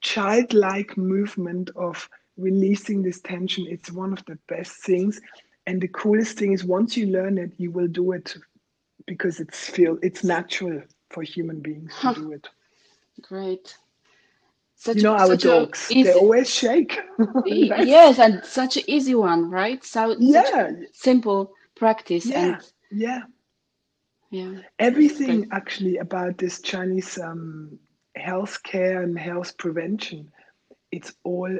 childlike 0.00 0.96
movement 0.96 1.70
of 1.74 2.08
releasing 2.36 3.02
this 3.02 3.20
tension. 3.20 3.66
It's 3.68 3.90
one 3.90 4.12
of 4.12 4.24
the 4.26 4.38
best 4.46 4.74
things. 4.84 5.20
And 5.66 5.80
the 5.80 5.88
coolest 5.88 6.38
thing 6.38 6.52
is 6.52 6.62
once 6.62 6.96
you 6.96 7.08
learn 7.08 7.36
it, 7.36 7.50
you 7.56 7.72
will 7.72 7.88
do 7.88 8.12
it 8.12 8.36
because 9.06 9.40
it's 9.40 9.68
feel 9.68 9.98
it's 10.02 10.22
natural 10.22 10.82
for 11.10 11.24
human 11.24 11.58
beings 11.60 11.92
to 12.00 12.14
do 12.14 12.32
it. 12.32 12.48
Great. 13.20 13.76
Such, 14.76 14.98
you 14.98 15.02
know 15.02 15.16
our 15.16 15.36
dogs; 15.36 15.88
easy... 15.90 16.04
they 16.04 16.12
always 16.12 16.48
shake. 16.54 17.00
yes, 17.44 18.20
and 18.20 18.44
such 18.44 18.76
an 18.76 18.84
easy 18.86 19.16
one, 19.16 19.50
right? 19.50 19.84
So 19.84 20.14
yeah, 20.20 20.70
simple 20.92 21.52
practice. 21.74 22.26
Yeah, 22.26 22.44
and... 22.44 22.72
yeah, 22.92 23.22
yeah. 24.30 24.60
Everything 24.78 25.48
actually 25.52 25.96
about 25.98 26.38
this 26.38 26.60
Chinese 26.60 27.18
um, 27.18 27.78
health 28.16 28.62
care 28.62 29.02
and 29.02 29.18
health 29.18 29.56
prevention, 29.56 30.30
it's 30.90 31.12
all 31.24 31.58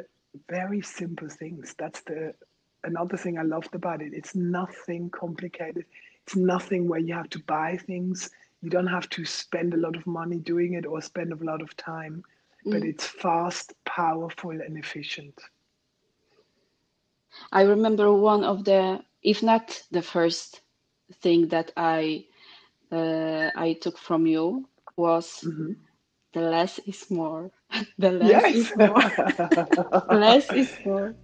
very 0.48 0.82
simple 0.82 1.28
things. 1.28 1.74
That's 1.78 2.00
the 2.02 2.34
another 2.84 3.16
thing 3.16 3.38
I 3.38 3.42
loved 3.42 3.74
about 3.74 4.02
it. 4.02 4.12
It's 4.12 4.34
nothing 4.34 5.10
complicated. 5.10 5.84
It's 6.26 6.36
nothing 6.36 6.88
where 6.88 7.00
you 7.00 7.14
have 7.14 7.30
to 7.30 7.40
buy 7.40 7.76
things. 7.76 8.30
You 8.62 8.70
don't 8.70 8.86
have 8.86 9.08
to 9.10 9.24
spend 9.24 9.74
a 9.74 9.78
lot 9.78 9.96
of 9.96 10.06
money 10.06 10.38
doing 10.38 10.74
it 10.74 10.84
or 10.84 11.00
spend 11.00 11.32
a 11.32 11.44
lot 11.44 11.62
of 11.62 11.76
time, 11.76 12.22
mm. 12.66 12.72
but 12.72 12.82
it's 12.82 13.06
fast, 13.06 13.72
powerful, 13.84 14.50
and 14.50 14.76
efficient. 14.76 15.40
I 17.52 17.62
remember 17.62 18.12
one 18.12 18.44
of 18.44 18.64
the, 18.64 19.00
if 19.22 19.42
not 19.42 19.82
the 19.90 20.02
first 20.02 20.60
thing 21.22 21.48
that 21.48 21.72
I 21.76 22.26
uh, 22.92 23.50
I 23.54 23.78
took 23.80 23.98
from 23.98 24.26
you 24.26 24.68
was 24.96 25.44
mm-hmm. 25.44 25.72
the 26.32 26.40
less 26.40 26.78
is 26.80 27.10
more. 27.10 27.50
the 27.98 28.12
less 28.12 28.30
yes. 28.30 28.54
is 28.54 28.76
more. 28.76 30.16
less 30.18 30.52
is 30.52 30.72
more. 30.84 31.14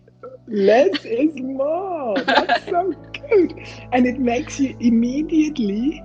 Less 0.46 1.04
is 1.04 1.34
more. 1.40 2.14
That's 2.22 2.64
so 2.66 2.92
good. 3.28 3.54
And 3.92 4.06
it 4.06 4.18
makes 4.18 4.60
you 4.60 4.76
immediately 4.80 6.02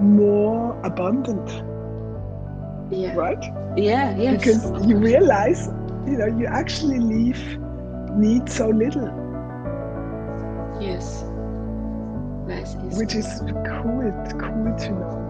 more 0.00 0.78
abundant. 0.84 1.48
Yeah. 2.90 3.14
Right? 3.14 3.42
Yeah, 3.76 4.16
yes. 4.16 4.44
Because 4.44 4.86
you 4.86 4.96
realize, 4.98 5.66
you 6.06 6.18
know, 6.18 6.26
you 6.26 6.46
actually 6.46 6.98
leave 6.98 7.58
need 8.16 8.48
so 8.48 8.68
little. 8.68 9.08
Yes. 10.80 11.24
Nice. 12.46 12.74
Which 12.98 13.14
is 13.14 13.40
cool, 13.66 14.12
cool 14.38 14.76
to 14.78 14.90
know. 14.90 15.21